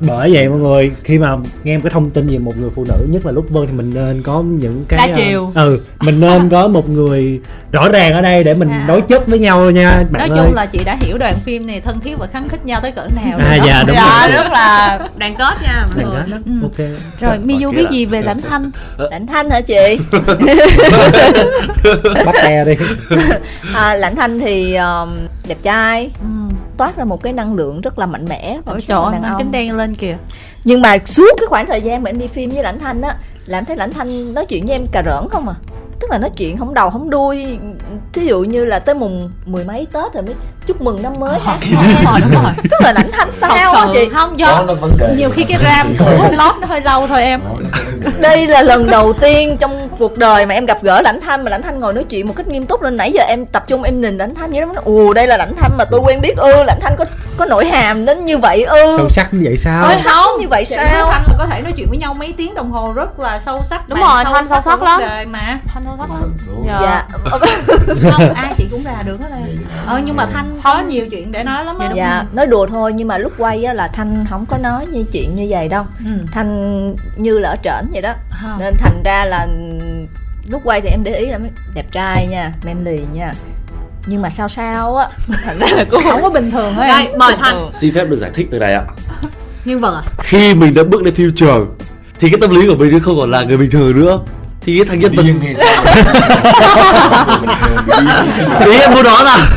bởi 0.00 0.30
vậy 0.34 0.48
mọi 0.48 0.58
người 0.58 0.90
khi 1.04 1.18
mà 1.18 1.36
nghe 1.64 1.76
một 1.76 1.80
cái 1.84 1.90
thông 1.90 2.10
tin 2.10 2.26
về 2.26 2.38
một 2.38 2.56
người 2.58 2.70
phụ 2.74 2.84
nữ 2.88 3.06
nhất 3.10 3.26
là 3.26 3.32
lúc 3.32 3.46
vân 3.50 3.66
thì 3.66 3.72
mình 3.72 3.90
nên 3.94 4.22
có 4.22 4.42
những 4.42 4.84
cái 4.88 4.98
Đa 4.98 5.04
ờ, 5.14 5.16
chiều. 5.16 5.52
ừ 5.54 5.80
mình 6.00 6.20
nên 6.20 6.48
có 6.50 6.68
một 6.68 6.88
người 6.88 7.40
rõ 7.72 7.88
ràng 7.88 8.12
ở 8.12 8.20
đây 8.20 8.44
để 8.44 8.54
mình 8.54 8.68
À. 8.68 8.84
đối 8.88 9.00
chất 9.00 9.26
với 9.26 9.38
nhau 9.38 9.70
nha 9.70 10.02
bạn 10.10 10.28
nói 10.28 10.38
ơi 10.38 10.38
chung 10.44 10.54
là 10.54 10.66
chị 10.66 10.84
đã 10.84 10.96
hiểu 11.00 11.18
đoàn 11.18 11.34
phim 11.44 11.66
này 11.66 11.80
thân 11.80 12.00
thiết 12.00 12.18
và 12.18 12.26
khăng 12.26 12.48
khít 12.48 12.64
nhau 12.66 12.80
tới 12.82 12.92
cỡ 12.92 13.06
nào 13.16 13.38
À, 13.38 13.48
rồi 13.48 13.58
đó. 13.58 13.64
dạ, 13.66 13.84
đúng 13.86 13.96
dạ 13.96 14.26
rồi. 14.28 14.36
rất 14.42 14.52
là 14.52 14.98
đoàn 15.16 15.34
kết 15.38 15.54
nha 15.62 15.84
mọi 15.96 16.04
người 16.04 16.22
đó. 16.30 16.36
Ừ. 16.46 16.52
ok 16.62 16.88
rồi 17.20 17.38
miu 17.38 17.70
biết 17.70 17.86
gì 17.90 18.06
về 18.06 18.22
lãnh 18.22 18.40
thanh 18.40 18.70
lãnh 19.10 19.26
thanh 19.26 19.50
hả 19.50 19.60
chị 19.60 19.98
bắt 22.26 22.34
te 22.42 22.64
đi 22.64 22.74
à, 23.74 23.94
lãnh 23.94 24.16
thanh 24.16 24.40
thì 24.40 24.74
um, 24.74 25.08
đẹp 25.48 25.58
trai 25.62 26.10
ừ. 26.20 26.54
Toát 26.76 26.96
ra 26.96 27.04
một 27.04 27.22
cái 27.22 27.32
năng 27.32 27.54
lượng 27.54 27.80
rất 27.80 27.98
là 27.98 28.06
mạnh 28.06 28.24
mẽ 28.28 28.58
và 28.64 28.72
Ôi 28.72 28.80
trời 28.88 29.02
ơi, 29.02 29.20
mang 29.22 29.34
kính 29.38 29.50
đen 29.50 29.76
lên 29.76 29.94
kìa. 29.94 30.16
Nhưng 30.64 30.82
mà 30.82 30.98
suốt 31.04 31.30
cái 31.36 31.46
khoảng 31.48 31.66
thời 31.66 31.82
gian 31.82 32.02
mà 32.02 32.10
em 32.10 32.18
đi 32.18 32.26
phim 32.26 32.50
với 32.50 32.62
lãnh 32.62 32.78
thanh 32.78 33.02
á 33.02 33.16
là 33.46 33.58
em 33.58 33.64
thấy 33.64 33.76
lãnh 33.76 33.92
thanh 33.92 34.34
nói 34.34 34.46
chuyện 34.46 34.66
với 34.66 34.76
em 34.76 34.86
cà 34.92 35.02
rỡn 35.02 35.28
không 35.30 35.48
à 35.48 35.54
tức 36.00 36.10
là 36.10 36.18
nói 36.18 36.30
chuyện 36.36 36.56
không 36.56 36.74
đầu 36.74 36.90
không 36.90 37.10
đuôi. 37.10 37.58
Thí 38.12 38.26
dụ 38.26 38.40
như 38.40 38.64
là 38.64 38.78
tới 38.78 38.94
mùng 38.94 39.30
mười 39.46 39.64
mấy 39.64 39.86
tết 39.92 40.14
rồi 40.14 40.22
mới 40.22 40.34
chúc 40.66 40.80
mừng 40.80 41.02
năm 41.02 41.12
mới. 41.18 41.38
Hát 41.44 41.58
đúng 41.72 42.04
rồi 42.04 42.20
đúng 42.20 42.42
rồi. 42.42 42.52
tức 42.70 42.76
là 42.80 42.92
lãnh 42.92 43.10
thanh 43.12 43.32
sao 43.32 43.50
sự. 43.72 43.92
chị? 43.94 44.08
không 44.14 44.38
do 44.38 44.64
nhiều 45.16 45.30
khi 45.30 45.44
cái 45.44 45.58
ram 45.64 45.94
của 45.98 46.28
lót 46.32 46.54
nó 46.60 46.66
hơi 46.66 46.80
lâu 46.80 47.06
thôi 47.06 47.22
em. 47.22 47.40
Đây 48.18 48.46
là 48.46 48.62
lần 48.62 48.86
đầu 48.86 49.12
tiên 49.12 49.56
trong 49.60 49.88
cuộc 49.98 50.18
đời 50.18 50.46
mà 50.46 50.54
em 50.54 50.66
gặp 50.66 50.78
gỡ 50.82 51.00
lãnh 51.02 51.20
thanh 51.20 51.44
mà 51.44 51.50
lãnh 51.50 51.62
thanh 51.62 51.78
ngồi 51.78 51.92
nói 51.92 52.04
chuyện 52.04 52.26
một 52.26 52.34
cách 52.36 52.48
nghiêm 52.48 52.66
túc 52.66 52.82
nên 52.82 52.96
nãy 52.96 53.12
giờ 53.12 53.22
em 53.22 53.46
tập 53.46 53.64
trung 53.66 53.82
em 53.82 54.00
nhìn 54.00 54.18
lãnh 54.18 54.34
thanh 54.34 54.52
vậy 54.52 54.60
đó 54.60 54.72
ồ 54.84 55.12
đây 55.12 55.26
là 55.26 55.36
lãnh 55.36 55.56
thanh 55.56 55.70
mà 55.78 55.84
tôi 55.90 56.00
quen 56.00 56.20
biết 56.20 56.36
ư 56.36 56.62
lãnh 56.62 56.78
thanh 56.80 56.94
có 56.98 57.04
có 57.36 57.44
nội 57.44 57.66
hàm 57.66 58.04
đến 58.04 58.24
như 58.24 58.38
vậy 58.38 58.64
ư. 58.64 58.96
Sâu 58.98 59.08
sắc 59.08 59.28
như 59.34 59.40
vậy 59.44 59.56
sao? 59.56 59.88
Sâu 59.88 59.98
sắc 59.98 60.40
như 60.40 60.48
vậy 60.48 60.64
sao? 60.64 60.78
Với 60.78 61.12
Thanh 61.12 61.24
có 61.38 61.46
thể 61.46 61.62
nói 61.62 61.72
chuyện 61.76 61.88
với 61.88 61.98
nhau 61.98 62.14
mấy 62.14 62.34
tiếng 62.36 62.54
đồng 62.54 62.70
hồ 62.70 62.92
rất 62.92 63.20
là 63.20 63.38
sâu 63.38 63.62
sắc 63.64 63.88
Đúng 63.88 63.98
rồi, 63.98 64.24
Thanh 64.24 64.48
sâu 64.48 64.60
sắc 64.60 64.82
lắm. 64.82 65.00
mà. 65.26 65.58
Thanh 65.74 65.84
sâu 65.86 65.96
sắc 65.98 66.10
lắm. 66.10 66.32
Dạ. 66.66 66.80
dạ. 66.82 67.08
Không 68.10 68.32
ai 68.34 68.54
chị 68.58 68.66
cũng 68.70 68.82
ra 68.84 69.02
được 69.04 69.20
hết 69.20 69.28
em 69.30 69.42
Vậy 69.42 69.56
hả? 69.74 69.82
ờ 69.86 70.00
nhưng 70.04 70.16
mà 70.16 70.26
thanh 70.32 70.60
có 70.64 70.80
nhiều 70.80 71.06
chuyện 71.10 71.32
để 71.32 71.42
nói 71.44 71.64
lắm 71.64 71.78
á 71.78 71.92
dạ 71.96 72.24
nói 72.32 72.46
đùa 72.46 72.66
thôi 72.66 72.92
nhưng 72.96 73.08
mà 73.08 73.18
lúc 73.18 73.32
quay 73.38 73.64
á 73.64 73.72
là 73.74 73.88
thanh 73.88 74.24
không 74.30 74.46
có 74.46 74.58
nói 74.58 74.86
như 74.86 75.04
chuyện 75.12 75.34
như 75.34 75.46
vậy 75.50 75.68
đâu. 75.68 75.84
Ừ. 76.06 76.12
thanh 76.32 76.94
như 77.16 77.38
là 77.38 77.48
ở 77.48 77.56
trển 77.62 77.90
vậy 77.92 78.02
đó. 78.02 78.14
Không. 78.42 78.56
nên 78.60 78.74
thành 78.78 79.02
ra 79.04 79.24
là 79.24 79.46
lúc 80.48 80.60
quay 80.64 80.80
thì 80.80 80.88
em 80.88 81.04
để 81.04 81.14
ý 81.16 81.26
là 81.26 81.38
mấy- 81.38 81.50
đẹp 81.74 81.86
trai 81.92 82.26
nha 82.26 82.52
manly 82.64 83.00
nha. 83.12 83.32
Nhưng 84.06 84.22
mà 84.22 84.30
sao 84.30 84.48
sao 84.48 84.96
á. 84.96 85.08
Thành 85.44 85.58
ra 85.58 85.66
là 85.70 85.84
cũng 85.90 86.00
không 86.10 86.22
có 86.22 86.30
bình 86.30 86.50
thường 86.50 86.74
hết 86.74 86.82
em. 86.82 86.88
Đây 87.06 87.16
mời 87.18 87.34
thanh. 87.36 87.56
xin 87.74 87.94
phép 87.94 88.04
được 88.04 88.16
giải 88.16 88.30
thích 88.34 88.46
việc 88.50 88.58
này 88.58 88.74
ạ. 88.74 88.82
Nhân 89.64 89.80
vật 89.80 89.94
à 89.94 90.02
khi 90.22 90.54
mình 90.54 90.74
đã 90.74 90.82
bước 90.84 91.02
lên 91.02 91.14
phim 91.14 91.32
trường 91.34 91.76
thì 92.20 92.30
cái 92.30 92.38
tâm 92.40 92.50
lý 92.50 92.66
của 92.68 92.74
mình 92.74 92.92
nó 92.92 92.98
không 93.02 93.16
còn 93.18 93.30
là 93.30 93.42
người 93.42 93.56
bình 93.56 93.70
thường 93.70 94.00
nữa 94.00 94.18
thì 94.66 94.76
cái 94.76 94.84
thằng 94.84 94.98
nhân 94.98 95.12
vật 95.16 95.22
điên 95.22 95.40
hay 95.40 95.54
sao? 95.54 95.84
Ý 98.70 98.78
em 98.80 98.94
muốn 98.94 99.04
nói 99.04 99.24
là 99.24 99.48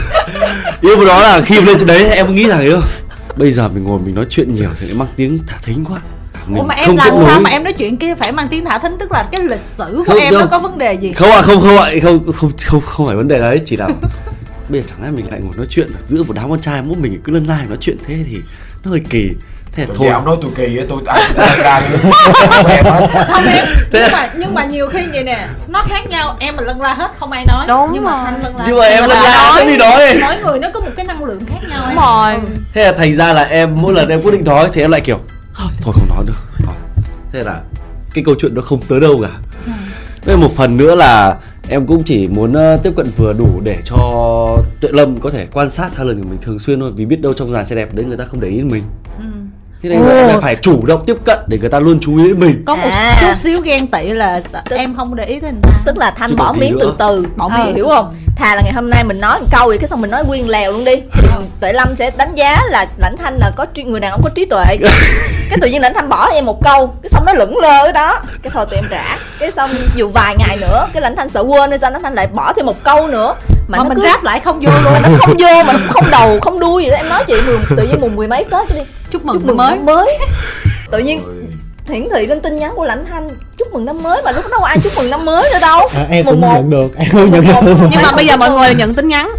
ý 0.82 0.89
em 0.89 0.98
muốn 0.98 1.08
nói 1.08 1.22
là 1.22 1.41
khi 1.41 1.56
em 1.58 1.65
lên 1.65 1.78
trên 1.78 1.88
đấy 1.88 2.10
em 2.10 2.36
nghĩ 2.36 2.48
rằng 2.48 2.62
yêu 2.62 2.82
bây 3.36 3.52
giờ 3.52 3.67
mình 3.67 3.84
ngồi 3.84 4.00
mình 4.00 4.15
nói 4.15 4.26
chuyện 4.30 4.56
nhiều 4.56 4.69
thì 4.80 4.88
lại 4.88 4.95
mang 4.95 5.08
tiếng 5.15 5.39
thả 5.48 5.58
thính 5.63 5.86
quá. 5.86 6.00
Mình 6.48 6.58
Ủa 6.58 6.63
mà 6.63 6.76
em 6.76 6.88
không 6.88 6.98
làm 6.98 7.13
sao 7.28 7.41
mà 7.41 7.50
em 7.50 7.63
nói 7.63 7.74
chuyện 7.74 7.98
kia 7.98 8.15
phải 8.15 8.32
mang 8.32 8.48
tiếng 8.48 8.65
thả 8.65 8.78
thính? 8.78 8.98
Tức 9.00 9.12
là 9.12 9.28
cái 9.32 9.41
lịch 9.43 9.60
sử 9.60 9.93
của 9.98 10.04
Không, 10.04 10.17
em 10.17 10.34
nó 10.34 10.39
không. 10.39 10.50
có 10.52 10.60
vấn 10.60 10.78
đề 10.78 10.93
gì? 10.93 11.13
Không 11.13 11.32
ạ 11.32 11.41
không 11.41 11.62
không 11.62 11.78
ạ. 11.78 11.91
Không 12.04 12.34
không 12.34 12.52
không 12.65 12.82
không 12.82 13.08
phải 13.08 13.15
vấn 13.15 13.28
đề 13.28 13.39
đấy. 13.39 13.62
Chỉ 13.65 13.78
là 13.78 13.88
bây 14.69 14.82
giờ 14.82 14.88
chẳng 14.89 15.04
lẽ 15.04 15.12
mình 15.12 15.32
lại 15.32 15.39
ngồi 15.39 15.54
nói 15.58 15.65
chuyện 15.69 15.88
ở 15.88 16.00
giữa 16.08 16.24
một 16.24 16.34
đám 16.36 16.50
con 16.50 16.62
trai 16.62 16.82
mỗi 16.82 16.98
mình 16.98 17.22
cứ 17.24 17.34
lân 17.34 17.45
lai 17.45 17.65
nói 17.67 17.78
chuyện 17.82 17.98
thế 18.08 18.15
thì 18.30 18.38
nó 18.84 18.91
hơi 18.91 19.02
kỳ 19.10 19.30
thế 19.71 19.86
là 19.86 19.93
Thôi. 19.97 20.08
ông 20.10 20.25
nói 20.25 20.38
tôi 20.41 20.51
kỳ 20.55 20.77
á 20.77 20.84
tôi 20.89 21.01
ai 21.05 21.21
ai 21.38 21.58
ra 21.63 21.82
không 22.49 22.65
em 22.67 22.86
hết 22.86 23.08
không 23.32 23.45
em 23.45 23.65
Thế- 23.91 23.99
nhưng 24.01 24.12
mà 24.12 24.29
nhưng 24.38 24.53
mà 24.53 24.65
nhiều 24.65 24.89
khi 24.89 24.99
vậy 25.13 25.23
nè 25.23 25.47
nó 25.67 25.84
khác 25.89 26.10
nhau 26.10 26.36
em 26.39 26.55
mà 26.55 26.63
lân 26.63 26.82
la 26.82 26.93
hết 26.93 27.12
không 27.19 27.32
ai 27.32 27.45
nói. 27.45 27.65
Đúng 27.67 27.89
nhưng 27.93 28.03
mà 28.03 28.23
thanh 28.25 28.43
lân 28.43 28.55
la 28.58 28.63
nhưng 28.67 28.77
mà 28.77 28.86
em 28.86 29.01
lân 29.01 29.10
la 29.23 29.36
nói. 29.49 29.60
cái 29.60 29.71
gì 29.71 29.77
nói 29.77 30.17
mỗi 30.21 30.38
người 30.51 30.60
nó 30.60 30.69
có 30.73 30.79
một 30.79 30.91
cái 30.95 31.05
năng 31.05 31.23
lượng 31.23 31.39
khác 31.49 31.60
nhau 31.69 31.82
đúng 31.88 31.95
rồi. 32.03 32.34
Ừ. 32.34 32.39
thế 32.73 32.84
là 32.86 32.91
thành 32.91 33.15
ra 33.15 33.34
là 33.34 33.43
em 33.43 33.82
mỗi 33.82 33.93
lần 33.93 34.10
em 34.10 34.21
quyết 34.21 34.32
định 34.32 34.43
nói 34.43 34.69
thì 34.73 34.82
em 34.82 34.91
lại 34.91 35.01
kiểu 35.01 35.19
thôi 35.55 35.93
không 35.95 36.10
nói 36.10 36.23
nữa. 36.27 36.34
Thôi. 36.65 36.75
thế 37.34 37.43
là 37.43 37.60
cái 38.13 38.23
câu 38.23 38.36
chuyện 38.39 38.55
nó 38.55 38.62
không 38.62 38.79
tới 38.89 38.99
đâu 38.99 39.19
cả. 39.21 39.29
Thế 40.25 40.36
một 40.36 40.51
phần 40.55 40.77
nữa 40.77 40.95
là 40.95 41.36
em 41.69 41.88
cũng 41.88 42.03
chỉ 42.03 42.27
muốn 42.27 42.53
ờ, 42.53 42.77
tiếp 42.84 42.91
cận 42.97 43.12
vừa 43.17 43.34
đủ 43.34 43.62
để 43.63 43.77
cho 43.86 43.97
tuệ 44.82 44.89
lâm 44.93 45.19
có 45.21 45.29
thể 45.29 45.47
quan 45.53 45.69
sát 45.69 45.97
hai 45.97 46.05
lần 46.05 46.23
của 46.23 46.29
mình 46.29 46.39
thường 46.41 46.60
xuyên 46.60 46.79
thôi 46.79 46.91
vì 46.95 47.05
biết 47.05 47.21
đâu 47.21 47.34
trong 47.34 47.51
dàn 47.51 47.65
trai 47.67 47.75
đẹp 47.75 47.93
đấy 47.93 48.05
người 48.05 48.17
ta 48.17 48.25
không 48.25 48.39
để 48.39 48.47
ý 48.47 48.62
mình. 48.62 48.84
Ừ. 48.84 48.98
thế 49.83 49.89
nên 49.89 50.01
là 50.01 50.39
phải 50.41 50.55
chủ 50.55 50.85
động 50.85 51.03
tiếp 51.05 51.17
cận 51.25 51.39
để 51.47 51.57
người 51.57 51.69
ta 51.69 51.79
luôn 51.79 51.99
chú 52.01 52.17
ý 52.17 52.23
đến 52.27 52.39
mình. 52.39 52.63
Có 52.65 52.75
một 52.75 52.89
À. 52.91 53.17
chút 53.21 53.37
xíu 53.37 53.61
ghen 53.61 53.87
tị 53.87 54.09
là 54.09 54.41
em 54.69 54.95
không 54.95 55.15
để 55.15 55.25
ý 55.25 55.39
tới 55.39 55.51
người 55.51 55.59
ta. 55.63 55.69
tức 55.85 55.97
là 55.97 56.11
thanh 56.11 56.29
Chứ 56.29 56.35
bỏ 56.35 56.53
miếng 56.59 56.71
nữa. 56.77 56.79
từ 56.81 56.93
từ. 56.99 57.25
Bỏ 57.35 57.49
Ờ. 57.51 57.57
miếng. 57.65 57.75
hiểu 57.75 57.87
không? 57.89 58.13
Thà 58.35 58.55
là 58.55 58.61
ngày 58.61 58.73
hôm 58.73 58.89
nay 58.89 59.03
mình 59.03 59.19
nói 59.21 59.39
một 59.39 59.45
câu 59.51 59.71
thì 59.71 59.77
cái 59.77 59.87
xong 59.87 60.01
mình 60.01 60.11
nói 60.11 60.23
nguyên 60.25 60.49
lèo 60.49 60.71
luôn 60.71 60.85
đi. 60.85 60.95
Thì 60.95 61.27
tuệ 61.59 61.73
lâm 61.73 61.95
sẽ 61.95 62.11
đánh 62.17 62.35
giá 62.35 62.61
là 62.69 62.85
lãnh 62.97 63.17
thanh 63.17 63.37
là 63.37 63.51
có 63.55 63.65
trí, 63.65 63.83
người 63.83 63.99
đàn 63.99 64.11
ông 64.11 64.21
có 64.23 64.29
trí 64.35 64.45
tuệ. 64.45 64.77
Cái 65.49 65.57
tự 65.61 65.67
nhiên 65.67 65.81
lãnh 65.81 65.93
thanh 65.93 66.09
bỏ 66.09 66.29
em 66.33 66.45
một 66.45 66.63
câu 66.63 66.93
cái 67.01 67.09
xong 67.09 67.25
nó 67.25 67.33
lững 67.33 67.57
lơ 67.57 67.79
ở 67.85 67.91
đó. 67.91 68.19
Cái 68.43 68.51
thôi 68.53 68.65
tụi 68.69 68.77
em 68.79 68.85
trả. 68.91 69.17
Cái 69.39 69.51
xong 69.51 69.71
dù 69.95 70.09
vài 70.09 70.35
ngày 70.39 70.57
nữa 70.61 70.87
cái 70.93 71.01
lãnh 71.01 71.15
thanh 71.15 71.29
sợ 71.29 71.41
quên 71.41 71.69
nên 71.69 71.79
sao 71.79 71.91
lãnh 71.91 72.01
thanh 72.03 72.13
lại 72.13 72.27
bỏ 72.27 72.53
thêm 72.53 72.65
một 72.65 72.83
câu 72.83 73.07
nữa 73.07 73.35
mà, 73.69 73.77
mà 73.77 73.84
nó 73.84 73.89
mình 73.89 73.97
cứ 73.97 74.03
ráp 74.03 74.23
lại 74.23 74.39
không 74.39 74.60
vô 74.60 74.71
luôn 74.84 74.93
nó 75.03 75.10
không 75.17 75.36
vô 75.39 75.63
mà 75.67 75.73
nó 75.73 75.79
không 75.89 76.05
đầu 76.12 76.39
không 76.39 76.60
đuôi 76.60 76.84
gì 76.84 76.89
đó. 76.89 76.95
Em 76.95 77.10
nói 77.10 77.23
chị 77.27 77.34
mười 77.45 77.58
tự 77.77 77.88
nhiên 77.88 78.01
mùng 78.01 78.15
mười 78.15 78.27
mấy 78.27 78.43
tết 78.43 78.75
đi. 78.75 78.82
Chúc 79.12 79.25
mừng 79.25 79.34
chúc 79.36 79.45
mừng 79.45 79.58
mới 79.58 79.75
năm 79.75 79.86
mới. 79.86 80.17
tự 80.91 80.99
nhiên 80.99 81.21
hiển 81.89 82.08
thị 82.13 82.27
lên 82.27 82.41
tin 82.41 82.55
nhắn 82.55 82.73
của 82.75 82.86
lãnh 82.86 83.05
thanh 83.05 83.27
chúc 83.58 83.73
mừng 83.73 83.86
năm 83.86 84.03
mới. 84.03 84.21
Mà 84.25 84.32
lúc 84.32 84.45
đó 84.51 84.58
ai 84.63 84.77
chúc 84.84 84.93
mừng 84.97 85.10
năm 85.10 85.25
mới 85.25 85.49
nữa 85.53 85.60
đâu? 85.62 85.88
À, 85.95 86.05
em 86.10 86.25
Mùng 86.25 86.34
cũng 86.34 86.41
một. 86.41 86.53
nhận 86.55 86.69
được 86.69 86.95
em 86.95 87.10
cũng 87.12 87.32
nhận 87.32 87.65
được. 87.65 87.75
nhưng 87.91 88.01
mà 88.03 88.12
bây 88.12 88.27
giờ 88.27 88.38
mọi 88.38 88.51
người 88.51 88.73
nhận 88.75 88.93
tin 88.93 89.08
nhắn. 89.08 89.29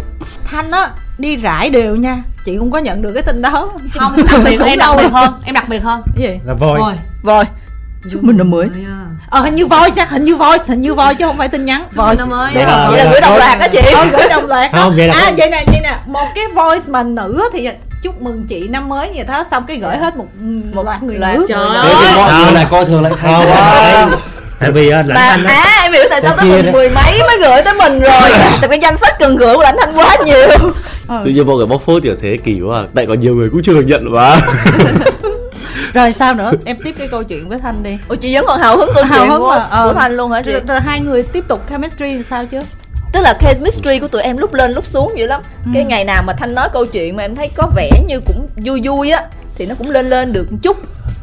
Thanh 0.45 0.71
á 0.71 0.89
đi 1.17 1.35
rải 1.35 1.69
đều 1.69 1.95
nha. 1.95 2.23
Chị 2.45 2.57
cũng 2.59 2.71
có 2.71 2.79
nhận 2.79 3.01
được 3.01 3.13
cái 3.13 3.23
tin 3.23 3.41
đó. 3.41 3.69
Không 3.93 4.13
đặc 4.31 4.41
biệt 4.45 4.59
em 4.61 4.79
đặc 4.79 4.89
đâu. 4.89 4.97
biệt 4.97 5.11
hơn 5.11 5.33
em 5.45 5.53
đặc 5.55 5.69
biệt 5.69 5.83
hơn. 5.83 6.01
Cái 6.17 6.27
gì? 6.27 6.39
Là 6.45 6.53
voi. 6.53 6.79
Rồi 6.79 6.93
rồi 7.23 7.43
chúc 8.11 8.23
mừng 8.23 8.37
năm 8.37 8.51
mới 8.51 8.67
ờ 9.31 9.39
hình 9.41 9.55
như 9.55 9.65
voi 9.65 9.91
chắc 9.91 10.09
hình 10.09 10.23
như 10.25 10.35
voi 10.35 10.57
hình 10.67 10.81
như 10.81 10.93
voi 10.93 11.15
chứ 11.15 11.25
không 11.25 11.37
phải 11.37 11.47
tin 11.47 11.65
nhắn. 11.65 11.83
Voi. 11.93 12.15
Mới. 12.29 12.53
Vậy 12.53 12.65
là- 12.65 12.87
vậy 12.89 12.97
là 13.05 13.11
gửi 13.11 13.21
đồng 13.21 13.35
loạt 13.37 13.59
á 13.59 13.67
chị. 13.67 13.79
ờ 13.93 14.05
gửi 14.11 14.27
đồng 14.29 14.47
loạt. 14.47 14.71
Không, 14.73 14.93
vậy 14.97 15.07
là 15.07 15.13
à 15.13 15.31
vậy 15.37 15.49
nè 15.49 15.63
vậy 15.67 15.79
nè. 15.83 15.97
Một 16.05 16.25
cái 16.35 16.45
voice 16.53 16.85
mà 16.87 17.03
nữ 17.03 17.49
thì 17.53 17.69
chúc 18.03 18.21
mừng 18.21 18.43
chị 18.47 18.67
năm 18.67 18.89
mới 18.89 19.09
như 19.09 19.23
thế 19.23 19.43
xong 19.51 19.63
cái 19.67 19.77
gửi 19.77 19.97
hết 19.97 20.15
một 20.17 20.25
một 20.73 20.83
loạt 20.85 21.03
người 21.03 21.17
loạt 21.17 21.35
nữ. 21.37 21.45
trời 21.49 21.67
ơi. 21.75 21.93
lại 22.53 22.65
coi 22.71 22.85
thường 22.85 23.01
lại 23.03 23.11
thay 23.21 23.45
tại 24.59 24.71
vì 24.71 24.89
à, 24.89 24.97
lãnh 25.07 25.07
mà 25.15 25.29
thanh 25.29 25.45
á 25.45 25.53
à 25.55 25.81
em 25.83 25.93
hiểu 25.93 26.03
tại 26.09 26.21
sao 26.21 26.37
tới 26.37 26.61
đấy. 26.63 26.73
mười 26.73 26.89
mấy 26.89 27.19
mới 27.19 27.37
gửi 27.39 27.61
tới 27.61 27.73
mình 27.73 27.99
rồi. 27.99 28.11
Tại 28.61 28.69
cái 28.69 28.79
danh 28.81 28.97
sách 28.97 29.19
cần 29.19 29.35
gửi 29.35 29.55
của 29.55 29.63
lãnh 29.63 29.75
thanh 29.79 29.93
quá 29.97 30.15
nhiều. 30.25 30.47
Tự 31.23 31.29
nhiên 31.31 31.47
mọi 31.47 31.55
người 31.55 31.65
bóc 31.65 31.81
phốt 31.85 32.03
kiểu 32.03 32.15
thế 32.21 32.37
kỳ 32.43 32.61
quá. 32.61 32.79
À. 32.79 32.83
tại 32.95 33.05
còn 33.05 33.19
nhiều 33.19 33.35
người 33.35 33.49
cũng 33.49 33.61
chưa 33.61 33.73
được 33.73 33.83
nhận 33.87 34.11
mà 34.11 34.35
rồi 35.93 36.11
sao 36.11 36.33
nữa? 36.33 36.51
Em 36.65 36.77
tiếp 36.83 36.95
cái 36.97 37.07
câu 37.07 37.23
chuyện 37.23 37.49
với 37.49 37.59
thanh 37.59 37.83
đi. 37.83 37.97
Ủa 38.07 38.15
chị 38.15 38.35
vẫn 38.35 38.45
còn 38.47 38.59
hào 38.59 38.77
hứng 38.77 38.89
câu 38.93 39.03
Hào 39.03 39.19
chuyện 39.19 39.29
hứng 39.29 39.41
của, 39.41 39.49
mà, 39.49 39.55
ờ. 39.55 39.87
của 39.87 39.93
thanh 39.93 40.13
luôn 40.13 40.31
hả 40.31 40.41
chị? 40.41 40.51
Rồi, 40.51 40.61
rồi 40.67 40.79
hai 40.79 40.99
người 40.99 41.23
tiếp 41.23 41.45
tục 41.47 41.69
chemistry 41.69 42.13
làm 42.13 42.23
sao 42.23 42.45
chứ? 42.45 42.59
Tức 43.13 43.19
là 43.19 43.33
chemistry 43.39 43.99
của 43.99 44.07
tụi 44.07 44.21
em 44.21 44.37
lúc 44.37 44.53
lên 44.53 44.71
lúc 44.71 44.85
xuống 44.85 45.11
vậy 45.17 45.27
lắm. 45.27 45.41
Ừ. 45.65 45.71
cái 45.73 45.83
ngày 45.83 46.05
nào 46.05 46.23
mà 46.27 46.33
thanh 46.33 46.55
nói 46.55 46.69
câu 46.73 46.85
chuyện 46.85 47.15
mà 47.15 47.23
em 47.23 47.35
thấy 47.35 47.49
có 47.55 47.67
vẻ 47.75 47.89
như 48.07 48.19
cũng 48.27 48.47
vui 48.55 48.81
vui 48.83 49.11
á 49.11 49.23
thì 49.55 49.65
nó 49.65 49.75
cũng 49.75 49.91
lên 49.91 50.09
lên 50.09 50.33
được 50.33 50.51
một 50.51 50.57
chút. 50.61 50.77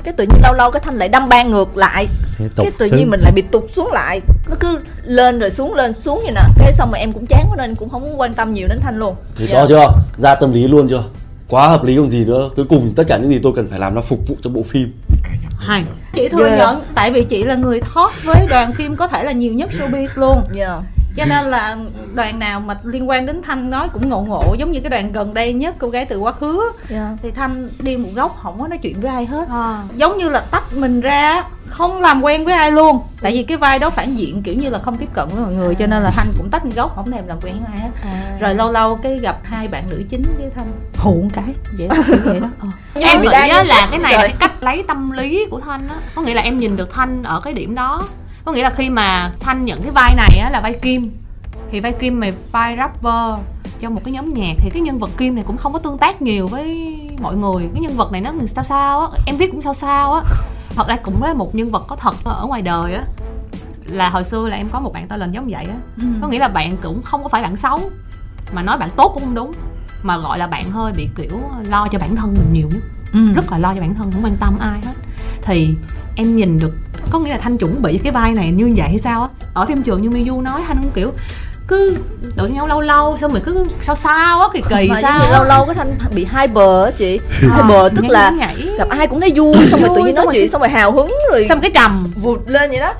Cái 0.05 0.15
tự 0.17 0.25
nhiên 0.25 0.41
lâu 0.43 0.53
lâu 0.55 0.71
cái 0.71 0.81
thanh 0.85 0.99
lại 0.99 1.09
đâm 1.09 1.29
ban 1.29 1.51
ngược 1.51 1.77
lại. 1.77 2.07
Tục 2.39 2.67
cái 2.67 2.73
tự 2.79 2.87
nhiên 2.87 3.11
mình 3.11 3.21
lại 3.21 3.33
bị 3.35 3.43
tụt 3.43 3.65
xuống 3.77 3.93
lại. 3.93 4.21
Nó 4.51 4.57
cứ 4.61 4.79
lên 5.05 5.39
rồi 5.39 5.51
xuống 5.51 5.75
lên 5.75 5.93
xuống 5.93 6.21
vậy 6.23 6.33
nè. 6.35 6.41
Cái 6.59 6.73
xong 6.73 6.91
mà 6.91 6.99
em 6.99 7.13
cũng 7.13 7.27
chán 7.27 7.45
quá 7.49 7.57
nên 7.59 7.75
cũng 7.75 7.89
không 7.89 8.21
quan 8.21 8.35
tâm 8.35 8.53
nhiều 8.53 8.69
đến 8.69 8.79
thanh 8.83 8.99
luôn. 8.99 9.15
Thì 9.37 9.47
Dạ. 9.47 9.55
rõ 9.55 9.67
chưa? 9.69 9.87
Ra 10.19 10.35
tâm 10.35 10.53
lý 10.53 10.69
luôn 10.69 10.89
chưa 10.89 11.03
quá 11.49 11.69
hợp 11.69 11.85
lý 11.85 11.97
còn 11.97 12.11
gì 12.11 12.25
nữa 12.25 12.51
cuối 12.57 12.65
cùng 12.69 12.93
tất 12.97 13.05
cả 13.09 13.17
những 13.19 13.31
gì 13.31 13.41
tôi 13.43 13.53
cần 13.57 13.69
phải 13.71 13.79
làm 13.79 13.95
là 13.95 14.01
phục 14.01 14.29
vụ 14.29 14.37
cho 14.43 14.51
bộ 14.51 14.63
phim 14.63 14.93
hai 15.59 15.85
chị 16.15 16.29
thừa 16.29 16.47
Yeah. 16.47 16.59
nhận 16.59 16.81
tại 16.95 17.11
vì 17.11 17.25
chị 17.25 17.45
là 17.45 17.55
người 17.55 17.81
thoát 17.81 18.25
với 18.25 18.47
đoàn 18.51 18.73
phim 18.73 18.97
có 18.97 19.09
thể 19.09 19.25
là 19.25 19.33
nhiều 19.33 19.53
nhất 19.53 19.71
showbiz 19.79 20.09
luôn 20.15 20.39
yeah. 20.57 20.83
Cho 21.19 21.25
nên 21.25 21.47
là 21.47 21.77
đoàn 22.15 22.39
nào 22.39 22.61
mà 22.61 22.79
liên 22.83 23.09
quan 23.09 23.27
đến 23.27 23.43
thanh 23.43 23.71
nói 23.71 23.89
cũng 23.93 24.09
ngộ 24.09 24.21
ngộ 24.21 24.55
giống 24.59 24.71
như 24.71 24.81
cái 24.81 24.91
đoàn 24.91 25.13
gần 25.13 25.35
đây 25.35 25.53
nhất 25.53 25.75
cô 25.79 25.89
gái 25.89 26.05
từ 26.05 26.19
quá 26.19 26.33
khứ 26.33 26.73
Yeah. 26.91 27.09
thì 27.23 27.31
thanh 27.31 27.71
đi 27.79 27.97
một 27.97 28.09
góc 28.15 28.39
không 28.43 28.61
có 28.61 28.69
nói 28.69 28.79
chuyện 28.79 29.01
với 29.01 29.11
ai 29.11 29.27
hết 29.27 29.49
à. 29.49 29.83
giống 29.97 30.19
như 30.19 30.29
là 30.29 30.41
tách 30.41 30.77
mình 30.77 31.01
ra 31.01 31.43
không 31.69 32.01
làm 32.01 32.23
quen 32.25 32.45
với 32.45 32.55
ai 32.55 32.73
luôn 32.73 33.01
tại 33.23 33.33
vì 33.33 33.43
cái 33.43 33.57
vai 33.57 33.79
đó 33.79 33.91
phản 33.91 34.15
diện 34.15 34.43
kiểu 34.43 34.55
như 34.55 34.71
là 34.71 34.79
không 34.79 34.97
tiếp 34.97 35.09
cận 35.15 35.29
với 35.29 35.43
mọi 35.45 35.53
người 35.53 35.75
cho 35.75 35.87
nên 35.87 36.03
là 36.03 36.11
thanh 36.11 36.27
cũng 36.39 36.51
tách 36.51 36.65
một 36.65 36.73
góc 36.77 36.93
không 36.97 37.11
thèm 37.11 37.27
làm 37.27 37.41
quen 37.41 37.57
với 37.59 37.67
ai 37.73 37.81
hết 37.81 37.91
À. 38.03 38.37
rồi 38.41 38.55
lâu 38.55 38.73
lâu 38.73 38.97
cái 38.97 39.19
gặp 39.19 39.39
hai 39.43 39.69
bạn 39.69 39.85
nữ 39.91 40.03
chính 40.09 40.23
với 40.39 40.51
thanh 40.57 40.73
hù 40.97 41.23
một 41.23 41.29
cái 41.33 41.55
vậy 41.79 41.89
đó 41.89 41.97
vậy 42.25 42.41
đó 42.41 42.49
ờ. 42.61 42.69
em 43.01 43.21
bị 43.21 43.29
nghĩ 43.29 43.49
là 43.67 43.89
cái 43.91 43.99
này 43.99 44.13
là 44.13 44.21
cái 44.21 44.37
cách 44.41 44.63
lấy 44.63 44.85
tâm 44.89 45.11
lý 45.11 45.47
của 45.51 45.61
thanh 45.61 45.89
á 45.89 45.95
có 46.15 46.23
nghĩa 46.23 46.35
là 46.35 46.43
em 46.43 46.57
nhìn 46.57 46.77
được 46.77 46.93
thanh 46.93 47.23
ở 47.23 47.41
cái 47.41 47.53
điểm 47.53 47.75
đó 47.75 48.03
có 48.49 48.55
nghĩa 48.55 48.63
là 48.63 48.71
khi 48.71 48.91
mà 48.91 49.33
thanh 49.41 49.65
nhận 49.65 49.83
cái 49.83 49.91
vai 49.91 50.15
này 50.15 50.39
á 50.39 50.51
là 50.51 50.61
vai 50.61 50.73
kim. 50.73 51.11
Thì 51.71 51.81
vai 51.81 51.93
kim 51.93 52.21
là 52.21 52.31
vai 52.53 52.77
rapper 52.77 53.47
trong 53.81 53.95
một 53.95 54.01
cái 54.05 54.15
nhóm 54.15 54.35
nhạc 54.35 54.55
thì 54.59 54.71
cái 54.71 54.83
nhân 54.83 54.99
vật 54.99 55.11
kim 55.17 55.35
này 55.35 55.45
cũng 55.47 55.57
không 55.57 55.73
có 55.73 55.79
tương 55.79 55.99
tác 55.99 56.23
nhiều 56.23 56.47
với 56.49 56.99
mọi 57.21 57.37
người. 57.37 57.69
Cái 57.75 57.83
nhân 57.83 57.97
vật 57.97 58.13
này 58.13 58.21
nó 58.21 58.33
sao 58.47 58.65
sao 58.65 59.01
á 59.01 59.07
em 59.27 59.37
viết 59.37 59.51
cũng 59.51 59.63
sao 59.63 59.75
sao 59.75 60.13
á. 60.13 60.23
Thật 60.75 60.89
ra 60.89 60.97
cũng 60.97 61.23
là 61.23 61.35
một 61.35 61.55
nhân 61.55 61.71
vật 61.71 61.85
có 61.89 61.97
thật 61.97 62.15
ở 62.25 62.47
ngoài 62.47 62.63
đời 62.63 62.95
á. 62.95 63.03
Là 63.85 64.09
hồi 64.11 64.25
xưa 64.25 64.49
là 64.49 64.57
em 64.57 64.69
có 64.69 64.81
một 64.81 64.93
bạn 64.93 65.09
tên 65.09 65.21
là 65.21 65.27
giống 65.27 65.49
vậy 65.51 65.65
á. 65.65 65.77
Ừ. 65.97 66.07
có 66.23 66.29
nghĩa 66.29 66.39
là 66.39 66.49
bạn 66.49 66.77
cũng 66.77 67.03
không 67.03 67.23
có 67.23 67.29
phải 67.29 67.43
bạn 67.43 67.57
xấu 67.57 67.81
mà 68.53 68.63
nói 68.63 68.79
bạn 68.79 68.91
tốt 68.97 69.11
cũng 69.15 69.25
không 69.25 69.35
đúng. 69.35 69.53
Mà 70.03 70.19
gọi 70.19 70.39
là 70.39 70.47
bạn 70.47 70.71
hơi 70.71 70.93
bị 70.93 71.09
kiểu 71.17 71.41
lo 71.69 71.89
cho 71.89 71.99
bản 71.99 72.17
thân 72.17 72.35
mình 72.39 72.53
nhiều 72.53 72.69
nhất. 72.73 72.83
Ừ. 73.13 73.33
rất 73.35 73.53
là 73.53 73.59
lo 73.59 73.75
cho 73.75 73.81
bản 73.81 73.95
thân 73.95 74.13
không 74.13 74.25
quan 74.25 74.37
tâm 74.41 74.59
ai 74.59 74.81
hết. 74.85 74.95
Thì 75.43 75.75
em 76.17 76.37
nhìn 76.37 76.59
được 76.59 76.75
có 77.11 77.19
nghĩa 77.19 77.31
là 77.31 77.39
thanh 77.39 77.59
chuẩn 77.59 77.83
bị 77.83 77.99
cái 77.99 78.13
vai 78.13 78.35
này 78.35 78.51
như 78.51 78.73
vậy 78.77 78.89
hay 78.89 78.99
sao 78.99 79.23
á? 79.23 79.29
Ở 79.55 79.67
phim 79.67 79.83
trường 79.83 80.03
như 80.03 80.11
Miyu 80.11 80.41
nói 80.43 80.61
thanh 80.69 80.77
cũng 80.83 80.91
kiểu 80.95 81.13
cứ 81.69 81.97
tự 82.37 82.47
nhau 82.47 82.67
lâu 82.67 82.81
lâu 82.81 83.17
xong 83.17 83.33
rồi 83.33 83.41
cứ 83.45 83.67
sao 83.81 83.97
sao 83.97 84.41
á 84.41 84.49
kỳ 84.53 84.63
kỳ 84.69 84.89
mà 84.89 85.03
sao 85.03 85.21
lâu 85.33 85.45
lâu 85.45 85.65
cái 85.67 85.75
thanh 85.75 85.95
bị 86.15 86.25
hyper 86.25 86.85
á 86.85 86.91
chị. 86.97 87.21
Ờ, 87.53 87.57
hyper 87.63 87.97
tức 87.97 88.03
nhảy 88.03 88.11
là 88.11 88.31
nhảy 88.31 88.69
gặp 88.79 88.89
ai 88.89 89.07
cũng 89.07 89.21
thấy 89.21 89.33
vui 89.37 89.55
xong 89.71 89.81
rồi 89.81 89.91
tự 89.97 90.03
nhiên 90.05 90.15
nói 90.15 90.27
chuyện 90.33 90.41
cái- 90.43 90.49
xong 90.49 90.61
rồi 90.61 90.69
hào 90.69 90.93
hứng 90.93 91.13
rồi. 91.33 91.47
Xong 91.49 91.61
cái 91.61 91.71
trầm. 91.75 92.13
Vụt 92.17 92.41
lên 92.47 92.71
vậy 92.71 92.81
đó. 92.81 92.95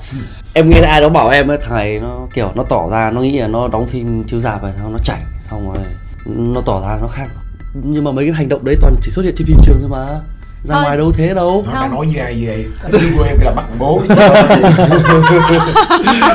Em 0.53 0.69
nghe 0.69 0.79
ai 0.81 1.01
đó 1.01 1.09
bảo 1.09 1.29
em 1.29 1.47
ấy 1.47 1.57
thầy 1.69 1.99
nó 1.99 2.27
kiểu 2.33 2.51
nó 2.55 2.63
tỏ 2.63 2.87
ra 2.91 3.11
nó 3.11 3.21
nghĩ 3.21 3.39
là 3.39 3.47
nó 3.47 3.67
đóng 3.67 3.85
phim 3.87 4.23
chiếu 4.23 4.39
rạp 4.39 4.61
rồi 4.61 4.71
xong 4.77 4.93
nó 4.93 4.99
chảnh 5.03 5.21
xong 5.39 5.73
rồi 5.73 5.83
nó 6.25 6.61
tỏ 6.61 6.81
ra 6.81 6.97
nó 7.01 7.07
khác. 7.07 7.27
Nhưng 7.73 8.03
mà 8.03 8.11
mấy 8.11 8.25
cái 8.25 8.33
hành 8.33 8.49
động 8.49 8.63
đấy 8.65 8.75
toàn 8.81 8.93
chỉ 9.01 9.11
xuất 9.11 9.21
hiện 9.25 9.33
trên 9.37 9.47
phim 9.47 9.57
trường 9.65 9.77
thôi 9.81 9.89
mà 9.91 10.19
ra 10.63 10.75
Thôi. 10.75 10.83
ngoài 10.83 10.97
đâu 10.97 11.11
thế 11.11 11.33
đâu. 11.33 11.65
Nó 11.67 11.81
đang 11.81 11.91
nói 11.91 12.07
với 12.13 12.23
ai 12.23 12.43
vậy 12.45 12.65
chứ 12.91 12.99
của 13.17 13.23
em 13.23 13.37
là 13.39 13.51
bắt 13.51 13.65
bố 13.79 14.01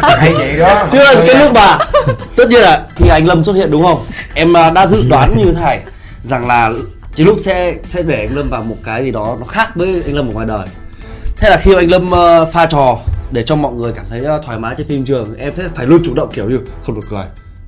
hay 0.03 0.35
vậy 0.35 0.57
đó. 0.59 0.87
Chứ 0.93 0.99
cái 1.27 1.45
lúc 1.45 1.53
mà 1.55 1.79
tất 2.37 2.49
nhiên 2.49 2.61
là 2.61 2.87
khi 2.97 3.09
anh 3.09 3.27
lâm 3.27 3.45
xuất 3.45 3.53
hiện 3.57 3.71
đúng 3.71 3.83
không? 3.83 4.05
Em 4.35 4.57
à, 4.57 4.71
đã 4.71 4.87
dự 4.87 5.05
đoán 5.09 5.37
như 5.37 5.53
thế 5.53 5.61
này 5.61 5.81
rằng 6.23 6.47
là 6.47 6.73
chỉ 7.15 7.25
lúc 7.25 7.37
sẽ 7.41 7.75
sẽ 7.89 8.03
để 8.03 8.17
anh 8.17 8.37
lâm 8.37 8.51
vào 8.51 8.63
một 8.63 8.77
cái 8.85 9.05
gì 9.05 9.11
đó 9.11 9.37
nó 9.41 9.47
khác 9.47 9.69
với 9.75 10.03
anh 10.07 10.15
lâm 10.15 10.29
ở 10.29 10.33
ngoài 10.33 10.47
đời. 10.47 10.67
Thế 11.37 11.51
là 11.51 11.57
khi 11.57 11.75
anh 11.75 11.91
lâm 11.91 12.11
ờ, 12.11 12.47
pha 12.53 12.67
trò 12.67 12.99
để 13.31 13.43
cho 13.43 13.57
mọi 13.57 13.73
người 13.73 13.93
cảm 13.93 14.05
thấy 14.11 14.21
ờ, 14.25 14.41
thoải 14.45 14.59
mái 14.59 14.75
trên 14.79 14.87
phim 14.89 15.05
trường 15.05 15.37
em 15.39 15.53
sẽ 15.57 15.65
phải 15.75 15.87
luôn 15.87 16.01
chủ 16.05 16.15
động 16.15 16.29
kiểu 16.33 16.51
như 16.51 16.59
không 16.87 16.95
được 16.95 17.07
cười 17.11 17.25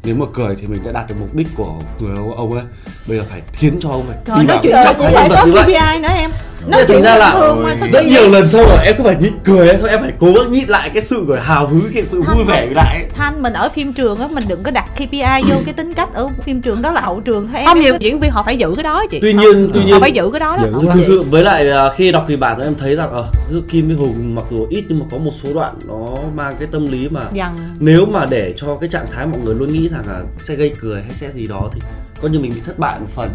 nếu 0.06 0.16
mà 0.16 0.26
cười 0.32 0.56
thì 0.56 0.66
mình 0.66 0.82
đã 0.84 0.92
đạt 0.92 1.08
được 1.08 1.14
mục 1.20 1.34
đích 1.34 1.48
của 1.56 1.74
người 2.00 2.16
ông, 2.36 2.52
ấy. 2.52 2.64
Bây 3.08 3.18
giờ 3.18 3.24
phải 3.28 3.42
khiến 3.52 3.78
cho 3.80 3.88
ông 3.88 4.06
rồi 4.06 4.16
đi 4.26 4.32
nói 4.32 4.46
vào 4.46 4.58
chuyện 4.62 4.72
cái 4.72 4.94
cũng 4.94 5.06
phải 5.14 5.28
có 5.28 5.46
KPI 5.62 6.00
nữa 6.00 6.08
em 6.08 6.30
Nói 6.66 6.84
thành 6.88 7.02
ra 7.02 7.16
là 7.18 7.54
rất 7.92 8.04
nhiều 8.04 8.28
lần 8.30 8.48
thôi 8.52 8.64
rồi 8.68 8.78
em 8.84 8.94
cứ 8.98 9.04
phải 9.04 9.16
nhịn 9.20 9.32
cười 9.44 9.68
ấy, 9.68 9.76
thôi 9.80 9.90
em 9.90 10.00
phải 10.00 10.12
cố 10.18 10.32
gắng 10.32 10.50
nhịn 10.50 10.68
lại 10.68 10.90
cái 10.94 11.02
sự 11.02 11.24
gọi 11.24 11.40
hào 11.40 11.66
hứng 11.66 11.90
cái 11.94 12.04
sự 12.04 12.22
vui 12.34 12.44
vẻ 12.44 12.68
lại 12.74 13.06
thanh 13.14 13.42
mình 13.42 13.52
ở 13.52 13.68
phim 13.68 13.92
trường 13.92 14.18
á 14.18 14.28
mình 14.32 14.44
đừng 14.48 14.62
có 14.62 14.70
đặt 14.70 14.84
KPI 14.94 15.42
vô 15.50 15.56
cái 15.64 15.74
tính 15.74 15.92
cách 15.92 16.08
ở 16.14 16.28
phim 16.42 16.60
trường 16.60 16.82
đó 16.82 16.92
là 16.92 17.00
hậu 17.00 17.20
trường 17.20 17.48
thôi 17.48 17.56
em. 17.56 17.66
Không 17.66 17.80
nhiều 17.80 17.96
diễn 18.00 18.20
viên 18.20 18.30
họ 18.30 18.42
phải 18.42 18.56
giữ 18.56 18.72
cái 18.76 18.82
đó 18.82 19.06
chị. 19.10 19.18
Tuy 19.22 19.32
nhiên 19.32 19.70
tuy 19.72 19.80
họ 19.80 19.86
nhiên 19.86 20.00
phải 20.00 20.12
giữ 20.12 20.30
cái 20.32 20.40
đó 20.40 20.56
đó. 20.56 20.78
Thực, 20.80 21.04
sự 21.06 21.22
với 21.22 21.44
lại 21.44 21.70
à, 21.70 21.90
khi 21.96 22.12
đọc 22.12 22.24
kịch 22.28 22.40
bản 22.40 22.58
thì 22.58 22.64
em 22.64 22.74
thấy 22.74 22.96
rằng 22.96 23.10
ở 23.10 23.26
giữa 23.50 23.60
Kim 23.68 23.86
với 23.88 23.96
Hùng 23.96 24.34
mặc 24.34 24.44
dù 24.50 24.66
ít 24.70 24.84
nhưng 24.88 24.98
mà 24.98 25.06
có 25.10 25.18
một 25.18 25.32
số 25.34 25.54
đoạn 25.54 25.74
nó 25.88 26.16
mang 26.34 26.54
cái 26.58 26.68
tâm 26.72 26.86
lý 26.86 27.08
mà 27.08 27.20
dần 27.32 27.56
nếu 27.78 28.06
mà 28.06 28.26
để 28.30 28.54
cho 28.56 28.76
cái 28.76 28.88
trạng 28.88 29.06
thái 29.12 29.26
mọi 29.26 29.40
người 29.40 29.54
luôn 29.54 29.72
nghĩ 29.72 29.88
rằng 29.88 30.02
là 30.06 30.22
sẽ 30.38 30.54
gây 30.54 30.72
cười 30.80 31.02
hay 31.02 31.10
sẽ 31.14 31.30
gì 31.34 31.46
đó 31.46 31.70
thì 31.74 31.80
coi 32.22 32.30
như 32.30 32.38
mình 32.38 32.52
bị 32.54 32.60
thất 32.64 32.78
bại 32.78 33.00
một 33.00 33.08
phần. 33.14 33.30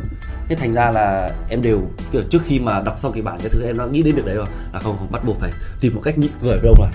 Thế 0.49 0.55
thành 0.55 0.73
ra 0.73 0.91
là 0.91 1.31
em 1.49 1.61
đều 1.61 1.81
kiểu 2.11 2.21
trước 2.29 2.41
khi 2.45 2.59
mà 2.59 2.81
đọc 2.81 2.99
xong 2.99 3.13
kịch 3.13 3.23
bản 3.23 3.39
cái 3.39 3.49
thứ 3.51 3.63
em 3.65 3.77
đã 3.77 3.85
nghĩ 3.85 4.03
đến 4.03 4.15
việc 4.15 4.25
đấy 4.25 4.35
rồi 4.35 4.45
là 4.73 4.79
không 4.79 4.95
không 4.97 5.11
bắt 5.11 5.25
buộc 5.25 5.39
phải 5.39 5.51
tìm 5.79 5.95
một 5.95 6.01
cách 6.03 6.17
nhịn 6.17 6.31
cười 6.41 6.57
với 6.57 6.69
ông 6.69 6.81
là 6.81 6.91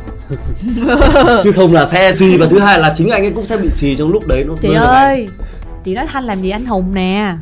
chứ 1.44 1.52
không 1.52 1.72
là 1.72 1.86
sẽ 1.86 2.14
xì 2.14 2.36
và 2.36 2.46
thứ 2.46 2.58
hai 2.58 2.80
là 2.80 2.92
chính 2.96 3.08
anh 3.08 3.22
ấy 3.22 3.32
cũng 3.32 3.46
sẽ 3.46 3.56
bị 3.56 3.70
xì 3.70 3.96
trong 3.96 4.12
lúc 4.12 4.26
đấy 4.26 4.44
nó 4.46 4.54
chị 4.62 4.72
ơi 4.74 5.28
chị 5.84 5.94
nói 5.94 6.06
thanh 6.06 6.24
làm 6.24 6.42
gì 6.42 6.50
anh 6.50 6.66
hùng 6.66 6.94
nè? 6.94 7.34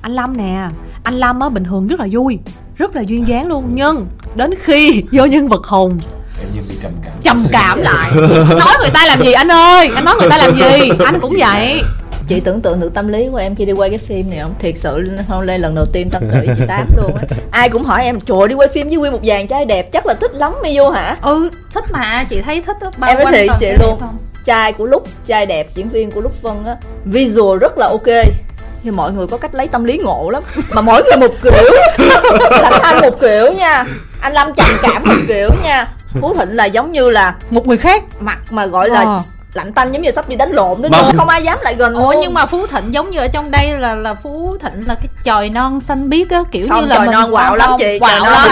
Anh 0.00 0.12
lâm 0.12 0.36
nè. 0.36 0.68
Anh 1.02 1.14
lâm 1.14 1.40
á 1.40 1.48
bình 1.48 1.64
thường 1.64 1.86
rất 1.86 2.00
là 2.00 2.06
vui 2.12 2.38
rất 2.76 2.96
là 2.96 3.02
duyên 3.02 3.28
dáng 3.28 3.48
luôn. 3.48 3.70
Nhưng 3.74 4.06
đến 4.36 4.50
khi 4.58 5.02
vô 5.12 5.26
nhân 5.26 5.48
vật 5.48 5.64
hùng 5.64 5.98
em 6.40 6.48
như 6.54 6.60
bị 6.68 6.76
trầm 6.82 6.92
cảm. 7.04 7.12
trầm 7.22 7.44
cảm 7.52 7.80
lại. 7.80 8.10
Nói 8.58 8.74
người 8.80 8.90
ta 8.94 9.06
làm 9.06 9.22
gì 9.22 9.32
anh 9.32 9.48
ơi? 9.48 9.90
Anh 9.94 10.04
nói 10.04 10.14
người 10.20 10.30
ta 10.30 10.38
làm 10.38 10.56
gì? 10.56 10.90
Anh 11.04 11.20
cũng 11.20 11.32
vậy 11.38 11.82
chị 12.28 12.40
tưởng 12.40 12.60
tượng 12.60 12.80
được 12.80 12.94
tâm 12.94 13.08
lý 13.08 13.28
của 13.32 13.36
em 13.36 13.54
khi 13.54 13.64
đi 13.64 13.72
quay 13.72 13.90
cái 13.90 13.98
phim 13.98 14.30
này 14.30 14.38
không? 14.42 14.54
Thiệt 14.58 14.74
sự 14.78 15.10
không 15.28 15.40
lên 15.40 15.60
lần 15.60 15.74
đầu 15.74 15.84
tiên 15.92 16.10
tâm 16.10 16.22
sự 16.24 16.32
với 16.32 16.48
chị 16.58 16.62
tám 16.68 16.86
luôn 16.96 17.14
á. 17.16 17.22
Ai 17.50 17.68
cũng 17.68 17.82
hỏi 17.84 18.04
em 18.04 18.20
trời 18.20 18.48
đi 18.48 18.54
quay 18.54 18.68
phim 18.68 18.88
với 18.88 18.96
nguyên 18.96 19.12
một 19.12 19.20
dàn 19.26 19.46
trai 19.46 19.64
đẹp 19.64 19.92
chắc 19.92 20.06
là 20.06 20.14
thích 20.14 20.34
lắm 20.34 20.52
Miu 20.62 20.90
hả? 20.90 21.16
Ừ 21.22 21.50
thích 21.74 21.84
mà 21.90 22.24
chị 22.30 22.40
thấy 22.42 22.62
thích 22.66 22.76
á 22.80 22.90
bao 22.98 23.10
em 23.10 23.18
nói 23.24 23.32
thiệt 23.32 23.50
chị 23.60 23.72
luôn. 23.80 23.98
trai 24.44 24.72
của 24.72 24.86
lúc 24.86 25.08
trai 25.26 25.46
đẹp 25.46 25.68
diễn 25.74 25.88
viên 25.88 26.10
của 26.10 26.20
lúc 26.20 26.32
phân 26.42 26.64
á. 26.66 26.76
Visual 27.04 27.58
rất 27.58 27.78
là 27.78 27.86
ok. 27.86 28.24
Thì 28.82 28.90
mọi 28.90 29.12
người 29.12 29.26
có 29.26 29.36
cách 29.36 29.54
lấy 29.54 29.68
tâm 29.68 29.84
lý 29.84 29.98
ngộ 29.98 30.30
lắm. 30.30 30.42
Mà 30.74 30.80
mỗi 30.82 31.02
người 31.02 31.28
một 31.28 31.34
kiểu. 31.42 31.52
Lãnh 32.50 32.80
thanh 32.82 33.00
một 33.00 33.20
kiểu 33.20 33.52
nha. 33.52 33.84
Anh 34.20 34.32
lâm 34.32 34.54
trầm 34.54 34.66
cảm 34.82 35.02
một 35.04 35.14
kiểu 35.28 35.48
nha. 35.62 35.88
Phú 36.20 36.34
thịnh 36.34 36.56
là 36.56 36.64
giống 36.64 36.92
như 36.92 37.10
là 37.10 37.34
một 37.50 37.66
người 37.66 37.76
khác 37.76 38.04
mặt 38.20 38.38
mà 38.50 38.66
gọi 38.66 38.88
là 38.90 39.00
Ờ. 39.00 39.22
lạnh 39.56 39.72
tanh 39.72 39.92
giống 39.92 40.02
như 40.02 40.10
sắp 40.10 40.28
đi 40.28 40.36
đánh 40.36 40.50
lộn 40.52 40.82
đó 40.82 40.88
Vâng. 40.92 41.02
luôn 41.06 41.16
không 41.16 41.28
ai 41.28 41.42
dám 41.44 41.58
lại 41.62 41.74
gần 41.74 41.94
Ủa 41.94 42.14
nhưng 42.20 42.34
mà 42.34 42.46
Phú 42.46 42.66
Thịnh 42.66 42.94
giống 42.94 43.10
như 43.10 43.18
ở 43.18 43.28
trong 43.28 43.50
đây 43.50 43.78
là 43.78 43.94
là 43.94 44.14
Phú 44.14 44.56
Thịnh 44.62 44.86
là 44.86 44.94
cái 44.94 45.08
chòi 45.24 45.48
non 45.50 45.80
xanh 45.80 46.08
biếc 46.08 46.30
á 46.30 46.40
kiểu 46.50 46.66
Không, 46.68 46.80
như 46.80 46.86
là 46.86 46.96
chòi 46.96 47.06
non 47.06 47.30
quạo 47.32 47.56
lắm 47.56 47.70
chị, 47.78 47.98
quạo 47.98 48.20
lắm. 48.24 48.48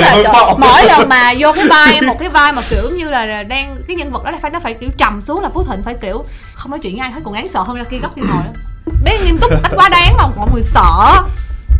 là 0.00 0.54
mỗi 0.58 0.84
lần 0.84 1.08
mà 1.08 1.32
vô 1.38 1.52
cái 1.52 1.64
vai 1.68 2.02
một 2.02 2.16
cái 2.18 2.28
vai 2.28 2.52
mà 2.52 2.62
kiểu 2.70 2.90
như 2.96 3.10
là 3.10 3.42
đang 3.42 3.76
cái 3.88 3.96
nhân 3.96 4.10
vật 4.10 4.24
đó 4.24 4.32
phải 4.42 4.50
nó 4.50 4.60
phải 4.60 4.74
kiểu 4.74 4.90
trầm 4.96 5.20
xuống 5.20 5.42
là 5.42 5.48
phú 5.54 5.64
thịnh 5.64 5.82
phải 5.82 5.94
kiểu 5.94 6.24
không 6.54 6.70
nói 6.70 6.80
chuyện 6.82 6.92
với 6.96 7.00
ai 7.00 7.10
hết 7.10 7.20
còn 7.24 7.34
đáng 7.34 7.48
sợ 7.48 7.60
hơn 7.62 7.76
ra 7.76 7.84
kia 7.84 7.98
góc 7.98 8.16
kia 8.16 8.22
ngồi 8.22 8.42
á. 8.42 8.50
bé 9.04 9.18
nghiêm 9.24 9.38
túc 9.38 9.50
cách 9.62 9.72
quá 9.76 9.88
đáng 9.88 10.14
mà 10.16 10.24
mọi 10.36 10.48
người 10.52 10.62
sợ. 10.62 11.12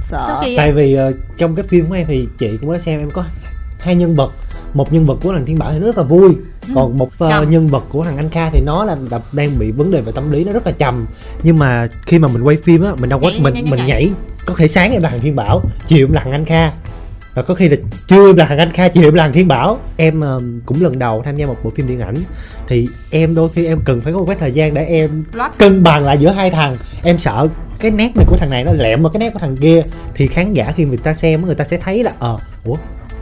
Sợ. 0.02 0.40
Tại 0.56 0.72
vì 0.72 0.94
ờ, 0.94 1.12
trong 1.38 1.54
cái 1.56 1.64
phim 1.68 1.86
của 1.88 1.94
em 1.94 2.06
thì 2.08 2.28
chị 2.38 2.50
cũng 2.60 2.72
đã 2.72 2.78
xem 2.78 2.98
em 3.00 3.10
có 3.10 3.24
hai 3.80 3.94
nhân 3.94 4.16
vật. 4.16 4.30
Một 4.74 4.92
nhân 4.92 5.06
vật 5.06 5.14
của 5.22 5.32
thằng 5.32 5.44
thiên 5.46 5.58
bảo 5.58 5.72
thì 5.72 5.78
nó 5.78 5.86
rất 5.86 5.98
là 5.98 6.04
vui 6.04 6.36
còn 6.74 6.96
một 6.96 7.10
trầm. 7.18 7.50
nhân 7.50 7.66
vật 7.66 7.84
của 7.88 8.04
thằng 8.04 8.16
anh 8.16 8.28
kha 8.30 8.50
thì 8.50 8.60
nó 8.60 8.84
là 8.84 8.96
đập 9.10 9.22
đang 9.32 9.58
bị 9.58 9.70
vấn 9.70 9.90
đề 9.90 10.00
về 10.00 10.12
tâm 10.12 10.30
lý 10.30 10.44
nó 10.44 10.52
rất 10.52 10.66
là 10.66 10.72
trầm 10.72 11.06
nhưng 11.42 11.58
mà 11.58 11.88
khi 12.06 12.18
mà 12.18 12.28
mình 12.28 12.42
quay 12.42 12.56
phim 12.56 12.84
á 12.84 12.92
mình 13.00 13.10
đâu 13.10 13.20
có 13.20 13.28
Nhảy, 13.30 13.40
mình 13.40 13.54
nhảy, 13.54 13.62
mình 13.62 13.76
nhảy. 13.76 13.86
nhảy 13.88 14.10
có 14.46 14.54
thể 14.58 14.68
sáng 14.68 14.92
em 14.92 15.02
là 15.02 15.08
thằng 15.08 15.20
thiên 15.20 15.36
bảo 15.36 15.62
chiều 15.86 16.06
em 16.06 16.12
là 16.12 16.20
thằng 16.24 16.32
anh 16.32 16.44
kha. 16.44 16.70
Và 17.34 17.42
có 17.42 17.54
khi 17.54 17.68
là 17.68 17.76
em 18.10 18.36
là 18.36 18.46
thằng 18.46 18.58
anh 18.58 18.72
kha 18.72 18.88
chiều 18.88 19.02
em 19.04 19.14
là 19.14 19.22
thằng 19.22 19.32
thiên 19.32 19.48
bảo. 19.48 19.78
Em 19.96 20.20
ờ, 20.20 20.40
cũng 20.66 20.82
lần 20.82 20.98
đầu 20.98 21.22
tham 21.24 21.36
gia 21.36 21.46
một 21.46 21.56
bộ 21.64 21.70
phim 21.70 21.88
điện 21.88 22.00
ảnh. 22.00 22.14
Thì 22.68 22.88
em 23.10 23.34
đôi 23.34 23.48
khi 23.54 23.66
em 23.66 23.80
cần 23.84 24.00
phải 24.00 24.12
có 24.12 24.18
một 24.18 24.24
cái 24.28 24.36
thời 24.40 24.52
gian 24.52 24.74
để 24.74 24.84
em 24.84 25.24
Loát. 25.32 25.58
cân 25.58 25.82
bằng 25.82 26.04
lại 26.04 26.18
giữa 26.18 26.30
hai 26.30 26.50
thằng. 26.50 26.76
Em 27.02 27.18
sợ 27.18 27.46
cái 27.78 27.90
nét 27.90 28.16
này 28.16 28.24
của 28.28 28.36
thằng 28.36 28.50
này 28.50 28.64
nó 28.64 28.72
lẹm 28.72 29.02
vào 29.02 29.12
cái 29.12 29.20
nét 29.20 29.30
của 29.32 29.38
thằng 29.38 29.56
kia. 29.56 29.82
Thì 30.14 30.26
khán 30.26 30.52
giả 30.52 30.72
khi 30.76 30.84
người 30.84 30.96
ta 30.96 31.14
xem 31.14 31.46
người 31.46 31.54
ta 31.54 31.64
sẽ 31.64 31.76
thấy 31.76 32.04
là 32.04 32.12
ờ 32.18 32.38
ủa 32.64 32.76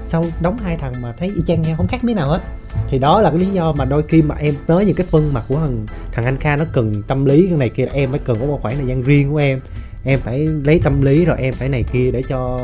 sau 0.07 0.25
đóng 0.41 0.57
hai 0.59 0.77
thằng 0.77 0.93
mà 1.01 1.13
thấy 1.13 1.33
y 1.37 1.43
chang 1.47 1.63
nhau 1.63 1.75
không 1.77 1.87
khác 1.87 2.05
miếng 2.05 2.17
nào 2.17 2.29
hết. 2.29 2.41
Thì 2.89 2.99
đó 2.99 3.23
là 3.23 3.31
cái 3.31 3.39
lý 3.39 3.47
do 3.47 3.73
mà 3.73 3.85
đôi 3.85 4.03
khi 4.03 4.23
mà 4.23 4.35
em 4.39 4.55
tới 4.67 4.85
những 4.85 4.95
cái 4.95 5.07
phân 5.11 5.33
mặt 5.33 5.45
của 5.49 5.57
thằng 5.57 5.87
thằng 6.13 6.25
anh 6.25 6.37
Kha 6.37 6.57
nó 6.57 6.65
cần 6.73 7.03
tâm 7.03 7.25
lý 7.25 7.47
cái 7.49 7.59
này 7.59 7.69
kia, 7.69 7.87
em 7.93 8.11
phải 8.11 8.21
cần 8.25 8.37
có 8.41 8.47
một 8.47 8.59
khoảng 8.63 8.77
thời 8.77 8.87
gian 8.87 9.03
riêng 9.03 9.31
của 9.31 9.37
em 9.37 9.61
em 10.09 10.21
phải 10.25 10.47
lấy 10.65 10.81
tâm 10.85 11.03
lý 11.03 11.25
rồi 11.25 11.37
em 11.41 11.55
phải 11.55 11.69
này 11.69 11.85
kia 11.93 12.11
để 12.13 12.23
cho 12.29 12.59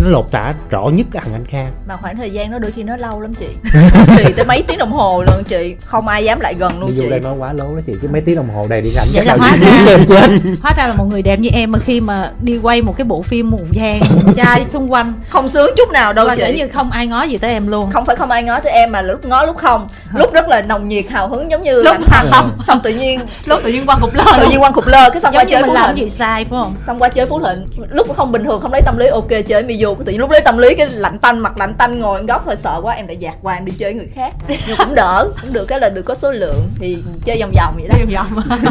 nó 0.00 0.08
lột 0.10 0.30
tả 0.30 0.52
rõ 0.70 0.84
nhất 0.92 1.06
cái 1.12 1.22
thằng 1.24 1.32
anh 1.34 1.44
Kha 1.44 1.64
mà 1.88 1.96
khoảng 1.96 2.16
thời 2.16 2.30
gian 2.30 2.50
đó 2.50 2.58
đôi 2.58 2.70
khi 2.70 2.82
nó 2.82 2.96
lâu 2.96 3.20
lắm 3.20 3.34
chị. 3.34 3.46
Chị 4.16 4.32
tới 4.36 4.44
mấy 4.44 4.62
tiếng 4.62 4.78
đồng 4.78 4.92
hồ 4.92 5.22
luôn 5.22 5.44
chị. 5.44 5.74
Không 5.84 6.08
ai 6.08 6.24
dám 6.24 6.40
lại 6.40 6.54
gần 6.58 6.80
luôn 6.80 6.90
Ví 6.90 6.96
dụ 6.96 7.02
chị. 7.02 7.10
đang 7.10 7.22
nói 7.22 7.34
quá 7.38 7.52
lố 7.52 7.64
đó 7.74 7.80
chị 7.86 7.92
chứ 8.02 8.08
mấy 8.12 8.20
tiếng 8.20 8.36
đồng 8.36 8.48
hồ 8.50 8.66
đầy 8.68 8.80
điện 8.80 8.92
ảnh 8.96 9.08
Vậy 9.14 9.24
là 9.24 9.36
hóa 9.36 9.56
ra- 9.60 9.98
chết. 10.08 10.30
Hóa 10.62 10.72
ra 10.76 10.86
là 10.86 10.94
một 10.94 11.04
người 11.04 11.22
đẹp 11.22 11.38
như 11.38 11.48
em 11.52 11.72
mà 11.72 11.78
khi 11.78 12.00
mà 12.00 12.30
đi 12.42 12.58
quay 12.62 12.82
một 12.82 12.94
cái 12.96 13.04
bộ 13.04 13.22
phim 13.22 13.50
mù 13.50 13.60
vàng 13.74 14.00
trai 14.36 14.64
xung 14.68 14.92
quanh. 14.92 15.12
Không 15.28 15.48
sướng 15.48 15.70
chút 15.76 15.90
nào 15.92 16.12
đâu 16.12 16.26
là 16.26 16.36
chị. 16.36 16.54
như 16.56 16.68
không 16.68 16.90
ai 16.90 17.06
ngó 17.06 17.22
gì 17.22 17.38
tới 17.38 17.52
em 17.52 17.68
luôn. 17.68 17.90
Không 17.90 18.06
phải 18.06 18.16
không 18.16 18.30
ai 18.30 18.42
ngó 18.42 18.60
tới 18.60 18.72
em 18.72 18.92
mà 18.92 19.02
lúc 19.02 19.24
ngó 19.24 19.44
lúc 19.44 19.56
không. 19.56 19.88
Lúc 20.14 20.32
rất 20.32 20.48
là 20.48 20.62
nồng 20.62 20.86
nhiệt 20.88 21.04
hào 21.08 21.28
hứng 21.28 21.50
giống 21.50 21.62
như 21.62 21.82
Lúc 21.82 21.96
không. 22.30 22.50
xong 22.66 22.80
tự 22.82 22.90
nhiên 22.90 23.20
lúc 23.44 23.60
tự 23.64 23.72
nhiên 23.72 23.86
quăng 23.86 24.00
cục 24.00 24.14
lơ 24.14 24.24
tự 24.38 24.46
nhiên 24.50 24.60
quăng 24.60 24.72
cục 24.72 24.86
lơ 24.86 25.10
cái 25.10 25.20
xong 25.20 25.34
giống 25.34 25.46
như 25.46 25.50
chơi 25.50 25.62
mình 25.62 25.72
làm 25.72 25.96
gì 25.96 26.10
sai 26.10 26.44
phải 26.44 26.58
không 26.62 26.74
xong 26.88 26.98
qua 26.98 27.08
chơi 27.08 27.26
phú 27.26 27.40
thịnh 27.40 27.66
lúc 27.90 28.16
không 28.16 28.32
bình 28.32 28.44
thường 28.44 28.60
không 28.60 28.72
lấy 28.72 28.82
tâm 28.84 28.98
lý 28.98 29.06
ok 29.06 29.28
chơi 29.46 29.62
mizu. 29.62 29.94
Tự 29.94 30.12
nhiên 30.12 30.20
lúc 30.20 30.30
lấy 30.30 30.40
tâm 30.40 30.58
lý 30.58 30.74
cái 30.74 30.86
lạnh 30.86 31.18
tanh 31.18 31.38
mặt 31.38 31.58
lạnh 31.58 31.74
tanh 31.78 32.00
ngồi 32.00 32.22
góc 32.28 32.46
hơi 32.46 32.56
sợ 32.56 32.80
quá 32.82 32.94
em 32.94 33.06
lại 33.06 33.16
dạt 33.16 33.34
qua 33.42 33.54
em 33.54 33.64
đi 33.64 33.72
chơi 33.78 33.94
người 33.94 34.06
khác. 34.14 34.34
Nhưng 34.48 34.76
cũng 34.78 34.94
đỡ 34.94 35.28
cũng 35.42 35.52
được 35.52 35.64
cái 35.64 35.80
là 35.80 35.88
được 35.88 36.02
có 36.02 36.14
số 36.14 36.32
lượng 36.32 36.68
thì 36.78 37.02
chơi 37.24 37.40
vòng 37.40 37.52
vòng 37.56 37.74
vậy 37.76 37.88
đó. 37.88 37.96
Vòng 37.98 38.28
vòng. 38.34 38.58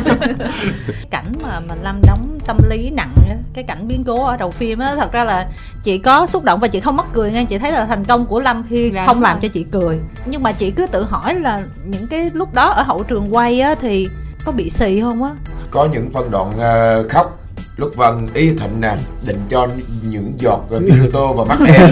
Cảnh 1.10 1.34
mà 1.44 1.60
mà 1.60 1.76
lâm 1.84 2.02
đóng 2.08 2.40
tâm 2.46 2.58
lý 2.70 2.90
nặng 2.90 3.14
á, 3.30 3.36
cái 3.54 3.64
cảnh 3.64 3.88
biến 3.88 4.04
cố 4.04 4.26
ở 4.26 4.38
đầu 4.38 4.52
phim 4.52 4.80
á 4.80 4.96
thật 4.96 5.12
ra 5.12 5.24
là 5.24 5.48
chị 5.84 5.98
có 5.98 6.28
xúc 6.28 6.44
động 6.44 6.60
và 6.60 6.68
chị 6.68 6.80
không 6.80 6.98
mắc 6.98 7.06
cười 7.14 7.32
nha. 7.32 7.44
Chị 7.44 7.58
thấy 7.58 7.72
là 7.72 7.86
thành 7.86 8.04
công 8.06 8.26
của 8.26 8.40
lâm 8.40 8.64
khi 8.70 8.92
Dạ, 8.94 9.06
không 9.06 9.22
làm 9.22 9.36
rồi. 9.36 9.42
cho 9.42 9.48
chị 9.54 9.66
cười. 9.72 10.00
Nhưng 10.26 10.44
mà 10.44 10.52
chị 10.52 10.72
cứ 10.72 10.88
tự 10.88 11.04
hỏi 11.04 11.36
là 11.36 11.62
những 11.86 12.08
cái 12.08 12.32
lúc 12.34 12.54
đó 12.54 12.70
ở 12.70 12.82
hậu 12.84 13.04
trường 13.04 13.36
quay 13.36 13.60
á 13.60 13.76
thì 13.82 14.08
có 14.46 14.52
bị 14.52 14.70
xì 14.70 15.02
không 15.02 15.24
á? 15.24 15.30
Có 15.72 15.88
những 15.92 16.10
phân 16.14 16.32
đoạn 16.32 16.52
ờ, 16.60 17.04
khóc 17.10 17.40
lúc 17.78 17.96
vân 17.96 18.28
y 18.34 18.50
thịnh 18.50 18.82
nè 18.82 18.96
định 19.26 19.40
cho 19.50 19.68
những 20.04 20.34
giọt 20.38 20.68
uh, 20.76 20.84
tiêu 20.88 21.10
tô 21.14 21.34
vào 21.34 21.46
mắt 21.46 21.60
em. 21.68 21.90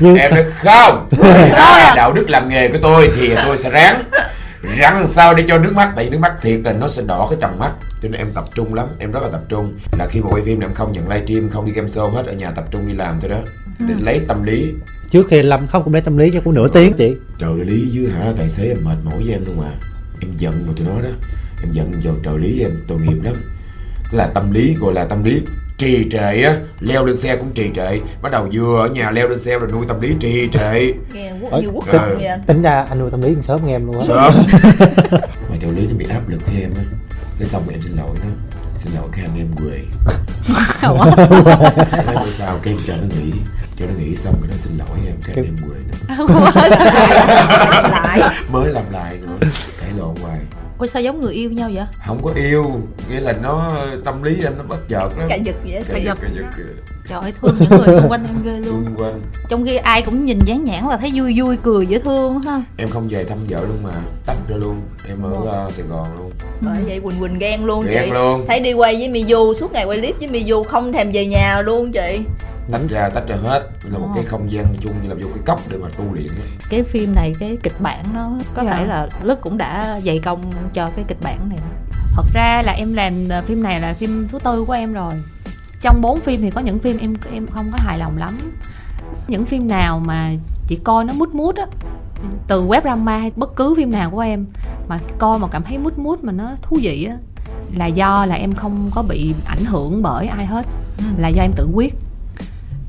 Em 0.18 0.30
nói 0.30 0.44
không 0.44 1.06
đó 1.52 1.78
là 1.78 1.92
đạo 1.96 2.12
đức 2.12 2.30
làm 2.30 2.48
nghề 2.48 2.68
của 2.68 2.78
tôi 2.82 3.10
thì 3.16 3.34
tôi 3.44 3.58
sẽ 3.58 3.70
ráng 3.70 4.04
răng 4.78 5.08
sao 5.08 5.34
để 5.34 5.44
cho 5.48 5.58
nước 5.58 5.72
mắt 5.74 5.92
tại 5.96 6.04
vì 6.04 6.10
nước 6.10 6.18
mắt 6.18 6.32
thiệt 6.42 6.60
là 6.64 6.72
nó 6.72 6.88
sẽ 6.88 7.02
đỏ 7.02 7.26
cái 7.30 7.38
tròng 7.40 7.58
mắt. 7.58 7.72
Cho 8.02 8.08
nên 8.08 8.20
em 8.20 8.28
tập 8.34 8.44
trung 8.54 8.74
lắm 8.74 8.88
em 8.98 9.12
rất 9.12 9.22
là 9.22 9.28
tập 9.28 9.42
trung. 9.48 9.74
Là 9.98 10.06
khi 10.10 10.20
mà 10.20 10.30
quay 10.30 10.42
phim 10.42 10.60
em 10.60 10.74
không 10.74 10.92
nhận 10.92 11.08
livestream 11.08 11.50
không 11.50 11.66
đi 11.66 11.72
game 11.72 11.88
show 11.88 12.10
hết 12.10 12.26
ở 12.26 12.32
nhà 12.32 12.50
tập 12.50 12.64
trung 12.70 12.88
đi 12.88 12.94
làm 12.94 13.20
thôi 13.20 13.30
đó. 13.30 13.38
Để 13.88 13.94
lấy 14.00 14.20
tâm 14.28 14.42
lý. 14.42 14.72
Trước 15.10 15.26
khi 15.30 15.42
lâm 15.42 15.66
khóc 15.66 15.82
cũng 15.84 15.92
lấy 15.92 16.02
tâm 16.02 16.16
lý 16.16 16.30
cho 16.32 16.40
cũng 16.44 16.54
nửa 16.54 16.68
tiếng 16.68 16.92
chị. 16.92 17.16
Trời 17.38 17.64
lý 17.64 17.90
với 17.94 18.12
hả? 18.12 18.32
Tài 18.36 18.48
xế 18.48 18.68
em 18.68 18.78
mệt 18.84 18.96
mỏi 19.04 19.14
với 19.24 19.32
em 19.32 19.44
luôn 19.46 19.56
mà 19.58 19.70
em 20.20 20.32
giận 20.36 20.64
vào 20.66 20.74
tụi 20.74 20.86
nó 20.86 21.02
đó. 21.02 21.10
Em 21.62 21.72
giận 21.72 21.92
vào 22.04 22.14
trời 22.24 22.38
lý 22.38 22.60
em 22.60 22.70
tội 22.88 22.98
nghiệp 22.98 23.22
lắm 23.22 23.34
là 24.10 24.26
tâm 24.34 24.52
lý 24.52 24.74
gọi 24.80 24.94
là 24.94 25.04
tâm 25.04 25.24
lý 25.24 25.40
trì 25.78 26.10
trệ 26.10 26.42
á. 26.42 26.56
Leo 26.80 27.06
lên 27.06 27.16
xe 27.16 27.36
cũng 27.36 27.52
trì 27.54 27.70
trệ. 27.76 27.98
Bắt 28.22 28.32
đầu 28.32 28.48
vừa 28.52 28.78
ở 28.78 28.88
nhà 28.88 29.10
leo 29.10 29.28
lên 29.28 29.38
xe 29.38 29.58
rồi 29.58 29.68
nuôi 29.72 29.84
tâm 29.88 30.00
lý 30.00 30.14
trì 30.20 30.48
trệ. 30.52 30.92
Nghe 31.14 31.32
như 31.60 31.68
quốc 31.72 31.84
tịch 31.92 32.00
vậy 32.16 32.26
anh. 32.26 32.42
tính 32.46 32.62
ra 32.62 32.86
anh 32.88 32.98
nuôi 32.98 33.10
tâm 33.10 33.22
lý 33.22 33.36
sớm 33.42 33.60
hơn 33.60 33.70
em 33.70 33.86
luôn 33.86 33.98
á. 33.98 34.04
Sớm. 34.04 34.32
Mà 35.50 35.56
trợ 35.60 35.68
lý 35.68 35.86
nó 35.86 35.94
bị 35.98 36.06
áp 36.10 36.28
lực 36.28 36.40
em 36.60 36.70
á. 36.76 36.84
Cái 37.38 37.46
xong 37.46 37.62
rồi 37.66 37.74
em 37.74 37.82
xin 37.82 37.96
lỗi 37.96 38.16
nó. 38.20 38.26
Xin 38.78 38.92
lỗi 38.94 39.08
cái 39.12 39.24
anh 39.24 39.38
em 39.38 39.48
quê. 39.56 39.78
Nói 40.82 41.10
tại 42.06 42.32
sao 42.32 42.58
cái 42.62 42.74
em 42.74 42.78
cho 42.86 42.94
nó 42.96 43.16
nghỉ. 43.16 43.32
Cho 43.76 43.86
nó 43.86 43.92
nghỉ 43.98 44.16
xong 44.16 44.34
cái 44.42 44.50
nó 44.50 44.56
xin 44.58 44.78
lỗi 44.78 44.98
em 45.06 45.14
cái 45.24 45.34
anh 45.36 45.44
em 45.44 45.56
quê 45.56 45.78
nữa. 45.88 46.24
Lại? 47.90 48.20
Mới 48.50 48.72
làm 48.72 48.92
lại 48.92 49.14
nữa. 49.20 49.48
Cãi 49.80 49.90
lộn 49.96 50.14
hoài 50.22 50.38
ôi 50.80 50.88
sao 50.88 51.02
giống 51.02 51.20
người 51.20 51.34
yêu 51.34 51.50
nhau 51.50 51.70
vậy? 51.74 51.84
Không 52.06 52.20
có 52.22 52.32
yêu 52.34 52.80
nghĩa 53.10 53.20
là 53.20 53.32
nó 53.42 53.76
tâm 54.04 54.22
lý 54.22 54.44
em 54.44 54.52
nó 54.58 54.64
bất 54.68 54.88
chợt 54.88 55.08
lắm. 55.18 55.28
Cãi 55.28 55.40
giật 55.44 55.54
vậy 55.64 55.82
chị 55.94 56.00
giật 56.04 56.18
cãi 56.20 56.30
giật 56.34 56.44
trời 57.08 57.20
ơi 57.20 57.32
thương 57.40 57.54
những 57.60 57.70
người 57.70 57.86
xung 57.86 58.10
quanh 58.10 58.26
em 58.26 58.42
ghê 58.44 58.52
luôn. 58.52 58.84
Xung 58.84 58.94
quanh. 58.98 59.20
Trong 59.48 59.64
khi 59.64 59.76
ai 59.76 60.02
cũng 60.02 60.24
nhìn 60.24 60.38
dán 60.38 60.64
nhãn 60.64 60.88
là 60.88 60.96
thấy 60.96 61.10
vui 61.14 61.34
vui 61.36 61.56
cười 61.62 61.86
dễ 61.86 61.98
thương 61.98 62.38
ha. 62.38 62.62
Em 62.76 62.88
không 62.88 63.08
về 63.08 63.24
thăm 63.24 63.38
vợ 63.48 63.60
luôn 63.60 63.82
mà 63.82 63.90
tách 64.26 64.36
ra 64.48 64.56
luôn. 64.56 64.80
Em 65.08 65.22
ở 65.22 65.32
ờ, 65.46 65.68
sài 65.76 65.86
gòn 65.86 66.06
luôn. 66.18 66.32
Bởi 66.60 66.76
vậy 66.86 67.00
quỳnh 67.00 67.20
quỳnh 67.20 67.38
ghen 67.38 67.64
luôn 67.64 67.84
Ghen 67.86 68.04
chị. 68.04 68.10
luôn. 68.14 68.44
thấy 68.48 68.60
đi 68.60 68.72
quay 68.72 68.94
với 68.96 69.08
mizu 69.08 69.54
suốt 69.54 69.72
ngày 69.72 69.84
quay 69.84 69.98
clip 69.98 70.16
với 70.20 70.28
mizu 70.28 70.62
không 70.62 70.92
thèm 70.92 71.12
về 71.12 71.26
nhà 71.26 71.62
luôn 71.62 71.92
chị 71.92 72.20
tách 72.72 72.80
ra 72.88 73.08
tách 73.14 73.28
ra 73.28 73.36
hết. 73.36 73.68
Là 73.84 73.98
một 73.98 74.08
cái 74.14 74.24
không 74.24 74.52
gian 74.52 74.74
chung 74.80 74.94
như 75.02 75.08
là 75.08 75.14
vô 75.14 75.28
cái 75.34 75.42
cốc 75.46 75.60
để 75.68 75.76
mà 75.76 75.88
tu 75.98 76.04
luyện 76.14 76.26
cái 76.70 76.82
phim 76.82 77.14
này 77.14 77.32
cái 77.40 77.58
kịch 77.62 77.80
bản 77.80 78.04
nó 78.14 78.30
có 78.54 78.62
Dạ. 78.64 78.74
thể 78.76 78.86
là 78.86 79.08
lức 79.22 79.40
cũng 79.40 79.58
đã 79.58 80.00
dày 80.06 80.18
công 80.18 80.50
cho 80.74 80.90
cái 80.96 81.04
kịch 81.08 81.18
bản 81.22 81.48
này 81.48 81.58
thật 82.16 82.24
ra 82.34 82.62
là 82.66 82.72
em 82.72 82.92
làm 82.94 83.28
ờ, 83.28 83.42
phim 83.46 83.62
này 83.62 83.80
là 83.80 83.94
phim 83.94 84.28
thứ 84.28 84.38
tư 84.38 84.64
của 84.64 84.72
em 84.72 84.92
rồi. 84.92 85.12
Trong 85.82 86.00
bốn 86.00 86.20
phim 86.20 86.40
thì 86.42 86.50
có 86.50 86.60
những 86.60 86.78
phim 86.78 86.96
em 86.98 87.14
em 87.32 87.46
không 87.46 87.70
có 87.72 87.78
hài 87.80 87.98
lòng 87.98 88.18
lắm. 88.18 88.38
Những 89.28 89.44
phim 89.44 89.68
nào 89.68 89.98
mà 89.98 90.30
chị 90.68 90.76
coi 90.84 91.04
nó 91.04 91.12
mút 91.14 91.34
mút 91.34 91.56
á 91.56 91.66
từ 92.48 92.64
web 92.64 92.80
drama 92.82 93.16
hay 93.18 93.32
bất 93.36 93.56
cứ 93.56 93.74
phim 93.76 93.90
nào 93.90 94.10
của 94.10 94.20
em 94.20 94.46
mà 94.88 94.98
coi 95.18 95.38
mà 95.38 95.46
cảm 95.50 95.62
thấy 95.62 95.78
mút 95.78 95.98
mút 95.98 96.24
mà 96.24 96.32
nó 96.32 96.50
thú 96.62 96.78
vị 96.82 97.04
á 97.04 97.16
là 97.76 97.86
do 97.86 98.26
là 98.26 98.34
em 98.34 98.52
không 98.52 98.90
có 98.94 99.02
bị 99.02 99.34
ảnh 99.46 99.64
hưởng 99.64 100.02
bởi 100.02 100.26
ai 100.26 100.46
hết. 100.46 100.66
Là 101.18 101.28
do 101.28 101.42
em 101.42 101.52
tự 101.56 101.68
quyết 101.74 101.94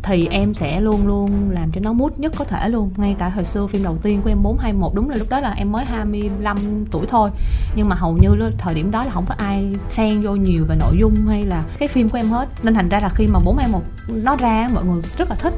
thì 0.04 0.28
em 0.32 0.54
sẽ 0.54 0.82
luôn 0.82 1.08
luôn 1.08 1.50
làm 1.50 1.72
cho 1.72 1.82
nó 1.84 1.94
mút 1.94 2.20
nhất 2.20 2.34
có 2.38 2.46
thể 2.46 2.70
luôn. 2.70 2.92
Ngay 2.98 3.16
cả 3.18 3.30
hồi 3.30 3.46
xưa 3.46 3.68
phim 3.68 3.84
đầu 3.84 3.98
tiên 4.02 4.22
của 4.22 4.30
em 4.30 4.44
421 4.44 4.92
đúng 4.96 5.10
là 5.10 5.16
lúc 5.16 5.30
đó 5.30 5.40
là 5.40 5.52
em 5.52 5.72
mới 5.72 5.86
25 5.86 6.58
tuổi 6.92 7.06
thôi. 7.10 7.30
Nhưng 7.76 7.90
mà 7.90 7.96
hầu 7.96 8.18
như 8.18 8.52
thời 8.58 8.74
điểm 8.74 8.92
đó 8.92 9.04
là 9.04 9.12
không 9.12 9.26
có 9.28 9.36
ai 9.38 9.76
xen 9.88 10.22
vô 10.22 10.36
nhiều 10.36 10.66
về 10.66 10.76
nội 10.76 10.98
dung 11.00 11.16
hay 11.28 11.46
là 11.46 11.64
cái 11.78 11.88
phim 11.88 12.10
của 12.10 12.18
em 12.18 12.30
hết. 12.30 12.50
Nên 12.64 12.74
thành 12.74 12.90
ra 12.90 13.00
là 13.00 13.10
khi 13.10 13.28
mà 13.28 13.40
421 13.40 13.82
nó 14.24 14.36
ra 14.36 14.70
mọi 14.74 14.86
người 14.86 15.02
rất 15.18 15.30
là 15.30 15.36
thích. 15.36 15.54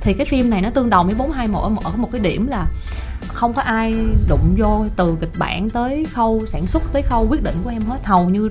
Thì 0.00 0.12
cái 0.12 0.26
phim 0.26 0.50
này 0.50 0.62
nó 0.62 0.70
tương 0.70 0.90
đồng 0.90 1.06
với 1.06 1.14
421 1.14 1.72
một, 1.72 1.84
ở 1.84 1.96
một 1.96 2.08
cái 2.12 2.20
điểm 2.20 2.46
là 2.46 2.66
không 3.28 3.52
có 3.52 3.62
ai 3.62 3.94
đụng 4.28 4.54
vô 4.58 4.84
từ 4.96 5.16
kịch 5.20 5.32
bản 5.38 5.70
tới 5.70 6.04
khâu 6.04 6.40
sản 6.46 6.66
xuất 6.66 6.82
tới 6.92 7.02
khâu 7.02 7.26
quyết 7.30 7.42
định 7.42 7.56
của 7.64 7.70
em 7.70 7.82
hết. 7.82 8.04
Hầu 8.04 8.28
như 8.28 8.48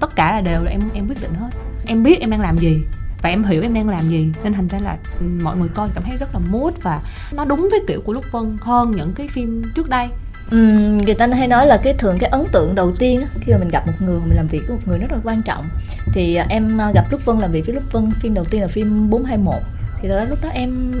tất 0.00 0.16
cả 0.16 0.30
là 0.32 0.40
đều 0.40 0.62
là 0.62 0.70
em 0.70 0.80
em 0.94 1.08
quyết 1.08 1.22
định 1.22 1.34
hết. 1.34 1.50
Em 1.86 2.02
biết 2.02 2.20
em 2.20 2.30
đang 2.30 2.40
làm 2.40 2.56
gì 2.56 2.80
và 3.24 3.30
em 3.30 3.44
hiểu 3.44 3.62
em 3.62 3.74
đang 3.74 3.88
làm 3.88 4.08
gì 4.08 4.32
nên 4.44 4.52
thành 4.52 4.68
ra 4.68 4.78
là 4.78 4.96
ừ, 5.20 5.26
mọi 5.42 5.56
người 5.56 5.68
coi 5.74 5.88
cảm 5.94 6.04
thấy 6.04 6.16
rất 6.16 6.34
là 6.34 6.40
mood 6.50 6.74
và 6.82 7.00
nó 7.32 7.44
đúng 7.44 7.68
với 7.70 7.80
kiểu 7.88 8.00
của 8.00 8.12
lúc 8.12 8.24
vân 8.32 8.56
hơn 8.60 8.90
những 8.90 9.12
cái 9.14 9.28
phim 9.28 9.62
trước 9.74 9.88
đây. 9.88 10.08
Ừm, 10.50 10.98
người 10.98 11.14
ta 11.14 11.26
hay 11.26 11.48
nói 11.48 11.66
là 11.66 11.76
cái 11.76 11.94
thường 11.94 12.18
cái 12.18 12.30
ấn 12.30 12.42
tượng 12.52 12.74
đầu 12.74 12.92
tiên 12.98 13.20
khi 13.40 13.52
mà 13.52 13.58
mình 13.58 13.68
gặp 13.68 13.86
một 13.86 13.92
người 14.00 14.20
mình 14.20 14.36
làm 14.36 14.46
việc 14.46 14.60
với 14.68 14.76
một 14.76 14.82
người 14.86 14.98
rất 14.98 15.12
là 15.12 15.18
quan 15.24 15.42
trọng. 15.42 15.68
Thì 16.12 16.34
à, 16.34 16.46
em 16.48 16.80
à, 16.80 16.90
gặp 16.94 17.04
Lúc 17.10 17.24
Vân 17.24 17.38
làm 17.38 17.52
việc 17.52 17.66
với 17.66 17.74
Lúc 17.74 17.92
Vân 17.92 18.10
phim 18.10 18.34
đầu 18.34 18.44
tiên 18.44 18.62
là 18.62 18.68
phim 18.68 19.10
421 19.10 19.54
thì 19.98 20.08
đó 20.08 20.24
lúc 20.24 20.38
đó 20.42 20.48
em 20.48 20.92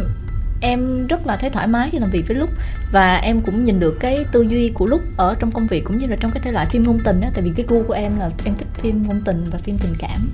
em 0.60 1.06
rất 1.06 1.26
là 1.26 1.36
thấy 1.36 1.50
thoải 1.50 1.66
mái 1.66 1.90
khi 1.90 1.98
làm 1.98 2.10
việc 2.10 2.28
với 2.28 2.36
Lúc. 2.36 2.50
Và 2.92 3.16
em 3.16 3.40
cũng 3.40 3.64
nhìn 3.64 3.80
được 3.80 3.96
cái 4.00 4.24
tư 4.32 4.42
duy 4.42 4.70
của 4.74 4.86
Lúc 4.86 5.00
ở 5.16 5.34
trong 5.34 5.52
công 5.52 5.66
việc 5.66 5.84
cũng 5.84 5.96
như 5.96 6.06
là 6.06 6.16
trong 6.20 6.30
cái 6.30 6.40
thể 6.40 6.52
loại 6.52 6.66
phim 6.66 6.82
ngôn 6.82 6.98
tình 7.04 7.20
á. 7.20 7.30
Tại 7.34 7.44
vì 7.44 7.52
cái 7.56 7.66
gu 7.68 7.82
của 7.82 7.94
em 7.94 8.18
là 8.18 8.30
em 8.44 8.54
thích 8.58 8.68
phim 8.74 9.02
ngôn 9.02 9.20
tình 9.24 9.44
và 9.50 9.58
phim 9.58 9.78
tình 9.78 9.94
cảm 9.98 10.28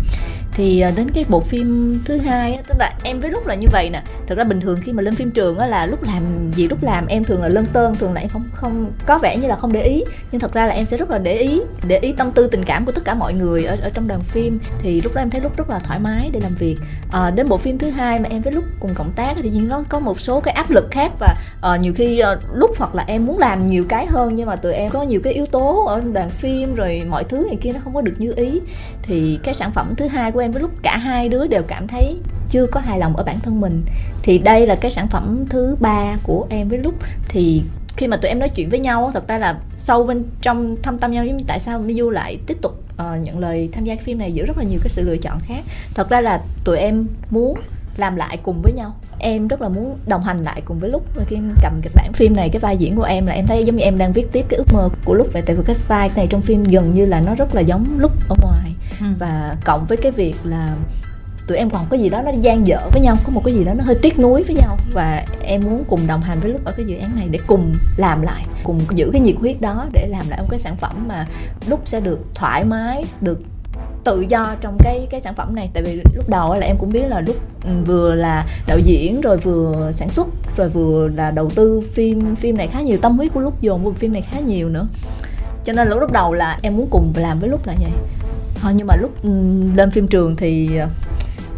thì 0.61 0.81
à, 0.81 0.93
đến 0.97 1.11
cái 1.15 1.25
bộ 1.29 1.41
phim 1.41 1.99
thứ 2.05 2.17
hai 2.17 2.59
tức 2.69 2.75
là 2.79 2.93
em 3.05 3.21
với 3.21 3.31
lúc 3.31 3.47
là 3.47 3.55
như 3.55 3.69
vậy 3.73 3.91
nè. 3.91 4.03
Thật 4.27 4.35
ra 4.35 4.45
bình 4.45 4.61
thường 4.61 4.79
khi 4.83 4.93
mà 4.93 5.03
lên 5.03 5.15
phim 5.15 5.31
trường 5.31 5.59
á 5.59 5.67
là 5.67 5.87
lúc 5.87 6.03
làm 6.03 6.51
gì 6.53 6.69
lúc 6.69 6.83
làm 6.83 7.07
em 7.07 7.25
thường 7.25 7.43
là 7.43 7.49
lân 7.49 7.67
tơn 7.73 7.95
thường 7.95 8.13
là 8.13 8.21
em 8.21 8.29
không 8.29 8.45
không 8.53 8.93
có 9.07 9.19
vẻ 9.19 9.37
như 9.37 9.49
là 9.49 9.57
không 9.57 9.73
để 9.73 9.83
ý. 9.83 10.05
Nhưng 10.33 10.41
thật 10.41 10.53
ra 10.53 10.67
là 10.67 10.75
em 10.75 10.87
sẽ 10.87 10.97
rất 10.97 11.11
là 11.11 11.19
để 11.19 11.37
ý 11.37 11.61
để 11.89 11.99
ý 11.99 12.13
tâm 12.13 12.33
tư 12.33 12.47
tình 12.47 12.65
cảm 12.65 12.87
của 12.87 12.93
tất 12.93 13.05
cả 13.05 13.15
mọi 13.15 13.35
người 13.35 13.65
ở 13.65 13.77
ở 13.83 13.91
trong 13.95 14.09
đoàn 14.09 14.23
phim. 14.23 14.59
Thì 14.79 15.01
lúc 15.01 15.15
đó 15.15 15.23
em 15.23 15.31
thấy 15.31 15.41
lúc 15.41 15.57
rất 15.57 15.71
là 15.71 15.79
thoải 15.79 15.99
mái 15.99 16.31
để 16.33 16.41
làm 16.43 16.55
việc. 16.55 16.77
À, 17.13 17.31
đến 17.31 17.49
bộ 17.49 17.59
phim 17.59 17.79
thứ 17.79 17.91
hai 17.91 18.19
mà 18.19 18.29
em 18.29 18.43
với 18.43 18.53
lúc 18.53 18.65
cùng 18.81 18.95
cộng 18.95 19.13
tác 19.13 19.35
thì 19.43 19.51
nhiên 19.51 19.69
nó 19.69 19.83
có 19.89 20.01
một 20.01 20.21
số 20.21 20.41
cái 20.41 20.55
áp 20.55 20.71
lực 20.71 20.89
khác 20.91 21.13
và 21.19 21.35
uh, 21.75 21.81
nhiều 21.81 21.93
khi 21.97 22.19
ờ, 22.19 22.33
uh, 22.33 22.57
lúc 22.57 22.71
hoặc 22.79 22.95
là 22.95 23.05
em 23.07 23.27
muốn 23.27 23.39
làm 23.39 23.67
nhiều 23.67 23.85
cái 23.89 24.07
hơn 24.07 24.35
nhưng 24.35 24.47
mà 24.47 24.57
tụi 24.57 24.73
em 24.73 24.91
có 24.91 25.03
nhiều 25.03 25.21
cái 25.25 25.33
yếu 25.33 25.47
tố 25.47 25.87
ở 25.87 26.01
đoàn 26.13 26.29
phim 26.29 26.75
rồi 26.75 27.03
mọi 27.09 27.25
thứ 27.25 27.47
này 27.47 27.57
kia 27.61 27.73
nó 27.73 27.81
không 27.85 27.95
có 27.95 28.01
được 28.01 28.15
như 28.19 28.33
ý. 28.37 28.61
Thì 29.03 29.39
cái 29.43 29.55
sản 29.55 29.73
phẩm 29.73 29.95
thứ 29.97 30.07
hai 30.07 30.33
của 30.33 30.41
em 30.41 30.50
với 30.53 30.63
lúc 30.63 30.71
cả 30.83 30.97
hai 30.97 31.29
đứa 31.29 31.47
đều 31.47 31.63
cảm 31.63 31.89
thấy 31.89 32.17
chưa 32.49 32.67
có 32.67 32.81
hài 32.81 32.99
lòng 32.99 33.17
ở 33.17 33.25
bản 33.25 33.41
thân 33.41 33.61
mình. 33.61 33.83
Thì 34.23 34.39
đây 34.39 34.67
là 34.67 34.75
cái 34.75 34.91
sản 34.91 35.09
phẩm 35.09 35.45
thứ 35.49 35.77
ba 35.81 36.17
của 36.23 36.47
em 36.51 36.69
với 36.69 36.79
lúc. 36.79 36.95
Thì 37.29 37.63
khi 37.97 38.07
mà 38.07 38.17
tụi 38.17 38.29
em 38.29 38.39
nói 38.39 38.49
chuyện 38.49 38.71
với 38.71 38.79
nhau 38.79 39.11
thật 39.15 39.29
ra 39.29 39.39
là 39.39 39.59
sâu 39.83 40.05
bên 40.05 40.25
trong 40.43 40.77
thâm 40.83 40.99
tâm 40.99 41.11
nhau 41.11 41.25
giống 41.25 41.37
như 41.37 41.45
tại 41.47 41.61
sao 41.61 41.79
Miu 41.79 42.11
lại 42.11 42.39
tiếp 42.47 42.57
tục 42.63 42.85
uh, 42.93 43.27
nhận 43.27 43.39
lời 43.39 43.69
tham 43.73 43.85
gia 43.85 43.95
cái 43.95 44.05
phim 44.05 44.19
này 44.19 44.33
giữa 44.33 44.45
rất 44.45 44.59
là 44.59 44.65
nhiều 44.65 44.79
cái 44.83 44.91
sự 44.91 45.03
lựa 45.03 45.17
chọn 45.17 45.41
khác. 45.41 45.65
Thật 45.95 46.09
ra 46.09 46.21
là 46.21 46.43
tụi 46.65 46.79
em 46.79 47.07
muốn 47.31 47.59
làm 47.97 48.17
lại 48.17 48.39
cùng 48.43 48.63
với 48.63 48.73
nhau. 48.73 48.95
Em 49.19 49.49
rất 49.49 49.63
là 49.63 49.69
muốn 49.69 49.99
đồng 50.07 50.23
hành 50.23 50.43
lại 50.43 50.63
cùng 50.65 50.79
với 50.79 50.91
lúc 50.91 51.03
khi 51.27 51.37
em 51.37 51.51
cầm 51.63 51.81
kịch 51.83 51.93
bản 51.95 52.13
phim 52.13 52.37
này 52.37 52.49
cái 52.49 52.61
vai 52.61 52.77
diễn 52.77 52.97
của 52.97 53.03
em 53.03 53.27
là 53.27 53.33
em 53.33 53.47
thấy 53.47 53.65
giống 53.65 53.77
như 53.77 53.83
em 53.83 53.99
đang 53.99 54.13
viết 54.13 54.33
tiếp 54.33 54.47
cái 54.49 54.59
ước 54.59 54.73
mơ 54.73 54.89
của 55.05 55.15
lúc 55.15 55.29
vậy. 55.33 55.43
Tại 55.47 55.57
vì 55.57 55.63
cái 55.67 55.77
vai 55.89 56.11
này 56.17 56.27
trong 56.27 56.41
phim 56.41 56.65
gần 56.65 56.93
như 56.93 57.07
là 57.07 57.21
nó 57.21 57.35
rất 57.35 57.55
là 57.55 57.61
giống 57.61 57.87
lúc 57.99 58.13
ở 58.29 58.37
ngoài. 58.43 58.75
Ừ. 59.01 59.07
và 59.19 59.57
cộng 59.65 59.87
với 59.87 59.97
cái 59.97 60.13
việc 60.13 60.35
là 60.45 60.75
tụi 61.47 61.59
em 61.59 61.71
còn 61.71 61.87
có 61.91 61.97
gì 61.97 62.09
đó 62.09 62.23
nó 62.23 62.31
gian 62.41 62.67
dở 62.67 62.79
với 62.93 63.01
nhau 63.01 63.17
có 63.25 63.33
một 63.33 63.43
cái 63.45 63.55
gì 63.55 63.65
đó 63.65 63.75
nó 63.75 63.85
hơi 63.85 63.97
tiếc 64.03 64.19
nuối 64.19 64.43
với 64.43 64.55
nhau. 64.55 64.77
Và 64.93 65.25
em 65.43 65.61
muốn 65.65 65.85
cùng 65.89 66.07
đồng 66.07 66.21
hành 66.21 66.41
với 66.41 66.51
lúc 66.51 66.65
ở 66.65 66.73
cái 66.73 66.87
dự 66.87 66.97
án 66.97 67.17
này 67.17 67.29
để 67.31 67.39
cùng 67.47 67.73
làm 67.97 68.23
lại 68.23 68.45
cùng 68.65 68.81
giữ 68.95 69.11
cái 69.13 69.21
nhiệt 69.21 69.37
huyết 69.37 69.61
đó 69.61 69.87
để 69.93 70.09
làm 70.11 70.29
lại 70.29 70.41
một 70.41 70.47
cái 70.51 70.59
sản 70.59 70.77
phẩm 70.77 71.09
mà 71.09 71.27
lúc 71.67 71.81
sẽ 71.85 72.01
được 72.01 72.19
thoải 72.35 72.65
mái 72.65 73.05
được 73.21 73.43
tự 74.05 74.25
do 74.29 74.55
trong 74.61 74.79
cái 74.83 75.07
cái 75.11 75.21
sản 75.21 75.35
phẩm 75.35 75.55
này. 75.55 75.71
Tại 75.75 75.83
vì 75.83 76.03
lúc 76.15 76.29
đầu 76.29 76.55
là 76.55 76.67
em 76.67 76.77
cũng 76.79 76.93
biết 76.93 77.05
là 77.09 77.21
lúc 77.21 77.37
ừ, 77.65 77.71
vừa 77.87 78.15
là 78.15 78.47
đạo 78.67 78.79
diễn 78.79 79.21
rồi 79.21 79.37
vừa 79.37 79.91
sản 79.93 80.09
xuất 80.09 80.27
rồi 80.57 80.69
vừa 80.69 81.09
là 81.09 81.31
đầu 81.31 81.51
tư 81.51 81.83
phim 81.93 82.37
phim 82.37 82.57
này 82.57 82.67
khá 82.67 82.81
nhiều 82.81 82.99
tâm 83.03 83.17
huyết 83.17 83.33
của 83.35 83.41
lúc 83.41 83.61
dồn 83.61 83.85
vào 83.85 83.93
phim 83.93 84.13
này 84.13 84.23
khá 84.23 84.41
nhiều 84.41 84.69
nữa. 84.69 84.87
Cho 85.65 85.73
nên 85.73 85.89
lúc 85.89 86.13
đầu 86.13 86.33
là 86.33 86.59
em 86.63 86.77
muốn 86.77 86.87
cùng 86.91 87.13
làm 87.17 87.41
với 87.41 87.49
lúc 87.49 87.67
là 87.67 87.75
vậy. 87.81 87.91
Thôi 88.55 88.73
nhưng 88.77 88.87
mà 88.87 88.97
lúc 88.97 89.23
ừ, 89.23 89.31
lên 89.75 89.91
phim 89.91 90.07
trường 90.07 90.37
thì 90.37 90.77
ờ, 90.77 90.89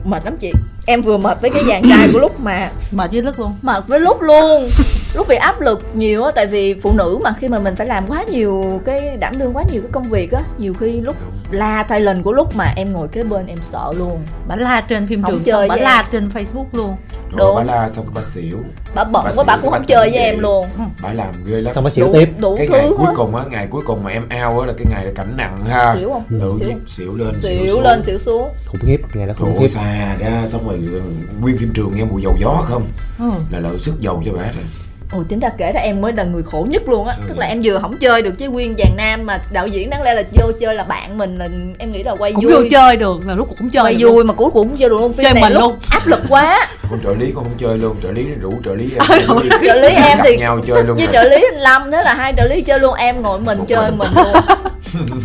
mệt 0.05 0.25
lắm 0.25 0.37
chị. 0.41 0.53
Em 0.87 1.03
vừa 1.03 1.19
mệt 1.19 1.41
với 1.41 1.51
cái 1.51 1.63
dàn 1.69 1.83
trai 1.89 2.09
của 2.13 2.19
lúc 2.19 2.41
mà 2.41 2.71
mệt 2.93 3.11
với 3.13 3.23
lúc 3.23 3.39
luôn. 3.39 3.53
Mệt 3.63 3.85
với 3.87 4.01
lúc 4.01 4.23
luôn. 4.23 4.69
Lúc 5.15 5.29
bị 5.29 5.37
áp 5.37 5.61
lực 5.61 5.87
nhiều 5.95 6.25
á 6.25 6.31
tại 6.35 6.47
vì 6.47 6.75
phụ 6.75 6.93
nữ 6.99 7.19
mà 7.25 7.35
khi 7.39 7.49
mà 7.49 7.59
mình 7.59 7.77
phải 7.77 7.87
làm 7.87 8.07
quá 8.07 8.25
nhiều 8.31 8.81
cái 8.85 9.17
đảm 9.17 9.39
đương 9.39 9.57
quá 9.57 9.65
nhiều 9.73 9.83
cái 9.83 9.91
công 9.93 10.05
việc 10.05 10.33
á 10.33 10.41
nhiều 10.59 10.75
khi 10.75 11.01
lúc 11.01 11.17
la 11.53 11.83
thay 11.89 12.01
lần 12.01 12.23
của 12.23 12.33
lúc 12.33 12.57
mà 12.57 12.73
em 12.77 12.93
ngồi 12.93 13.09
kế 13.09 13.25
bên 13.25 13.47
em 13.47 13.59
sợ 13.63 13.93
luôn. 13.97 14.23
Bà 14.49 14.57
la 14.57 14.81
trên 14.81 15.07
phim 15.07 15.23
trường 15.29 15.43
chơi 15.45 15.69
bà 15.69 15.77
la 15.77 16.05
trên 16.13 16.29
facebook 16.29 16.65
luôn. 16.73 16.97
Đúng. 17.37 17.57
bà 17.57 17.63
la 17.63 17.89
xong 17.89 18.05
cái 18.05 18.13
bà 18.15 18.23
xỉu. 18.23 18.59
Bà 18.95 19.05
bận 19.05 19.27
quá 19.37 19.45
bà 19.45 19.57
cũng 19.57 19.71
không 19.71 19.85
chơi 19.85 20.11
với 20.11 20.19
em 20.19 20.39
luôn. 20.39 20.67
Bà 21.03 21.13
làm 21.13 21.31
ghê 21.47 21.61
lắm. 21.61 21.75
Xong 21.75 21.85
bà 21.85 21.91
xỉu 21.91 22.09
tiếp. 22.13 22.29
đủ 22.39 22.57
cái 22.57 22.67
thứ 22.67 22.73
ngày 22.73 22.91
cuối 22.97 23.15
cùng 23.17 23.37
á 23.37 23.45
ngày 23.51 23.67
cuối 23.71 23.83
cùng 23.87 24.05
mà 24.05 24.11
em 24.11 24.29
ao 24.29 24.61
á 24.61 24.67
là 24.67 24.73
cái 24.79 24.87
ngày 24.91 25.05
là 25.05 25.13
cảnh 25.15 25.33
nặng 25.37 25.59
ha. 25.69 25.95
Xỉu 25.95 26.11
không? 26.11 26.25
Tự 26.41 26.53
xỉu. 26.61 26.79
xỉu 26.89 27.17
lên 27.17 27.33
xỉu, 27.41 27.67
xỉu 27.67 27.81
lên 27.81 28.03
xỉu 28.03 28.19
xuống. 28.19 28.49
Khủng 28.67 28.81
khiếp 28.81 28.99
ngày 29.15 29.27
đó 29.27 29.35
khủng 29.39 29.59
khiếp. 29.61 29.69
xa 29.69 30.17
ra 30.19 30.43
xong 30.47 30.69
rồi 30.69 30.81
nguyên 31.41 31.59
phim 31.59 31.73
trường 31.75 31.97
nghe 31.97 32.05
mùi 32.05 32.23
dầu 32.23 32.35
gió 32.41 32.65
không? 32.69 32.83
Ừ. 33.19 33.31
là 33.51 33.59
lợi 33.61 33.79
sức 33.79 34.01
dầu 34.01 34.23
cho 34.27 34.33
bà 34.33 34.43
rồi 34.43 34.65
Ồ 35.13 35.23
tính 35.29 35.41
ra 35.41 35.49
kể 35.59 35.73
ra 35.73 35.81
em 35.81 36.01
mới 36.01 36.13
là 36.13 36.25
người 36.25 36.43
khổ 36.43 36.67
nhất 36.71 36.83
luôn 36.89 37.07
á. 37.07 37.15
Ừ. 37.19 37.25
Tức 37.29 37.39
là 37.39 37.47
em 37.47 37.61
vừa 37.65 37.79
không 37.79 37.99
chơi 37.99 38.23
được 38.23 38.35
với 38.39 38.49
Quyên 38.49 38.75
Giàn 38.77 38.97
Nam 38.97 39.27
Mà 39.27 39.41
đạo 39.53 39.67
diễn 39.67 39.91
đáng 39.91 40.03
lẽ 40.03 40.15
là 40.15 40.23
vô 40.33 40.53
chơi 40.61 40.75
là 40.75 40.85
bạn 40.85 41.19
mình 41.19 41.39
là 41.39 41.49
Em 41.79 41.93
nghĩ 41.93 42.03
là 42.03 42.15
quay 42.19 42.33
cũng 42.33 42.45
vui. 42.45 42.53
Cũng 42.53 42.63
vô 42.63 42.69
chơi 42.71 42.97
được, 42.97 43.27
là 43.27 43.35
lúc 43.35 43.49
cũng 43.59 43.71
chơi 43.71 43.83
Quay 43.85 43.97
vui 44.05 44.25
mà 44.25 44.35
cuối 44.35 44.51
cùng 44.51 44.69
cũng 44.69 44.77
chơi 44.77 44.89
được 44.89 44.97
luôn 44.97 45.13
Phim 45.13 45.25
chơi 45.25 45.35
này 45.35 45.43
mình 45.43 45.53
luôn. 45.53 45.77
áp 45.91 46.07
lực 46.07 46.21
quá. 46.29 46.69
Con 46.91 47.01
trợ 47.05 47.15
lý 47.15 47.33
con 47.35 47.45
không 47.45 47.55
chơi 47.59 47.79
luôn, 47.79 47.97
trợ 48.03 48.13
lý 48.13 48.25
rủ 48.41 48.53
trợ 48.65 48.75
lý 48.75 48.91
em. 48.93 49.03
Trợ 49.65 49.75
lý 49.75 49.89
em 49.89 50.19
thì 50.25 50.37
nhau 50.37 50.61
chơi 50.67 50.85
luôn 50.85 50.97
với 50.97 51.09
trợ 51.13 51.23
lý 51.23 51.45
anh 51.53 51.61
Lâm 51.61 51.91
Thế 51.91 52.03
là 52.05 52.15
hai 52.15 52.35
trợ 52.37 52.47
lý 52.47 52.63
chơi 52.63 52.79
luôn, 52.79 52.95
em 52.95 53.23
ngồi 53.23 53.41
mình 53.41 53.59
Một 53.59 53.65
chơi 53.69 53.91
mình, 53.91 53.99
mình 53.99 54.09
luôn. 54.15 54.43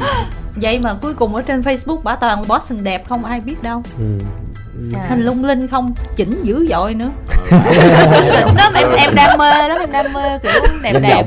Vậy 0.61 0.79
mà 0.79 0.93
cuối 0.93 1.13
cùng 1.13 1.35
ở 1.35 1.41
trên 1.41 1.61
Facebook 1.61 2.01
bả 2.03 2.15
toàn 2.15 2.43
boss 2.47 2.69
xinh 2.69 2.83
đẹp 2.83 3.03
không 3.09 3.25
ai 3.25 3.39
biết 3.39 3.63
đâu. 3.63 3.83
Ừ 3.99 4.25
à. 4.93 5.05
hình 5.09 5.21
lung 5.21 5.45
linh 5.45 5.67
không? 5.67 5.93
Chỉnh 6.15 6.43
dữ 6.43 6.67
dội 6.69 6.93
nữa. 6.93 7.09
Đó 8.55 8.71
em 8.75 8.87
em 8.97 9.15
đam 9.15 9.37
mê 9.39 9.67
lắm 9.67 9.79
em 9.79 9.91
đam 9.91 10.13
mê 10.13 10.39
kiểu 10.43 10.51
đẹp 10.83 10.93
danh 10.93 11.01
đẹp 11.01 11.25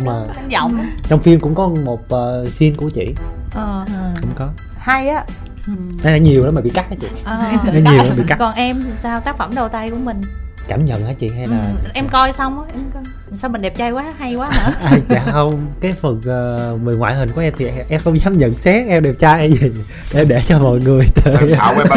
vọng 0.53 0.79
ừ. 0.81 0.85
trong 1.09 1.23
phim 1.23 1.41
cũng 1.41 1.55
có 1.55 1.69
một 1.69 2.01
uh, 2.15 2.49
scene 2.49 2.75
của 2.77 2.91
chị. 2.91 3.15
Ờ. 3.55 3.85
À. 3.95 4.15
cũng 4.21 4.33
có. 4.35 4.49
Hay 4.79 5.09
á. 5.09 5.25
Ừ. 5.67 5.73
đây 6.03 6.13
là 6.13 6.19
nhiều 6.19 6.45
lắm 6.45 6.55
mà 6.55 6.61
bị 6.61 6.71
cắt 6.71 6.91
á 6.91 6.97
chị. 7.01 7.09
À, 7.25 7.53
nó 7.65 7.73
nhiều 7.73 8.05
lắm 8.05 8.07
bị 8.17 8.23
cắt. 8.29 8.37
còn 8.39 8.55
em 8.55 8.85
sao? 8.97 9.21
Tác 9.21 9.37
phẩm 9.39 9.51
đầu 9.55 9.69
tay 9.69 9.91
của 9.91 9.97
mình 9.97 10.21
cảm 10.69 10.85
nhận 10.85 11.07
hả 11.07 11.13
chị 11.13 11.29
hay 11.37 11.47
là 11.47 11.63
ừ, 11.63 11.91
em 11.95 12.09
coi 12.09 12.33
xong 12.33 12.61
á 12.61 12.65
em 12.75 12.91
coi. 12.95 13.03
Sao 13.35 13.51
mình 13.51 13.63
đẹp 13.63 13.77
trai 13.77 13.91
quá 13.91 14.05
hay 14.19 14.35
quá 14.35 14.49
hả? 14.53 14.73
À, 14.85 14.99
dạ 15.09 15.23
không 15.33 15.67
cái 15.81 15.95
phần 16.01 16.17
uh, 16.17 16.83
về 16.83 16.95
ngoại 16.95 17.15
hình 17.15 17.31
của 17.31 17.41
em 17.41 17.53
thì 17.59 17.67
em 17.89 18.01
không 18.05 18.19
dám 18.21 18.39
nhận 18.39 18.55
xét 18.55 18.89
em 18.89 19.03
đẹp 19.03 19.15
trai 19.19 19.39
hay 19.39 19.53
gì. 19.53 19.71
Em 20.15 20.29
để 20.29 20.43
cho 20.49 20.59
mọi 20.59 20.79
người 20.79 21.05
tự 21.25 21.51
xạo 21.51 21.75
em 21.79 21.89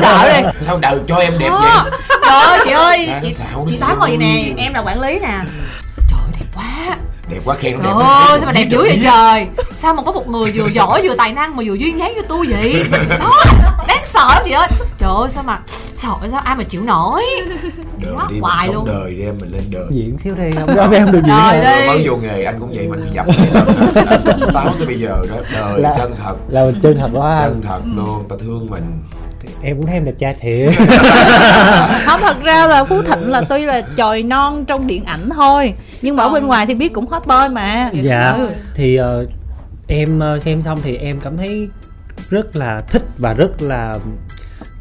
xạo 0.00 0.28
đi. 0.28 0.48
Sao 0.60 0.78
đời 0.78 0.98
cho 1.06 1.16
em 1.16 1.32
đẹp 1.38 1.50
vậy? 1.50 1.90
Trời 2.22 2.40
ơi 2.40 2.58
chị 2.64 2.70
ơi 2.70 3.10
chị 3.22 3.34
chị 3.68 3.76
tám 3.76 3.98
rồi 3.98 4.16
nè 4.16 4.52
em 4.56 4.74
là 4.74 4.80
quản 4.80 5.00
lý 5.00 5.18
nè. 5.20 5.40
trời 5.44 5.69
đẹp 7.30 7.40
quá 7.44 7.54
khen 7.58 7.72
nó 7.78 7.82
đẹp 7.82 7.90
Ôi, 7.94 8.38
sao 8.38 8.46
mà 8.46 8.52
đẹp 8.52 8.66
dữ 8.70 8.78
vậy 8.78 9.00
trời? 9.02 9.46
Sao 9.76 9.94
mà 9.94 10.02
có 10.02 10.12
một 10.12 10.28
người 10.28 10.52
vừa 10.52 10.66
giỏi 10.66 11.02
vừa 11.02 11.14
tài 11.16 11.32
năng 11.32 11.56
mà 11.56 11.62
vừa 11.66 11.74
duyên 11.74 11.98
dáng 11.98 12.14
như 12.14 12.22
tôi 12.28 12.46
vậy? 12.50 12.84
Đó 13.20 13.44
đáng 13.88 14.02
sợ 14.04 14.28
lắm 14.28 14.42
chị 14.44 14.50
ơi. 14.52 14.66
Trời 14.98 15.10
ơi 15.20 15.28
sao 15.30 15.44
mà 15.46 15.60
sợ 15.94 16.08
sao 16.30 16.40
ai 16.44 16.56
mà 16.56 16.64
chịu 16.64 16.82
nổi? 16.82 17.22
Đời 18.02 18.12
đó, 18.18 18.26
đi 18.30 18.40
hoài 18.40 18.68
luôn. 18.68 18.84
đời 18.86 19.14
đi 19.14 19.22
em 19.22 19.34
mình 19.40 19.50
lên 19.50 19.62
đời. 19.70 19.84
Diễn 19.90 20.18
xíu 20.18 20.34
đi 20.34 20.50
không 20.58 20.76
đó 20.76 20.88
em 20.92 21.12
được 21.12 21.22
diễn 21.24 21.36
rồi 21.64 21.86
mới 21.86 22.08
vô 22.08 22.16
nghề 22.16 22.44
anh 22.44 22.60
cũng 22.60 22.72
vậy 22.74 22.88
mình 22.88 23.06
dập 23.14 23.26
táo 24.54 24.74
tới 24.78 24.86
bây 24.86 25.00
giờ 25.00 25.22
đó 25.30 25.36
đời 25.52 25.80
là, 25.80 25.94
chân 25.98 26.12
thật. 26.24 26.34
là 26.48 26.64
mình 26.64 26.80
chân 26.82 26.98
thật 27.00 27.10
quá. 27.14 27.40
Chân 27.44 27.62
thật 27.62 27.80
luôn 27.84 28.28
ta 28.28 28.36
thương 28.40 28.66
mình 28.70 29.02
em 29.62 29.76
cũng 29.76 29.86
thấy 29.86 29.94
em 29.94 30.04
đẹp 30.04 30.14
trai 30.18 30.34
thiệt. 30.40 30.74
Không 32.06 32.20
thật 32.20 32.42
ra 32.42 32.66
là 32.66 32.84
phú 32.84 33.02
thịnh 33.02 33.30
là 33.30 33.40
tuy 33.40 33.64
là 33.64 33.80
chồi 33.80 34.22
non 34.22 34.64
trong 34.64 34.86
điện 34.86 35.04
ảnh 35.04 35.30
thôi 35.30 35.74
nhưng 36.02 36.16
mà 36.16 36.22
ở 36.22 36.28
bên 36.28 36.46
ngoài 36.46 36.66
thì 36.66 36.74
biết 36.74 36.92
cũng 36.92 37.06
hot 37.06 37.26
boy 37.26 37.48
mà. 37.52 37.90
Dạ. 37.94 38.30
Ừ. 38.30 38.50
thì 38.74 39.00
uh, 39.00 39.28
em 39.88 40.20
uh, 40.36 40.42
xem 40.42 40.62
xong 40.62 40.78
thì 40.82 40.96
em 40.96 41.20
cảm 41.20 41.36
thấy 41.36 41.68
rất 42.30 42.56
là 42.56 42.80
thích 42.80 43.02
và 43.18 43.34
rất 43.34 43.62
là 43.62 43.98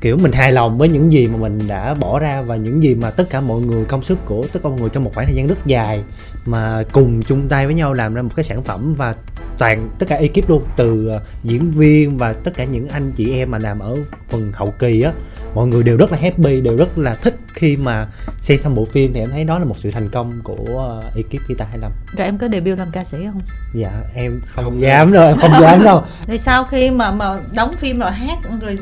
kiểu 0.01 0.17
mình 0.17 0.31
hài 0.31 0.51
lòng 0.51 0.77
với 0.77 0.89
những 0.89 1.11
gì 1.11 1.27
mà 1.27 1.37
mình 1.37 1.59
đã 1.67 1.93
bỏ 1.93 2.19
ra 2.19 2.41
và 2.41 2.55
những 2.55 2.83
gì 2.83 2.95
mà 2.95 3.09
tất 3.09 3.29
cả 3.29 3.41
mọi 3.41 3.61
người 3.61 3.85
công 3.85 4.03
sức 4.03 4.17
của 4.25 4.45
tất 4.53 4.59
cả 4.63 4.69
mọi 4.69 4.79
người 4.79 4.89
trong 4.89 5.03
một 5.03 5.11
khoảng 5.13 5.27
thời 5.27 5.35
gian 5.35 5.47
rất 5.47 5.65
dài 5.65 6.03
mà 6.45 6.83
cùng 6.91 7.21
chung 7.21 7.49
tay 7.49 7.65
với 7.65 7.75
nhau 7.75 7.93
làm 7.93 8.13
ra 8.13 8.21
một 8.21 8.29
cái 8.35 8.43
sản 8.43 8.63
phẩm 8.63 8.95
và 8.95 9.15
toàn 9.59 9.89
tất 9.99 10.05
cả 10.09 10.15
ekip 10.15 10.49
luôn 10.49 10.63
từ 10.75 11.11
uh, 11.15 11.21
diễn 11.43 11.71
viên 11.71 12.17
và 12.17 12.33
tất 12.33 12.51
cả 12.55 12.63
những 12.63 12.89
anh 12.89 13.11
chị 13.11 13.37
em 13.37 13.51
mà 13.51 13.57
làm 13.61 13.79
ở 13.79 13.95
phần 14.29 14.51
hậu 14.55 14.73
kỳ 14.79 15.01
á 15.01 15.11
mọi 15.55 15.67
người 15.67 15.83
đều 15.83 15.97
rất 15.97 16.11
là 16.11 16.17
happy 16.21 16.61
đều 16.61 16.77
rất 16.77 16.97
là 16.97 17.13
thích 17.13 17.35
khi 17.53 17.77
mà 17.77 18.07
xem 18.37 18.59
xong 18.59 18.75
bộ 18.75 18.85
phim 18.85 19.13
thì 19.13 19.19
em 19.19 19.29
thấy 19.29 19.43
đó 19.43 19.59
là 19.59 19.65
một 19.65 19.75
sự 19.79 19.91
thành 19.91 20.09
công 20.09 20.41
của 20.43 20.99
uh, 21.07 21.15
ekip 21.15 21.47
Guitar 21.47 21.67
25 21.67 21.91
rồi 22.17 22.25
em 22.25 22.37
có 22.37 22.47
debut 22.49 22.77
làm 22.77 22.91
ca 22.91 23.03
sĩ 23.03 23.17
không? 23.25 23.41
Dạ 23.73 23.91
em 24.15 24.41
không, 24.45 24.65
không 24.65 24.81
dám 24.81 25.13
đâu 25.13 25.27
em 25.27 25.37
không 25.37 25.51
dám 25.61 25.83
đâu. 25.83 26.03
Thì 26.27 26.37
sau 26.37 26.63
khi 26.63 26.91
mà 26.91 27.11
mà 27.11 27.39
đóng 27.55 27.73
phim 27.77 27.99
rồi 27.99 28.11
hát 28.11 28.37
rồi 28.61 28.77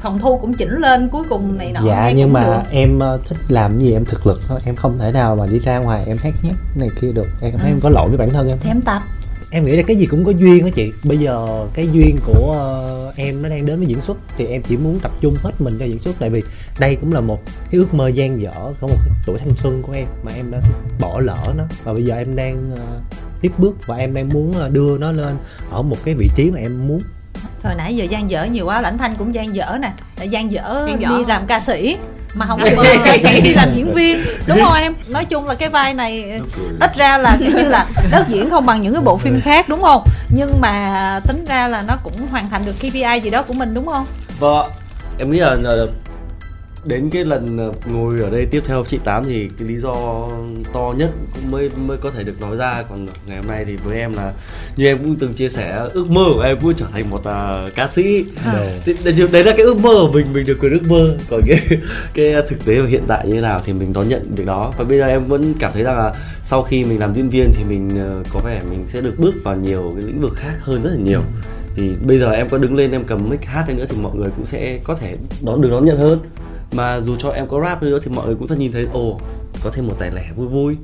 phòng 0.00 0.18
thu 0.18 0.38
cũng 0.38 0.54
chỉnh 0.54 0.78
lên 0.78 1.08
cuối 1.08 1.24
cùng 1.28 1.58
này 1.58 1.72
nọ 1.72 1.80
dạ 1.86 2.12
nhưng 2.16 2.32
mà 2.32 2.44
được. 2.44 2.62
em 2.70 2.98
uh, 2.98 3.28
thích 3.28 3.38
làm 3.48 3.78
gì 3.78 3.92
em 3.92 4.04
thực 4.04 4.26
lực 4.26 4.40
thôi 4.48 4.60
em 4.64 4.76
không 4.76 4.98
thể 4.98 5.12
nào 5.12 5.36
mà 5.36 5.46
đi 5.46 5.58
ra 5.58 5.78
ngoài 5.78 6.02
em 6.06 6.16
hát 6.22 6.34
nhép 6.42 6.54
này 6.76 6.88
kia 7.00 7.12
được. 7.12 7.26
Em 7.40 7.52
thấy 7.58 7.70
ừ. 7.70 7.74
em 7.74 7.80
có 7.80 7.90
lỗi 7.90 8.08
với 8.08 8.18
bản 8.18 8.30
thân 8.30 8.48
em. 8.48 8.58
Thì 8.60 8.70
em 8.70 8.80
tập 8.80 9.02
em 9.50 9.64
nghĩ 9.64 9.76
là 9.76 9.82
cái 9.82 9.96
gì 9.96 10.06
cũng 10.06 10.24
có 10.24 10.32
duyên 10.32 10.64
á 10.64 10.70
chị. 10.74 10.92
Bây 11.04 11.18
giờ 11.18 11.66
cái 11.74 11.88
duyên 11.92 12.18
của 12.24 12.56
uh, 13.08 13.16
em 13.16 13.42
nó 13.42 13.48
đang 13.48 13.66
đến 13.66 13.78
với 13.78 13.86
diễn 13.86 14.02
xuất 14.02 14.16
thì 14.36 14.46
em 14.46 14.62
chỉ 14.62 14.76
muốn 14.76 14.98
tập 15.00 15.12
trung 15.20 15.34
hết 15.42 15.50
mình 15.58 15.78
cho 15.78 15.84
diễn 15.84 15.98
xuất. 15.98 16.16
Tại 16.18 16.30
vì 16.30 16.42
đây 16.78 16.96
cũng 16.96 17.12
là 17.12 17.20
một 17.20 17.42
cái 17.70 17.80
ước 17.80 17.94
mơ 17.94 18.08
gian 18.08 18.42
dở 18.42 18.52
có 18.80 18.86
một 18.86 18.96
cái 19.04 19.14
tuổi 19.26 19.38
thanh 19.38 19.54
xuân 19.54 19.82
của 19.82 19.92
em 19.92 20.06
mà 20.22 20.32
em 20.36 20.50
đã 20.50 20.60
bỏ 21.00 21.20
lỡ 21.20 21.54
nó. 21.56 21.64
Và 21.84 21.92
bây 21.92 22.02
giờ 22.02 22.14
em 22.16 22.36
đang 22.36 22.72
uh, 22.72 22.78
tiếp 23.40 23.52
bước 23.58 23.86
và 23.86 23.96
em 23.96 24.14
đang 24.14 24.28
muốn 24.28 24.50
uh, 24.50 24.72
đưa 24.72 24.98
nó 24.98 25.12
lên 25.12 25.36
ở 25.70 25.82
một 25.82 25.96
cái 26.04 26.14
vị 26.14 26.28
trí 26.36 26.50
mà 26.50 26.58
em 26.58 26.88
muốn. 26.88 26.98
Hồi 27.62 27.74
nãy 27.76 27.96
giờ 27.96 28.04
gian 28.04 28.30
dở 28.30 28.44
nhiều 28.44 28.66
quá 28.66 28.80
lãnh 28.80 28.98
thanh 28.98 29.14
cũng 29.18 29.34
gian 29.34 29.54
dở 29.54 29.78
nè. 29.82 29.92
Gian 30.26 30.50
dở 30.50 30.88
đi 31.08 31.24
làm 31.28 31.46
ca 31.46 31.60
sĩ 31.60 31.96
mà 32.38 32.46
không 32.46 32.60
có 32.76 32.84
ca 33.04 33.18
sĩ 33.18 33.40
đi 33.40 33.54
làm 33.54 33.68
diễn 33.74 33.92
viên. 33.92 34.18
Đúng 34.46 34.58
không 34.60 34.74
em. 34.74 34.94
Nói 35.08 35.24
chung 35.24 35.46
là 35.46 35.54
cái 35.54 35.68
vai 35.68 35.94
này 35.94 36.40
ít 36.80 36.96
ra 36.96 37.18
là 37.18 37.36
kiểu 37.40 37.50
như 37.50 37.68
là 37.68 37.86
đất 38.10 38.28
diễn 38.28 38.50
không 38.50 38.66
bằng 38.66 38.80
những 38.80 38.92
cái 38.92 39.02
bộ 39.02 39.16
phim 39.16 39.40
khác 39.40 39.68
đúng 39.68 39.80
không? 39.80 40.04
Nhưng 40.28 40.60
mà 40.60 41.20
tính 41.26 41.44
ra 41.44 41.68
là 41.68 41.82
nó 41.82 41.96
cũng 42.02 42.26
hoàn 42.30 42.50
thành 42.50 42.62
được 42.64 42.74
KPI 42.78 43.20
gì 43.22 43.30
đó 43.30 43.42
của 43.42 43.54
mình 43.54 43.74
đúng 43.74 43.86
không? 43.86 44.06
Vâng 44.38 44.66
em 45.18 45.30
nghĩ 45.30 45.38
là 45.38 45.56
đến 46.84 47.10
cái 47.10 47.24
lần 47.24 47.58
ờ, 47.58 47.72
ngồi 47.86 48.20
ở 48.20 48.30
đây 48.30 48.46
tiếp 48.46 48.62
theo 48.64 48.84
chị 48.86 48.98
tám 49.04 49.24
thì 49.24 49.48
cái 49.58 49.68
lý 49.68 49.76
do 49.76 49.94
to 50.72 50.94
nhất 50.96 51.10
cũng 51.34 51.50
mới 51.50 51.70
mới 51.76 51.96
có 51.96 52.10
thể 52.10 52.24
được 52.24 52.40
nói 52.40 52.56
ra. 52.56 52.82
Còn 52.88 53.06
ngày 53.26 53.38
hôm 53.38 53.46
nay 53.46 53.64
thì 53.64 53.76
với 53.76 53.98
em 53.98 54.12
là 54.12 54.32
như 54.76 54.86
em 54.86 54.98
cũng 54.98 55.16
từng 55.16 55.32
chia 55.32 55.48
sẻ 55.48 55.82
ước 55.94 56.10
mơ 56.10 56.24
của 56.34 56.40
em 56.40 56.56
cũng 56.60 56.72
trở 56.74 56.86
thành 56.92 57.10
một 57.10 57.20
uh, 57.20 57.74
ca 57.74 57.88
sĩ. 57.88 58.24
Thì- 58.84 58.94
đấy, 59.04 59.28
đấy 59.32 59.44
là 59.44 59.52
cái 59.56 59.66
ước 59.66 59.78
mơ 59.80 59.94
của 60.00 60.10
mình 60.12 60.26
mình 60.32 60.46
được 60.46 60.58
quyền 60.60 60.72
ước 60.72 60.88
mơ. 60.88 61.16
Còn 61.30 61.40
cái 61.46 61.60
cái 62.14 62.34
thực 62.48 62.64
tế 62.64 62.82
hiện 62.88 63.02
tại 63.08 63.26
như 63.26 63.34
thế 63.34 63.40
nào 63.40 63.60
thì 63.64 63.72
mình 63.72 63.92
đón 63.92 64.08
nhận 64.08 64.34
việc 64.34 64.46
đó. 64.46 64.72
Và 64.78 64.84
bây 64.84 64.98
giờ 64.98 65.06
em 65.06 65.24
vẫn 65.24 65.54
cảm 65.60 65.72
thấy 65.72 65.82
rằng 65.82 65.96
là 65.98 66.12
sau 66.42 66.62
khi 66.62 66.84
mình 66.84 67.00
làm 67.00 67.14
diễn 67.14 67.28
viên 67.28 67.52
thì 67.54 67.64
mình 67.64 67.90
ờ, 68.08 68.22
có 68.32 68.40
vẻ 68.44 68.60
mình 68.70 68.84
sẽ 68.86 69.00
được 69.00 69.14
bước 69.18 69.34
vào 69.44 69.56
nhiều 69.56 69.92
cái 69.96 70.06
lĩnh 70.06 70.20
vực 70.20 70.32
khác 70.36 70.54
hơn 70.60 70.82
rất 70.82 70.90
là 70.90 71.02
nhiều. 71.04 71.20
Thì 71.76 71.90
bây 72.06 72.18
giờ 72.18 72.30
em 72.30 72.48
có 72.48 72.58
đứng 72.58 72.76
lên 72.76 72.92
em 72.92 73.04
cầm 73.04 73.28
mic 73.30 73.44
hát 73.44 73.64
đi 73.68 73.74
nữa 73.74 73.84
thì 73.88 73.96
mọi 74.00 74.16
người 74.16 74.30
cũng 74.36 74.46
sẽ 74.46 74.78
có 74.84 74.94
thể 74.94 75.16
đón 75.42 75.60
được 75.60 75.68
đón 75.70 75.84
nhận 75.84 75.96
hơn 75.96 76.20
mà 76.72 77.00
dù 77.00 77.16
cho 77.16 77.30
em 77.30 77.48
có 77.48 77.60
rap 77.60 77.82
nữa 77.82 77.98
thì 78.02 78.10
mọi 78.16 78.26
người 78.26 78.34
cũng 78.34 78.48
sẽ 78.48 78.56
nhìn 78.56 78.72
thấy 78.72 78.86
ồ 78.92 79.20
có 79.64 79.70
thêm 79.70 79.86
một 79.86 79.94
tài 79.98 80.10
lẻ 80.12 80.22
vui 80.36 80.46
vui. 80.46 80.76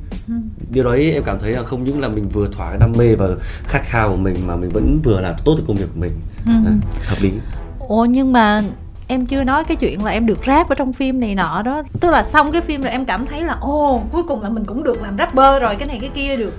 Điều 0.71 0.85
đấy 0.85 1.13
em 1.13 1.23
cảm 1.27 1.39
thấy 1.39 1.53
là 1.53 1.63
không 1.63 1.85
những 1.85 2.01
là 2.01 2.09
mình 2.09 2.29
vừa 2.29 2.47
thỏa 2.47 2.69
cái 2.69 2.79
đam 2.79 2.93
mê 2.99 3.15
và 3.15 3.27
khát 3.65 3.83
khao 3.85 4.11
của 4.11 4.17
mình 4.17 4.37
mà 4.47 4.57
mình 4.57 4.71
vẫn 4.71 5.01
vừa 5.05 5.21
làm 5.21 5.35
tốt 5.45 5.55
được 5.59 5.65
công 5.67 5.77
việc 5.77 5.89
của 5.95 6.01
mình. 6.01 6.13
À, 6.47 6.63
hợp 7.07 7.17
lý. 7.21 7.33
Ồ 7.79 8.05
nhưng 8.05 8.33
mà 8.33 8.63
em 9.09 9.27
chưa 9.27 9.45
nói 9.45 9.65
cái 9.65 9.77
chuyện 9.77 10.05
là 10.05 10.11
em 10.11 10.27
được 10.27 10.39
rap 10.47 10.69
ở 10.69 10.75
trong 10.75 10.93
phim 10.93 11.21
này 11.21 11.35
nọ 11.35 11.63
đó. 11.63 11.83
Tức 12.01 12.11
là 12.11 12.23
xong 12.23 12.53
cái 12.53 12.61
phim 12.61 12.83
rồi 12.83 12.91
em 12.91 13.05
cảm 13.05 13.27
thấy 13.27 13.45
là 13.45 13.57
Ồ 13.61 14.03
cuối 14.13 14.23
cùng 14.29 14.43
là 14.43 14.49
mình 14.49 14.65
cũng 14.65 14.83
được 14.83 15.03
làm 15.03 15.19
rapper 15.19 15.63
rồi 15.63 15.77
Cái 15.77 15.89
này 15.89 15.99
cái 16.01 16.11
kia 16.15 16.37
được 16.37 16.53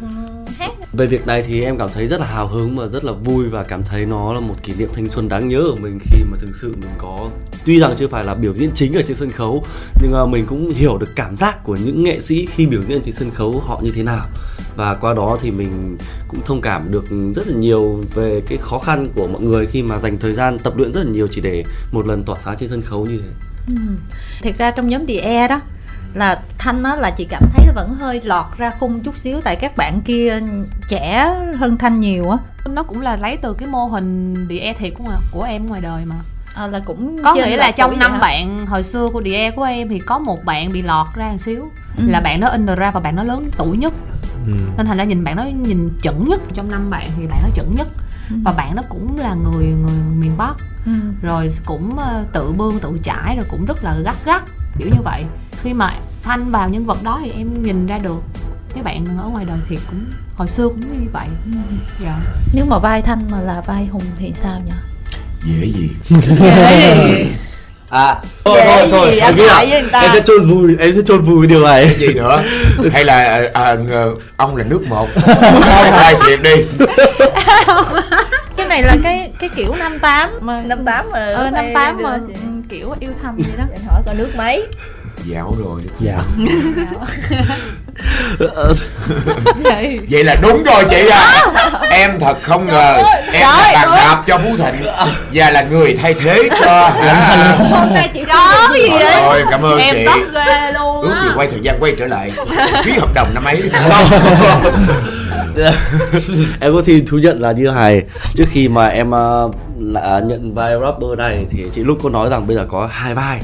hát 0.58 0.72
về 0.94 1.08
việc 1.08 1.28
này 1.28 1.44
thì 1.48 1.64
em 1.64 1.78
cảm 1.78 1.90
thấy 1.94 2.08
rất 2.08 2.20
là 2.20 2.28
hào 2.28 2.48
hứng 2.48 2.76
và 2.76 2.88
rất 2.88 3.04
là 3.04 3.12
vui 3.12 3.46
và 3.50 3.64
cảm 3.64 3.84
thấy 3.84 4.06
nó 4.06 4.34
là 4.34 4.40
một 4.40 4.64
kỷ 4.64 4.74
niệm 4.78 4.90
thanh 4.94 5.10
xuân 5.10 5.30
đáng 5.30 5.48
nhớ 5.48 5.62
của 5.70 5.82
mình 5.82 6.00
khi 6.02 6.24
mà 6.32 6.38
thực 6.40 6.56
sự 6.56 6.76
mình 6.82 6.92
có, 6.98 7.30
tuy 7.66 7.80
rằng 7.80 7.94
chưa 7.98 8.08
phải 8.08 8.24
là 8.24 8.36
biểu 8.36 8.54
diễn 8.56 8.72
chính 8.76 8.94
ở 8.94 9.02
trên 9.08 9.18
sân 9.18 9.30
khấu, 9.30 9.66
nhưng 10.02 10.12
mà 10.12 10.26
mình 10.26 10.46
cũng 10.46 10.70
hiểu 10.70 10.98
được 10.98 11.16
cảm 11.16 11.38
giác 11.38 11.64
của 11.64 11.76
những 11.76 12.04
nghệ 12.04 12.20
sĩ 12.20 12.46
khi 12.46 12.66
biểu 12.66 12.84
diễn 12.84 13.02
trên 13.02 13.14
sân 13.14 13.32
khấu 13.32 13.60
họ 13.60 13.80
như 13.84 13.92
thế 13.96 14.04
nào. 14.04 14.26
Và 14.76 14.94
qua 14.94 15.14
đó 15.14 15.38
thì 15.42 15.52
mình 15.52 15.98
cũng 16.28 16.42
thông 16.46 16.62
cảm 16.62 16.92
được 16.92 17.06
rất 17.36 17.48
là 17.48 17.58
nhiều 17.58 18.04
về 18.16 18.42
cái 18.48 18.58
khó 18.62 18.80
khăn 18.80 19.10
của 19.16 19.28
mọi 19.28 19.42
người 19.42 19.66
khi 19.66 19.84
mà 19.84 20.00
dành 20.00 20.18
thời 20.20 20.34
gian 20.34 20.60
tập 20.60 20.78
luyện 20.78 20.94
rất 20.94 21.04
là 21.04 21.12
nhiều 21.12 21.28
chỉ 21.32 21.42
để 21.42 21.64
một 21.92 22.08
lần 22.08 22.24
tỏa 22.24 22.40
sáng 22.46 22.56
trên 22.60 22.70
sân 22.70 22.82
khấu 22.82 23.06
như 23.06 23.18
thế. 23.18 23.30
Ừ. 23.68 23.74
Thực 24.42 24.58
ra 24.58 24.72
trong 24.72 24.90
nhóm 24.90 25.06
The 25.06 25.16
Air 25.16 25.50
đó 25.50 25.62
là 26.16 26.40
Thanh 26.58 26.84
á 26.84 26.96
là 26.96 27.12
chị 27.12 27.26
cảm 27.30 27.44
thấy 27.54 27.68
vẫn 27.76 27.94
hơi 27.94 28.22
lọt 28.24 28.46
ra 28.58 28.72
khung 28.80 29.00
chút 29.00 29.18
xíu 29.18 29.42
Tại 29.42 29.56
các 29.56 29.78
bạn 29.78 30.02
kia 30.02 30.40
trẻ 30.90 31.34
hơn 31.58 31.78
Thanh 31.78 32.00
nhiều 32.00 32.30
á. 32.30 32.38
Nó 32.70 32.84
cũng 32.84 33.02
là 33.02 33.16
lấy 33.16 33.38
từ 33.38 33.54
cái 33.54 33.68
mô 33.68 33.86
hình 33.86 34.36
The 34.50 34.58
Air 34.58 34.78
thiệt 34.78 34.94
của, 34.98 35.12
của 35.32 35.44
em 35.44 35.66
ngoài 35.66 35.82
đời 35.82 36.06
mà. 36.06 36.16
À, 36.56 36.68
Là 36.68 36.80
cũng 36.80 37.24
có 37.24 37.34
nghĩa 37.34 37.58
là 37.58 37.72
trong 37.72 38.00
năm 38.00 38.20
bạn 38.20 38.66
hồi 38.66 38.84
xưa 38.84 39.10
của 39.14 39.22
Air 39.34 39.56
của 39.56 39.64
em 39.64 39.90
thì 39.90 40.00
có 40.00 40.20
một 40.20 40.46
bạn 40.46 40.72
bị 40.72 40.82
lọt 40.82 41.08
ra 41.16 41.30
một 41.32 41.38
xíu 41.38 41.72
là 41.98 42.22
bạn 42.22 42.40
đó 42.40 42.48
in 42.48 42.66
ra 42.66 42.92
và 42.92 43.00
bạn 43.00 43.16
đó 43.16 43.24
lớn 43.24 43.50
tuổi 43.58 43.78
nhất. 43.78 43.94
Ừ. 44.48 44.54
nên 44.78 44.86
thành 44.86 44.98
ra 44.98 45.04
nhìn 45.04 45.24
bạn 45.24 45.36
đó 45.36 45.44
nhìn 45.44 45.90
chuẩn 46.02 46.30
nhất 46.30 46.42
trong 46.54 46.72
năm 46.72 46.90
bạn 46.90 47.08
thì 47.18 47.28
bạn 47.28 47.40
đó 47.44 47.50
chuẩn 47.56 47.76
nhất. 47.76 47.88
Và 48.44 48.52
bạn 48.52 48.76
đó 48.76 48.84
cũng 48.90 49.20
là 49.20 49.34
người 49.34 49.66
người 49.66 49.98
miền 50.18 50.38
Bắc. 50.38 50.56
Ừ. 50.86 50.92
rồi 51.22 51.52
cũng 51.66 51.96
ờ, 51.98 52.26
tự 52.34 52.54
bươn 52.58 52.80
tự 52.80 52.98
trải 53.04 53.36
rồi 53.36 53.46
cũng 53.50 53.66
rất 53.66 53.84
là 53.84 53.98
gắt 54.06 54.16
gắt 54.26 54.44
kiểu 54.78 54.90
như 54.90 55.02
vậy. 55.04 55.24
Khi 55.64 55.74
mà 55.74 55.94
thanh 56.24 56.52
vào 56.52 56.70
nhân 56.70 56.86
vật 56.86 57.04
đó 57.04 57.20
thì 57.24 57.32
em 57.32 57.64
nhìn 57.64 57.88
ra 57.88 57.98
được 57.98 58.24
cái 58.74 58.84
bạn 58.84 59.06
ở 59.18 59.28
ngoài 59.28 59.46
đời 59.48 59.60
thiệt 59.70 59.80
cũng 59.90 60.06
hồi 60.36 60.48
xưa 60.48 60.70
cũng 60.70 61.04
như 61.04 61.10
vậy. 61.14 61.28
Dạ. 62.04 62.20
Nếu 62.54 62.66
mà 62.66 62.80
vai 62.80 63.02
Thanh 63.02 63.28
mà 63.32 63.42
là 63.42 63.62
vai 63.62 63.86
Hùng 63.86 64.04
thì 64.18 64.34
sao 64.36 64.62
nhỉ? 64.66 64.72
dễ 65.46 65.66
gì? 65.66 65.90
Dễ 66.10 67.08
gì 67.08 67.32
anh 67.90 69.36
nghĩ 69.36 69.44
là 69.46 69.54
hại 69.54 69.66
với 69.70 69.82
người 69.82 69.90
ta. 69.92 70.02
em 70.02 70.10
sẽ 70.14 70.22
chôn 70.26 70.50
vùi 70.52 70.76
em 70.80 70.96
sẽ 70.96 71.02
chôn 71.06 71.22
vùi 71.22 71.48
điều 71.48 71.60
này. 71.64 71.96
Gì 72.00 72.14
nữa? 72.14 72.42
Hay 72.94 73.04
là 73.06 73.44
à, 73.54 73.74
ngờ- 73.76 74.16
ông 74.38 74.56
là 74.56 74.64
nước 74.64 74.82
một. 74.88 75.08
Không 75.26 75.94
ai 75.94 76.16
thiệt 76.28 76.40
đi. 76.44 76.86
Cái 78.58 78.68
này 78.68 78.84
là 78.84 78.96
cái 79.04 79.32
cái 79.40 79.50
kiểu 79.56 79.74
58 79.80 80.30
mà. 80.42 80.62
Năm 80.66 80.86
tám 80.86 81.06
mà 81.12 81.20
Ờ 81.36 81.44
hay 81.44 81.52
58 81.52 81.98
mà 82.04 82.18
chị. 82.28 82.34
ừ, 82.34 82.48
kiểu 82.70 82.96
yêu 83.00 83.12
thầm 83.24 83.36
vậy 83.38 83.54
đó. 83.58 83.64
Anh 83.72 83.86
hỏi 83.90 84.02
coi 84.06 84.16
nước 84.16 84.30
mấy. 84.38 84.68
Dạo 85.26 85.54
rồi 85.60 85.82
dạ. 86.00 86.18
Vậy 89.64 90.00
vậy 90.10 90.24
là 90.24 90.36
đúng 90.42 90.64
rồi 90.64 90.84
chị 90.90 91.08
à. 91.12 91.46
Em 91.90 92.20
thật 92.20 92.38
không 92.42 92.66
ngờ 92.66 92.98
em 93.36 93.74
là 93.74 93.86
bàn 93.86 93.90
đạp 93.96 94.24
cho 94.28 94.38
phú 94.38 94.58
thịnh. 94.58 94.86
Và 95.34 95.52
là 95.52 95.62
người 95.62 95.96
thay 96.02 96.14
thế 96.14 96.50
cho 96.64 96.92
à, 97.02 97.58
hôm 97.72 97.94
nay 97.94 98.10
chị 98.14 98.26
đó 98.26 98.70
gì 98.74 98.90
vậy? 98.90 99.22
rồi 99.24 99.44
cảm 99.52 99.62
ơn 99.62 99.80
em 99.80 99.96
chị 99.96 100.06
tốt 100.06 100.20
ghê 100.34 100.72
luôn 100.72 101.02
ước 101.02 101.16
gì 101.24 101.30
quay 101.36 101.48
thời 101.48 101.60
gian 101.60 101.78
quay 101.80 101.94
trở 102.00 102.06
lại. 102.06 102.32
Ký 102.86 102.92
hợp 102.92 103.10
đồng 103.14 103.34
năm 103.34 103.44
ấy. 103.44 103.62
Em 106.60 106.74
có 106.74 106.82
thi 106.86 107.04
thú 107.08 107.18
nhận 107.18 107.42
là 107.42 107.52
như 107.52 107.70
hài 107.70 108.04
trước 108.34 108.46
khi 108.50 108.68
mà 108.68 108.88
em 108.88 109.12
ờ, 109.12 109.50
là 109.80 110.22
nhận 110.26 110.54
vai 110.56 110.74
rapper 110.82 111.18
này 111.18 111.46
thì 111.50 111.66
chị 111.72 111.84
lúc 111.84 111.98
có 112.04 112.10
nói 112.10 112.30
rằng 112.30 112.48
bây 112.48 112.56
giờ 112.56 112.66
có 112.70 112.90
hai 112.92 113.14
vai. 113.16 113.42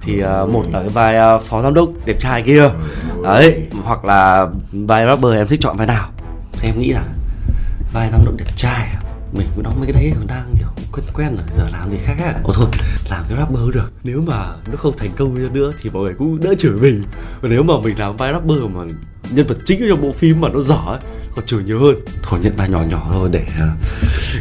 Thì 0.00 0.20
ờ, 0.20 0.46
một 0.46 0.64
là 0.72 0.80
cái 0.80 0.88
vai 0.88 1.16
ờ, 1.16 1.38
phó 1.38 1.62
giám 1.62 1.74
đốc 1.74 1.88
đẹp 2.04 2.16
trai 2.18 2.42
kia. 2.42 2.68
Đấy 3.22 3.62
hoặc 3.84 4.04
là 4.04 4.46
vai 4.72 5.06
rapper 5.06 5.32
em 5.32 5.46
thích 5.46 5.60
chọn 5.62 5.76
vai 5.76 5.86
nào? 5.86 6.08
Thì 6.52 6.68
em 6.68 6.78
nghĩ 6.78 6.92
là 6.92 7.02
vai 7.94 8.08
giám 8.12 8.20
đốc 8.24 8.34
đẹp 8.36 8.44
trai. 8.56 8.88
à? 8.94 9.01
Mình 9.32 9.46
cũng 9.54 9.64
đóng 9.64 9.74
mấy 9.80 9.92
cái 9.92 10.02
đấy 10.02 10.12
còn 10.18 10.26
đang 10.26 10.54
kiểu 10.58 10.68
quen 10.92 11.04
quen 11.14 11.36
rồi 11.36 11.44
giờ 11.56 11.64
làm 11.72 11.90
gì 11.90 11.98
khác 12.04 12.14
khác 12.18 12.32
à? 12.34 12.40
Ồ 12.44 12.52
thôi 12.52 12.66
làm 13.10 13.24
cái 13.28 13.38
rapper 13.38 13.74
được. 13.74 13.92
Nếu 14.04 14.20
mà 14.26 14.36
nó 14.72 14.76
không 14.76 14.92
thành 14.98 15.10
công 15.16 15.52
nữa 15.54 15.72
thì 15.82 15.90
mọi 15.90 16.02
người 16.02 16.14
cũng 16.18 16.40
đỡ 16.42 16.54
chửi 16.58 16.72
mình. 16.72 17.02
Và 17.40 17.48
nếu 17.48 17.62
mà 17.62 17.74
mình 17.84 17.98
làm 17.98 18.16
vai 18.16 18.32
rapper 18.32 18.58
mà 18.58 18.80
nhân 19.30 19.46
vật 19.46 19.56
chính 19.64 19.86
trong 19.88 20.00
bộ 20.02 20.12
phim 20.12 20.40
mà 20.40 20.48
nó 20.48 20.60
dở 20.60 20.76
ấy, 20.86 20.98
còn 21.36 21.46
chửi 21.46 21.62
nhiều 21.62 21.78
hơn. 21.80 21.94
Thôi 22.22 22.40
nhận 22.42 22.56
vai 22.56 22.68
nhỏ 22.68 22.82
nhỏ 22.82 23.06
thôi 23.12 23.28
để 23.32 23.42
ờ, 23.60 23.66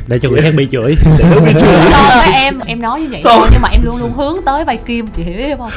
để 0.08 0.20
cho 0.22 0.30
người 0.30 0.42
khác 0.42 0.54
bị 0.58 0.68
chửi. 0.72 0.96
Để 1.18 1.26
đỡ 1.30 1.40
bị 1.40 1.52
chửi. 1.60 1.70
Với 2.18 2.34
em 2.34 2.60
em 2.66 2.82
nói 2.82 3.02
như 3.02 3.08
vậy 3.12 3.22
Sao? 3.24 3.40
thôi, 3.40 3.48
nhưng 3.52 3.62
mà 3.62 3.70
em 3.70 3.82
luôn 3.84 3.98
luôn 3.98 4.14
hướng 4.14 4.36
tới 4.46 4.66
vai 4.66 4.78
kim 4.78 5.08
chị 5.08 5.24
hiểu 5.24 5.40
em 5.40 5.58
không? 5.58 5.72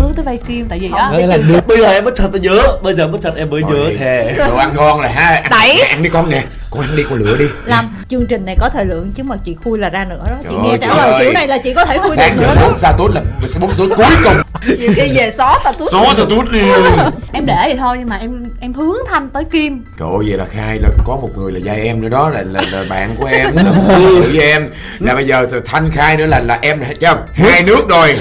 Hướng 0.00 0.12
tới 0.16 0.24
vai 0.24 0.38
kim 0.46 0.66
tại 0.68 0.78
vì 0.78 0.90
á 0.90 1.10
là 1.12 1.38
bây 1.66 1.78
giờ 1.78 1.88
em 1.88 2.04
bất 2.04 2.14
chợt 2.16 2.28
mới 2.28 2.40
nhớ 2.40 2.62
bây 2.82 2.94
giờ 2.94 3.08
bất 3.08 3.18
chợt 3.22 3.34
em 3.36 3.50
mới 3.50 3.62
nhớ 3.62 3.90
thề 3.98 4.34
đồ 4.38 4.56
ăn 4.56 4.76
ngon 4.76 5.00
là 5.00 5.08
ha. 5.08 5.42
Đẩy. 5.50 5.80
ăn 5.80 6.02
đi 6.02 6.08
con 6.08 6.30
nè 6.30 6.44
con 6.72 6.82
ăn 6.82 6.96
đi 6.96 7.02
con 7.10 7.18
lựa 7.18 7.36
đi. 7.36 7.44
Làm 7.64 7.90
chương 8.08 8.26
trình 8.26 8.44
này 8.44 8.56
có 8.60 8.70
thời 8.72 8.84
lượng 8.84 9.12
chứ 9.14 9.22
mà 9.22 9.36
chị 9.44 9.56
khui 9.64 9.78
là 9.78 9.88
ra 9.88 10.04
nữa 10.04 10.24
đó. 10.30 10.36
Chị 10.42 10.48
Trời 10.50 10.70
nghe 10.70 10.78
trả 10.80 10.88
lời 10.88 11.20
kiểu 11.24 11.32
này 11.32 11.48
là 11.48 11.58
chị 11.58 11.74
có 11.74 11.84
thể 11.84 11.98
khui 11.98 12.08
được 12.08 12.16
sáng 12.16 12.36
nữa 12.36 12.54
đó. 12.56 12.72
sa 12.78 12.92
tốt 12.98 13.08
là 13.14 13.20
bốn 13.60 13.72
số 13.72 13.88
cuối 13.96 14.06
cùng. 14.24 14.34
Nhiều 14.78 14.92
khi 14.96 15.12
về 15.14 15.30
xó 15.38 15.58
ta 15.64 15.72
tút 15.72 15.88
số 15.92 16.14
sa 16.16 16.24
tốt 16.28 16.42
đi. 16.50 16.60
Em 17.32 17.46
để 17.46 17.54
vậy 17.64 17.76
thôi 17.78 17.96
nhưng 17.98 18.08
mà 18.08 18.16
em 18.16 18.44
em 18.60 18.72
hướng 18.72 18.96
thanh 19.10 19.28
tới 19.30 19.44
kim. 19.44 19.84
Trời 19.98 20.08
ơi, 20.08 20.24
vậy 20.28 20.38
là 20.38 20.44
khai 20.44 20.78
là 20.82 20.88
có 21.04 21.16
một 21.16 21.30
người 21.36 21.52
là 21.52 21.58
gia 21.58 21.72
em 21.72 22.00
nữa 22.00 22.08
đó 22.08 22.28
là 22.28 22.42
là, 22.42 22.62
là 22.72 22.84
bạn 22.90 23.10
của 23.18 23.26
em 23.26 23.54
với 24.32 24.40
em. 24.40 24.68
Là 25.00 25.14
bây 25.14 25.26
giờ 25.26 25.46
thì 25.52 25.56
thanh 25.64 25.90
khai 25.90 26.16
nữa 26.16 26.26
là 26.26 26.40
là 26.40 26.58
em 26.62 26.80
là 26.80 26.86
chứ 27.00 27.06
không? 27.06 27.18
Hai 27.32 27.62
nước 27.62 27.88
rồi. 27.88 28.14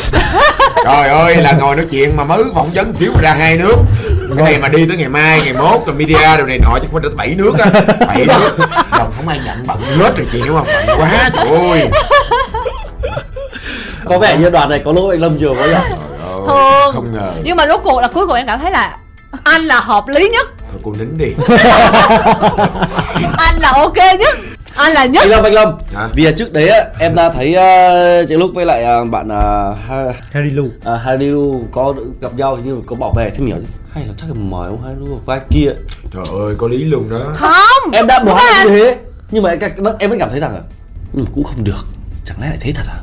Trời 0.85 1.09
ơi 1.09 1.35
là 1.35 1.51
ngồi 1.51 1.75
nói 1.75 1.85
chuyện 1.89 2.17
mà 2.17 2.23
mới 2.23 2.43
phỏng 2.53 2.69
vấn 2.73 2.93
xíu 2.93 3.11
mà 3.15 3.21
ra 3.21 3.33
hai 3.33 3.57
nước. 3.57 3.75
Cái 4.37 4.45
này 4.45 4.59
mà 4.61 4.67
đi 4.67 4.85
tới 4.87 4.97
ngày 4.97 5.09
mai 5.09 5.41
ngày 5.41 5.53
mốt 5.53 5.79
rồi 5.85 5.95
media 5.95 6.37
rồi 6.37 6.47
này 6.47 6.59
nọ 6.59 6.77
chứ 6.81 6.87
không 6.91 6.91
phải 6.91 7.01
tới 7.03 7.11
bảy 7.17 7.35
nước 7.35 7.59
á. 7.59 7.71
Bảy 8.07 8.25
nước 8.25 8.40
đồng 8.97 9.11
không 9.15 9.27
ai 9.27 9.39
nhận 9.45 9.63
bận 9.67 9.81
hết 9.81 10.17
rồi 10.17 10.27
chị 10.31 10.41
hiểu 10.41 10.53
không? 10.53 10.67
Bận 10.87 10.99
quá 10.99 11.29
trời 11.33 11.47
ơi. 11.47 11.89
Có 14.05 14.19
vẻ 14.19 14.37
như 14.37 14.49
đoàn 14.49 14.69
này 14.69 14.81
có 14.85 14.91
lỗi 14.91 15.15
anh 15.15 15.21
lâm 15.21 15.37
nhiều 15.37 15.55
quá 15.55 15.67
nhỉ? 15.67 15.95
Thường. 16.47 16.93
không 16.93 17.11
ngờ. 17.11 17.31
Nhưng 17.43 17.57
mà 17.57 17.67
rốt 17.67 17.79
cuộc 17.83 18.01
là 18.01 18.07
cuối 18.07 18.27
cùng 18.27 18.35
em 18.35 18.47
cảm 18.47 18.59
thấy 18.59 18.71
là 18.71 18.97
anh 19.43 19.61
là 19.61 19.79
hợp 19.79 20.07
lý 20.07 20.29
nhất. 20.29 20.47
Thôi 20.71 20.79
cô 20.83 20.93
nín 20.99 21.17
đi. 21.17 21.33
Anh 23.37 23.59
là 23.59 23.71
ok 23.71 23.97
nhất. 24.19 24.37
Anh 24.75 24.91
là 24.91 25.05
nhất. 25.05 25.21
Anh 25.23 25.29
lâm 25.29 25.43
anh 25.43 25.53
lâm. 25.53 25.77
Hả? 25.95 26.09
vì 26.13 26.27
trước 26.37 26.53
đấy 26.53 26.69
á, 26.69 26.85
em 26.99 27.15
đã 27.15 27.29
thấy 27.29 27.49
uh, 27.49 28.29
chị 28.29 28.35
lúc 28.35 28.51
với 28.53 28.65
lại 28.65 28.83
ờ, 28.83 29.05
bạn 29.05 29.27
uh, 29.27 29.77
ha, 29.89 30.03
Harry 30.31 30.49
Lu. 30.49 30.65
Uh, 30.65 31.01
Hariru 31.03 31.63
có 31.71 31.93
gặp 32.21 32.33
nhau 32.33 32.57
nhưng 32.63 32.75
mà 32.75 32.81
có 32.85 32.95
bảo 32.95 33.11
vệ 33.11 33.29
thế 33.29 33.45
hiểu 33.45 33.57
chứ 33.59 33.80
hay 33.91 34.07
là 34.07 34.13
chắc 34.17 34.27
là 34.29 34.33
mời 34.33 34.69
ông 34.69 34.83
Hariru 34.83 35.05
vào 35.05 35.21
vai 35.25 35.39
kia. 35.49 35.69
Trời 36.13 36.23
ơi 36.39 36.55
có 36.57 36.67
lý 36.67 36.83
luôn 36.83 37.09
đó. 37.09 37.33
Không 37.35 37.91
em 37.93 38.07
đã 38.07 38.23
anh. 38.37 38.67
như 38.67 38.73
thế. 38.73 38.97
Nhưng 39.31 39.43
mà 39.43 39.49
em, 39.49 39.59
em 39.99 40.09
vẫn 40.09 40.19
cảm 40.19 40.29
thấy 40.29 40.39
rằng 40.39 40.53
là 40.53 40.61
ừ, 41.13 41.25
cũng 41.33 41.43
không 41.43 41.63
được. 41.63 41.85
Chẳng 42.25 42.37
lẽ 42.41 42.47
lại 42.49 42.57
thế 42.61 42.71
thật 42.75 42.83
à? 42.87 42.99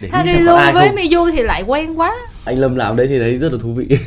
Để 0.00 0.08
nghĩ 0.08 0.12
Harry 0.12 0.32
xem 0.32 0.44
Lu 0.44 0.52
có 0.52 0.58
ai 0.58 0.72
với 0.72 0.88
không. 0.88 0.96
Miyu 0.96 1.30
thì 1.30 1.42
lại 1.42 1.62
quen 1.66 2.00
quá. 2.00 2.16
Anh 2.44 2.58
lâm 2.58 2.76
làm 2.76 2.96
đấy 2.96 3.06
thì 3.10 3.18
thấy 3.18 3.38
rất 3.38 3.52
là 3.52 3.58
thú 3.62 3.74
vị 3.74 3.86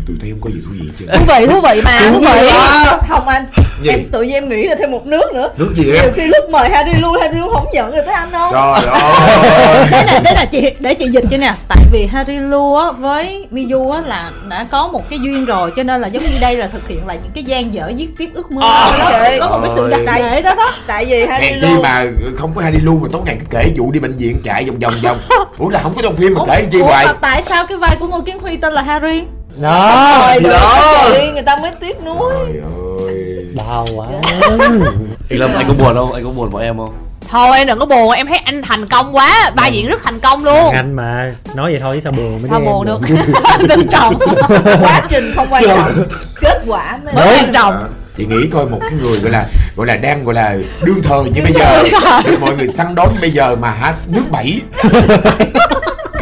Thôi 0.00 0.04
tôi 0.06 0.16
thấy 0.20 0.30
không 0.30 0.40
có 0.40 0.50
gì 0.50 0.60
thú 0.64 0.70
vị 0.72 0.90
chứ 0.98 1.06
thú 1.14 1.24
vị 1.28 1.46
thú 1.46 1.60
vị 1.60 1.80
mà 1.84 2.00
thú 2.12 2.18
vị 2.20 2.48
quá. 2.52 2.98
không 3.08 3.28
anh 3.28 3.46
Gì? 3.82 3.90
em 3.90 4.00
tự 4.12 4.22
nhiên 4.22 4.34
em 4.34 4.48
nghĩ 4.48 4.62
là 4.68 4.74
thêm 4.78 4.90
một 4.90 5.06
nước 5.06 5.32
nữa. 5.34 5.50
Nước 5.56 5.72
gì 5.74 5.84
nhiều 5.84 5.94
em 5.94 6.12
khi 6.14 6.26
lúc 6.26 6.50
mời 6.50 6.68
Harry 6.70 6.92
luôn 7.00 7.16
Harry 7.20 7.38
luôn 7.38 7.50
không 7.54 7.66
nhận 7.72 7.90
được 7.92 8.02
tới 8.06 8.14
anh 8.14 8.32
đâu. 8.32 8.50
Trời 8.52 8.86
ơi 9.00 9.86
thế 9.90 10.04
này 10.06 10.20
thế 10.24 10.34
là 10.34 10.44
chị 10.44 10.70
để 10.80 10.94
chị 10.94 11.08
dịch 11.08 11.24
cho 11.30 11.36
nè. 11.36 11.52
Tại 11.68 11.78
vì 11.92 12.06
Harry 12.06 12.36
Lu 12.36 12.74
á 12.76 12.90
với 12.92 13.46
Miyu 13.50 13.90
á 13.90 14.00
là 14.06 14.30
đã 14.48 14.66
có 14.70 14.88
một 14.88 15.10
cái 15.10 15.18
duyên 15.18 15.44
rồi 15.44 15.70
cho 15.76 15.82
nên 15.82 16.00
là 16.00 16.08
giống 16.08 16.22
như 16.22 16.28
đây 16.40 16.56
là 16.56 16.66
thực 16.66 16.88
hiện 16.88 17.06
lại 17.06 17.18
những 17.22 17.32
cái 17.34 17.44
gian 17.44 17.74
dở 17.74 17.92
viết 17.96 18.08
tiếp 18.18 18.30
ước 18.34 18.50
mơ 18.52 18.60
À, 18.64 18.90
đó. 18.98 19.06
trời 19.10 19.38
có 19.40 19.48
một 19.48 19.58
cái 19.62 19.70
sự 19.74 19.88
đặc 19.90 20.00
nghệ 20.06 20.42
đó 20.42 20.54
đó. 20.54 20.70
Tại 20.86 21.04
vì 21.04 21.26
Harry 21.26 21.46
hèn 21.46 21.58
chi 21.60 21.66
mà 21.82 22.04
không 22.36 22.52
có 22.54 22.62
đi 22.70 22.78
luôn 22.82 23.00
mà 23.02 23.08
tối 23.12 23.20
ngày 23.24 23.36
cứ 23.40 23.46
kể 23.50 23.70
vụ 23.76 23.90
đi 23.92 24.00
bệnh 24.00 24.16
viện 24.16 24.36
chạy 24.44 24.64
vòng 24.64 24.78
vòng 24.78 24.94
vòng. 25.02 25.16
Ủa 25.58 25.68
là 25.68 25.80
không 25.82 25.94
có 25.94 26.02
trong 26.02 26.16
phim 26.16 26.34
mà 26.34 26.40
kể 26.50 26.64
chi 26.72 26.78
Ủa, 26.80 26.86
hoài? 26.86 27.06
tại 27.20 27.42
sao 27.48 27.66
cái 27.66 27.76
vai 27.78 27.96
của 28.00 28.06
Ngô 28.06 28.20
Kiến 28.20 28.38
Huy 28.38 28.56
tên 28.56 28.72
là 28.72 28.82
Harry 28.82 29.22
đó. 29.56 30.22
Rồi 30.26 30.36
thì 30.40 30.48
đó. 30.48 31.08
chị 31.12 31.30
người 31.32 31.42
ta 31.42 31.56
mới 31.56 31.70
tiếc 31.80 32.00
nuối 32.04 32.32
trời 32.46 32.62
ơi. 32.62 33.46
Đau 33.54 33.86
quá. 33.96 34.06
Anh 35.30 35.38
lâm 35.38 35.50
anh 35.54 35.68
có 35.68 35.74
buồn 35.84 35.94
không? 35.94 36.12
Anh 36.12 36.24
có 36.24 36.30
buồn 36.30 36.50
bọn 36.50 36.62
em 36.62 36.76
không? 36.76 36.94
Thôi 37.30 37.58
em 37.58 37.66
đừng 37.66 37.78
có 37.78 37.86
buồn. 37.86 38.10
Em 38.10 38.26
thấy 38.26 38.38
anh 38.38 38.62
thành 38.62 38.86
công 38.88 39.16
quá. 39.16 39.50
Ba 39.54 39.66
diễn 39.66 39.88
rất 39.88 40.02
thành 40.04 40.20
công 40.20 40.44
luôn. 40.44 40.70
Anh 40.74 40.96
mà. 40.96 41.34
Nói 41.54 41.72
vậy 41.72 41.80
thôi 41.80 41.96
chứ 41.96 42.00
sao 42.00 42.12
buồn 42.12 42.32
mới 42.32 42.50
sao 42.50 42.60
đi 42.60 42.66
buồn 42.66 42.86
được. 42.86 43.00
trân 43.68 43.88
trọng. 43.88 44.18
Quá 44.80 45.02
trình 45.08 45.32
không 45.36 45.46
quan 45.50 45.64
trọng. 45.66 46.04
Kết 46.40 46.62
quả 46.66 46.98
mới 47.04 47.14
quan 47.14 47.52
trọng. 47.52 47.74
Đó. 47.74 47.86
chị 48.16 48.26
nghĩ 48.26 48.46
coi 48.52 48.66
một 48.66 48.78
cái 48.80 48.90
người 49.02 49.20
gọi 49.20 49.32
là 49.32 49.44
gọi 49.76 49.86
là 49.86 49.96
đang 49.96 50.24
gọi 50.24 50.34
là 50.34 50.56
đương 50.82 51.02
thời 51.02 51.22
như 51.24 51.42
bây 51.42 51.52
giờ 51.52 51.82
được 52.24 52.40
mọi 52.40 52.54
người 52.56 52.68
săn 52.68 52.94
đón 52.94 53.08
bây 53.20 53.30
giờ 53.30 53.56
mà 53.56 53.70
hả? 53.70 53.94
Nước 54.06 54.22
bảy 54.30 54.60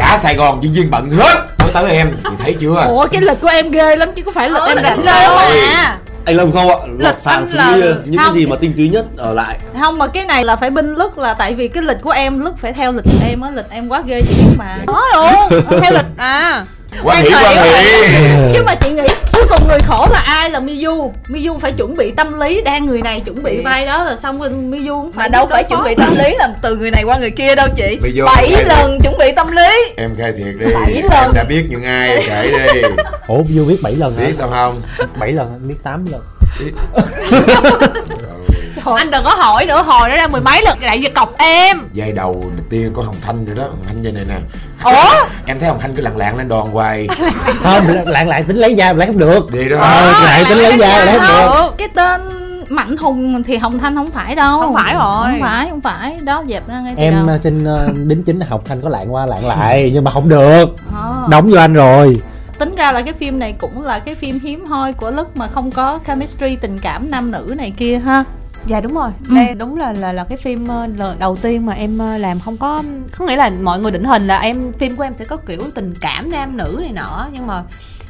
cả 0.09 0.19
sài 0.23 0.35
gòn 0.35 0.63
diễn 0.63 0.73
viên 0.73 0.91
bận 0.91 1.11
hết. 1.11 1.35
Tới 1.57 1.69
tới 1.73 1.91
em 1.91 2.17
thì 2.23 2.35
thấy 2.43 2.53
chưa? 2.59 2.85
Ủa 2.87 3.07
cái 3.07 3.21
lịch 3.21 3.41
của 3.41 3.47
em 3.47 3.71
ghê 3.71 3.95
lắm 3.95 4.09
chứ 4.15 4.23
có 4.25 4.31
phải 4.35 4.49
lịch 4.49 4.61
Ừ, 4.61 4.67
em 4.67 4.77
rảnh 4.83 4.99
ghê 5.01 5.11
đâu 5.11 5.35
mà 5.35 5.97
anh 6.25 6.35
lâm 6.35 6.51
không 6.51 6.69
ạ? 6.69 6.75
Lịch 6.91 7.01
lọt 7.07 7.19
sàn 7.19 7.47
xuống 7.47 7.57
là- 7.57 7.75
đi 7.75 7.81
những 8.05 8.17
cái 8.17 8.25
không. 8.25 8.35
gì 8.35 8.45
mà 8.45 8.55
tinh 8.61 8.73
túy 8.77 8.89
nhất 8.89 9.05
ở 9.17 9.33
lại. 9.33 9.59
Không 9.79 9.97
mà 9.97 10.07
cái 10.07 10.25
này 10.25 10.43
là 10.43 10.55
phải 10.55 10.69
binh 10.69 10.95
lức 10.95 11.17
là 11.17 11.33
tại 11.33 11.53
vì 11.53 11.67
cái 11.67 11.83
lịch 11.83 11.97
của 12.01 12.11
em 12.11 12.39
lức 12.45 12.57
phải 12.57 12.73
theo 12.73 12.91
lịch 12.91 13.03
của 13.05 13.25
em 13.29 13.41
á 13.41 13.49
lịch 13.55 13.65
em 13.69 13.87
quá 13.89 14.01
ghê 14.05 14.21
chị 14.29 14.35
biết 14.43 14.55
mà. 14.57 14.77
Có 14.87 15.01
luôn 15.15 15.61
theo 15.81 15.91
lịch 15.93 16.05
à 16.17 16.65
quan 17.03 17.23
hỷ 17.23 17.29
quan 17.43 17.57
hỷ 17.57 18.53
chứ 18.53 18.63
mà 18.65 18.75
chị 18.75 18.89
nghĩ 18.89 19.03
cuối 19.33 19.43
cùng 19.49 19.67
người 19.67 19.79
khổ 19.87 20.07
là 20.11 20.19
ai 20.19 20.49
là 20.49 20.59
Miyu? 20.59 21.13
Miyu 21.27 21.57
phải 21.59 21.71
chuẩn 21.71 21.95
bị 21.95 22.11
tâm 22.11 22.39
lý 22.39 22.61
đang 22.61 22.85
người 22.85 23.01
này 23.01 23.19
chuẩn 23.19 23.43
bị 23.43 23.61
vai 23.63 23.85
đó 23.85 24.03
là 24.03 24.15
xong 24.15 24.39
rồi 24.39 24.49
Miyu 24.49 25.01
cũng 25.01 25.11
mà 25.15 25.21
phải 25.21 25.29
đâu 25.29 25.47
phải 25.51 25.63
chuẩn 25.63 25.83
bị 25.83 25.95
tâm 25.95 26.15
lý 26.17 26.35
làm 26.37 26.51
từ 26.61 26.75
người 26.75 26.91
này 26.91 27.03
qua 27.03 27.17
người 27.19 27.31
kia 27.31 27.55
đâu 27.55 27.67
chị. 27.75 27.99
Bảy 28.25 28.49
phải- 28.55 28.63
lần 28.65 28.99
chuẩn 29.03 29.17
bị 29.17 29.31
tâm 29.35 29.51
lý. 29.51 29.69
em 29.97 30.15
khai 30.17 30.31
thiệt 30.37 30.55
đi. 30.59 30.73
Bảy 30.73 30.93
em 30.93 31.05
lần. 31.11 31.31
đã 31.33 31.43
biết 31.43 31.63
những 31.69 31.83
ai 31.83 32.09
em 32.09 32.21
kể 32.27 32.51
đi. 32.73 32.81
Ủa 33.27 33.41
vô 33.49 33.63
biết 33.67 33.77
7 33.83 33.95
lần 33.95 34.13
hả? 34.17 34.25
Biết 34.25 34.33
sao 34.37 34.49
không? 34.49 34.81
7 35.19 35.31
lần 35.31 35.67
biết 35.67 35.75
8 35.83 36.05
lần 36.11 36.21
anh 38.95 39.11
đừng 39.11 39.23
có 39.23 39.35
hỏi 39.35 39.65
nữa 39.65 39.83
hồi 39.85 40.09
nó 40.09 40.15
ra 40.15 40.27
mười 40.27 40.41
mấy 40.41 40.61
lần 40.63 40.79
lại 40.81 41.03
cọc 41.15 41.37
em. 41.37 41.77
Giai 41.93 42.11
đầu 42.11 42.33
đầu 42.41 42.65
tiên 42.69 42.91
có 42.95 43.01
hồng 43.01 43.15
thanh 43.21 43.45
rồi 43.45 43.55
đó 43.55 43.63
hồng 43.63 43.83
thanh 43.87 44.03
vậy 44.03 44.11
này 44.11 44.23
nè. 44.27 44.35
Ủa? 44.83 45.27
Em 45.45 45.59
thấy 45.59 45.69
hồng 45.69 45.79
thanh 45.79 45.95
cứ 45.95 46.01
lặng 46.01 46.17
lặng 46.17 46.37
lên 46.37 46.47
đòn 46.47 46.67
hoài. 46.67 47.07
Không 47.63 47.87
lạng 48.05 48.27
lại 48.27 48.43
tính 48.43 48.57
lấy 48.57 48.75
da 48.75 48.93
lấy 48.93 49.07
không 49.07 49.17
được. 49.17 49.51
Đi 49.53 49.69
đó. 49.69 49.77
Ờ 49.79 50.11
lại 50.25 50.43
tính 50.49 50.57
lấy 50.57 50.77
da 50.79 51.05
lấy 51.05 51.19
không 51.19 51.27
được. 51.27 51.47
Ờ, 51.49 51.71
cái 51.77 51.87
tên 51.87 52.21
Mạnh 52.69 52.97
Hùng 52.97 53.43
thì 53.43 53.57
Hồng 53.57 53.79
Thanh 53.79 53.95
không 53.95 54.11
phải 54.11 54.35
đâu. 54.35 54.59
Không 54.59 54.73
phải 54.73 54.93
rồi. 54.93 55.27
Không 55.31 55.41
phải, 55.41 55.67
không 55.69 55.81
phải. 55.81 56.17
Đó 56.23 56.43
dẹp 56.49 56.67
ra 56.67 56.79
ngay 56.79 56.93
từ 56.97 57.03
em 57.03 57.13
đầu. 57.13 57.27
ờ, 57.27 57.37
xin 57.43 57.65
ờ, 57.65 57.89
đính 58.07 58.23
chính 58.23 58.37
là 58.39 58.45
học 58.49 58.61
thanh 58.65 58.81
có 58.81 58.89
lạng 58.89 59.13
qua 59.13 59.25
lạng 59.25 59.47
lại 59.47 59.91
nhưng 59.93 60.03
mà 60.03 60.11
không 60.11 60.29
được. 60.29 60.65
Ờ. 60.93 61.27
đóng 61.29 61.49
vô 61.51 61.57
anh 61.57 61.73
rồi. 61.73 62.13
Tính 62.59 62.75
ra 62.75 62.91
là 62.91 63.01
cái 63.01 63.13
phim 63.13 63.39
này 63.39 63.53
cũng 63.57 63.81
là 63.83 63.99
cái 63.99 64.15
phim 64.15 64.39
hiếm 64.39 64.65
hoi 64.65 64.93
của 64.93 65.11
Lức 65.11 65.37
mà 65.37 65.47
không 65.47 65.71
có 65.71 65.99
chemistry 66.07 66.55
tình 66.55 66.77
cảm 66.77 67.11
nam 67.11 67.31
nữ 67.31 67.53
này 67.57 67.73
kia 67.77 67.97
ha 68.05 68.23
dạ 68.67 68.81
đúng 68.81 68.93
rồi. 68.93 69.11
Ừ. 69.29 69.35
đây 69.35 69.53
đúng 69.55 69.77
là 69.77 69.93
là 69.93 70.11
là 70.13 70.23
cái 70.23 70.37
phim 70.37 70.67
ờ, 70.67 70.87
lần 70.87 71.19
đầu 71.19 71.35
tiên 71.35 71.65
mà 71.65 71.73
em 71.73 71.97
ờ, 71.97 72.17
làm 72.17 72.39
không 72.39 72.57
có 72.57 72.83
có 73.17 73.25
nghĩa 73.25 73.35
là 73.35 73.51
mọi 73.61 73.79
người 73.79 73.91
định 73.91 74.03
hình 74.03 74.27
là 74.27 74.39
em 74.39 74.73
phim 74.73 74.95
của 74.95 75.03
em 75.03 75.13
sẽ 75.19 75.25
có 75.25 75.37
kiểu 75.37 75.59
tình 75.75 75.93
cảm 76.01 76.31
nam 76.31 76.57
nữ 76.57 76.77
này 76.81 76.91
nọ 76.91 77.27
nhưng 77.33 77.47
mà 77.47 77.63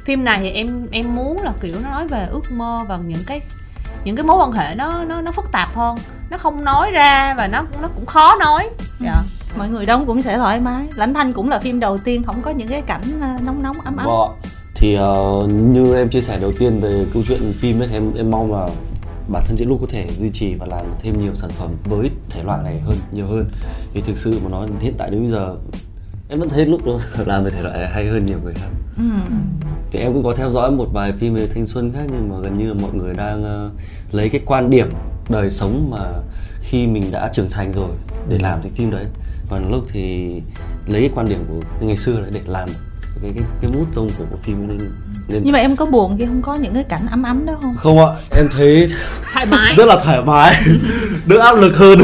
phim 0.06 0.24
này 0.24 0.40
thì 0.42 0.50
em 0.50 0.88
em 0.92 1.16
muốn 1.16 1.42
là 1.42 1.54
kiểu 1.62 1.76
nó 1.84 1.90
nói 1.90 2.08
về 2.08 2.28
ước 2.32 2.52
mơ 2.52 2.80
và 2.88 2.98
những 2.98 3.24
cái 3.28 3.42
những 4.04 4.16
cái 4.16 4.26
mối 4.26 4.38
quan 4.38 4.52
hệ 4.52 4.76
nó 4.76 5.04
nó 5.04 5.22
nó 5.22 5.32
phức 5.32 5.52
tạp 5.52 5.76
hơn. 5.76 5.98
Nó 6.32 6.38
không 6.38 6.64
nói 6.64 6.92
ra 6.92 7.34
và 7.38 7.48
nó 7.48 7.64
nó 7.82 7.88
cũng 7.96 8.06
khó 8.06 8.36
nói. 8.40 8.70
Dạ. 9.00 9.16
Mọi 9.58 9.70
người 9.70 9.86
đóng 9.86 10.06
cũng 10.06 10.22
sẽ 10.22 10.38
thoải 10.38 10.62
mái. 10.62 10.86
Lãnh 10.96 11.14
Thanh 11.14 11.34
cũng 11.34 11.50
là 11.50 11.60
phim 11.60 11.80
đầu 11.80 11.98
tiên 11.98 12.24
không 12.24 12.42
có 12.42 12.52
những 12.52 12.68
cái 12.68 12.82
cảnh 12.82 13.02
ờ, 13.22 13.28
nóng 13.42 13.64
nóng 13.64 13.76
ấm 13.84 13.98
ấm. 13.98 14.06
Vâng 14.06 14.32
ạ. 14.44 14.50
thì 14.76 14.96
ờ, 14.96 15.48
như 15.50 15.96
em 15.96 16.10
chia 16.10 16.22
sẻ 16.22 16.40
đầu 16.40 16.52
tiên 16.60 16.80
về 16.82 17.06
câu 17.14 17.24
chuyện 17.28 17.54
phim 17.60 17.82
ấy 17.82 17.88
thì 17.88 17.94
em 17.94 18.14
em 18.16 18.32
mong 18.32 18.54
là 18.54 18.68
bản 19.32 19.44
thân 19.48 19.58
chị 19.58 19.66
Lúc 19.66 19.78
có 19.82 19.88
thể 19.90 20.08
duy 20.20 20.30
trì 20.34 20.54
và 20.54 20.66
làm 20.66 20.86
thêm 21.02 21.24
nhiều 21.24 21.34
sản 21.36 21.50
phẩm 21.50 21.72
với 21.84 22.10
thể 22.30 22.44
loại 22.44 22.64
này 22.64 22.80
hơn 22.80 22.98
nhiều 23.12 23.28
hơn. 23.28 23.50
Vì 23.94 24.02
thực 24.02 24.18
sự 24.18 24.40
mà 24.44 24.50
nói 24.50 24.68
hiện 24.80 24.94
tại 24.98 25.10
đến 25.10 25.20
bây 25.20 25.32
giờ 25.32 25.56
em 26.30 26.40
vẫn 26.40 26.50
thấy 26.50 26.66
lúc 26.66 26.86
đó 26.86 27.00
làm 27.26 27.44
về 27.44 27.52
thể 27.52 27.62
loại 27.62 27.78
này 27.78 27.90
hay 27.90 28.08
hơn 28.08 28.26
nhiều 28.26 28.40
người 28.44 28.54
khác. 28.54 28.70
Ừ. 28.98 29.04
thì 29.92 30.00
em 30.00 30.14
cũng 30.14 30.24
có 30.24 30.36
theo 30.36 30.52
dõi 30.52 30.72
một 30.72 30.90
vài 30.94 31.12
phim 31.12 31.34
về 31.34 31.48
thanh 31.48 31.68
xuân 31.68 31.92
khác 31.94 32.06
nhưng 32.12 32.30
mà 32.30 32.36
gần 32.40 32.54
như 32.54 32.68
là 32.68 32.74
mọi 32.82 32.94
người 32.94 33.14
đang 33.14 33.44
ờ, 33.44 33.70
lấy 34.12 34.30
cái 34.30 34.42
quan 34.46 34.70
điểm 34.70 34.90
đời 35.30 35.50
sống 35.50 35.90
mà 35.92 36.12
khi 36.62 36.88
mình 36.88 37.04
đã 37.12 37.30
trưởng 37.34 37.50
thành 37.50 37.72
rồi 37.72 37.92
để 38.30 38.38
làm 38.40 38.62
cái 38.62 38.72
phim 38.76 38.92
đấy. 38.92 39.06
Còn 39.50 39.72
lúc 39.72 39.84
thì 39.92 40.34
lấy 40.88 41.02
cái 41.02 41.10
quan 41.16 41.30
điểm 41.30 41.46
của 41.50 41.86
ngày 41.86 41.98
xưa 41.98 42.22
đấy 42.22 42.32
để 42.34 42.42
làm 42.46 42.70
cái 43.22 43.32
cái 43.36 43.44
cái 43.62 43.72
mút 43.72 43.86
tông 43.96 44.10
của 44.18 44.24
bộ 44.32 44.38
phim 44.44 44.68
nên 44.68 44.78
nên 45.28 45.42
Nhưng 45.44 45.54
mà 45.54 45.60
em 45.60 45.76
có 45.76 45.86
buồn 45.86 46.16
khi 46.20 46.26
không 46.26 46.42
có 46.42 46.56
những 46.56 46.74
cái 46.74 46.84
cảnh 46.84 47.08
ấm 47.12 47.24
ấm 47.24 47.46
đó 47.46 47.54
không? 47.62 47.76
không 47.78 48.00
ạ 48.00 48.08
em 48.38 48.48
thấy 48.58 48.92
thoải 49.34 49.46
mái 49.46 49.74
rất 49.78 49.86
là 49.88 50.00
thoải 50.04 50.22
mái 50.22 50.56
đỡ 51.26 51.38
áp 51.40 51.54
lực 51.54 51.78
hơn 51.78 52.00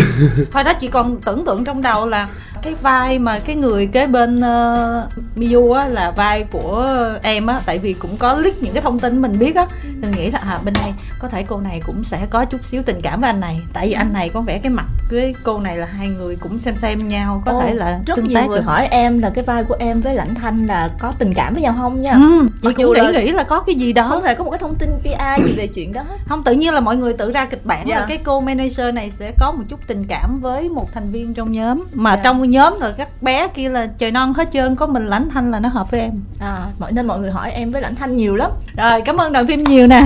Hồi 0.52 0.64
đó 0.64 0.74
chị 0.74 0.88
còn 0.88 1.22
tưởng 1.22 1.46
tượng 1.46 1.64
trong 1.66 1.82
đầu 1.82 2.08
là 2.08 2.30
cái 2.66 2.76
vai 2.82 3.20
mà 3.20 3.40
cái 3.40 3.56
người 3.56 3.88
kế 3.88 4.08
bên 4.08 4.38
uh, 4.40 5.38
Miyu 5.38 5.72
á 5.72 5.88
là 5.88 6.12
vai 6.12 6.44
của 6.52 6.88
em 7.24 7.48
á 7.48 7.60
tại 7.66 7.78
vì 7.78 7.94
cũng 7.94 8.18
có 8.20 8.34
leak 8.38 8.54
những 8.62 8.74
cái 8.74 8.82
thông 8.82 9.00
tin 9.00 9.22
mình 9.22 9.40
biết 9.40 9.56
á. 9.56 9.68
Nên 10.02 10.12
nghĩ 10.12 10.32
là 10.32 10.40
à 10.40 10.60
bên 10.66 10.74
đây 10.74 10.94
có 11.20 11.28
thể 11.28 11.44
cô 11.44 11.60
này 11.60 11.82
cũng 11.86 12.04
sẽ 12.04 12.26
có 12.30 12.46
chút 12.46 12.66
xíu 12.66 12.82
tình 12.86 13.02
cảm 13.02 13.22
với 13.22 13.30
anh 13.30 13.40
này. 13.40 13.60
Tại 13.74 13.88
vì 13.88 13.94
anh 13.94 14.14
này 14.14 14.30
có 14.30 14.42
vẻ 14.42 14.58
cái 14.60 14.70
mặt 14.72 14.86
với 15.10 15.36
cô 15.44 15.60
này 15.60 15.78
là 15.78 15.86
hai 15.86 16.08
người 16.08 16.36
cũng 16.36 16.60
xem 16.60 16.76
xem 16.78 17.08
nhau 17.08 17.42
có 17.46 17.52
Ồ, 17.52 17.62
thể 17.62 17.74
là 17.74 18.00
rất 18.08 18.16
tương 18.16 18.28
nhiều 18.28 18.36
tác 18.36 18.48
người 18.48 18.60
được. 18.60 18.66
hỏi 18.66 18.88
em 18.92 19.20
là 19.20 19.30
cái 19.30 19.44
vai 19.44 19.64
của 19.64 19.76
em 19.80 20.02
với 20.02 20.16
lãnh 20.16 20.36
thanh 20.36 20.66
là 20.68 20.90
có 21.00 21.14
tình 21.20 21.34
cảm 21.34 21.54
với 21.54 21.64
nhau 21.64 21.76
không 21.78 22.02
nha? 22.02 22.12
Ừ, 22.14 22.48
chị 22.62 22.70
cũng 22.76 22.94
nghĩ 22.94 23.00
là- 23.02 23.22
nghĩ 23.22 23.32
là 23.32 23.44
có 23.44 23.60
cái 23.60 23.76
gì 23.76 23.94
đó. 23.94 24.06
không 24.10 24.24
hề 24.24 24.36
có 24.36 24.44
một 24.44 24.52
cái 24.52 24.60
thông 24.60 24.76
tin 24.76 24.90
PR 25.02 25.46
gì 25.48 25.54
về 25.58 25.68
chuyện 25.68 25.94
đó 25.94 26.02
hết. 26.02 26.16
Không 26.28 26.44
tự 26.44 26.54
nhiên 26.54 26.74
là 26.74 26.80
mọi 26.80 26.98
người 26.98 27.14
tự 27.14 27.32
ra 27.32 27.46
kịch 27.46 27.66
bản 27.66 27.88
Dạ. 27.88 28.00
là 28.00 28.06
cái 28.10 28.18
cô 28.24 28.40
manager 28.40 28.94
này 28.94 29.12
sẽ 29.12 29.32
có 29.40 29.52
một 29.52 29.64
chút 29.70 29.80
tình 29.88 30.04
cảm 30.08 30.40
với 30.42 30.70
một 30.70 30.94
thành 30.94 31.12
viên 31.12 31.34
trong 31.34 31.52
nhóm. 31.52 31.84
Mà 31.94 32.16
Dạ. 32.16 32.22
trong 32.24 32.50
nhóm 32.56 32.80
là 32.80 32.92
các 32.92 33.22
bé 33.22 33.48
kia 33.48 33.70
là 33.70 33.88
trời 33.98 34.12
non 34.12 34.34
hết 34.34 34.50
trơn 34.54 34.76
có 34.76 34.88
mình 34.88 35.08
lãnh 35.08 35.30
thanh 35.30 35.52
là 35.52 35.60
nó 35.60 35.70
hợp 35.70 35.92
với 35.92 36.00
em. 36.00 36.12
À 36.40 36.66
mọi 36.80 36.92
nên 36.92 37.08
mọi 37.08 37.20
người 37.20 37.32
hỏi 37.32 37.52
em 37.52 37.72
với 37.72 37.82
lãnh 37.82 37.96
thanh 37.96 38.18
nhiều 38.18 38.36
lắm. 38.36 38.52
Rồi 38.78 39.02
cảm 39.02 39.18
ơn 39.18 39.34
đoàn 39.34 39.48
phim 39.48 39.64
nhiều 39.64 39.88
nè 39.88 40.02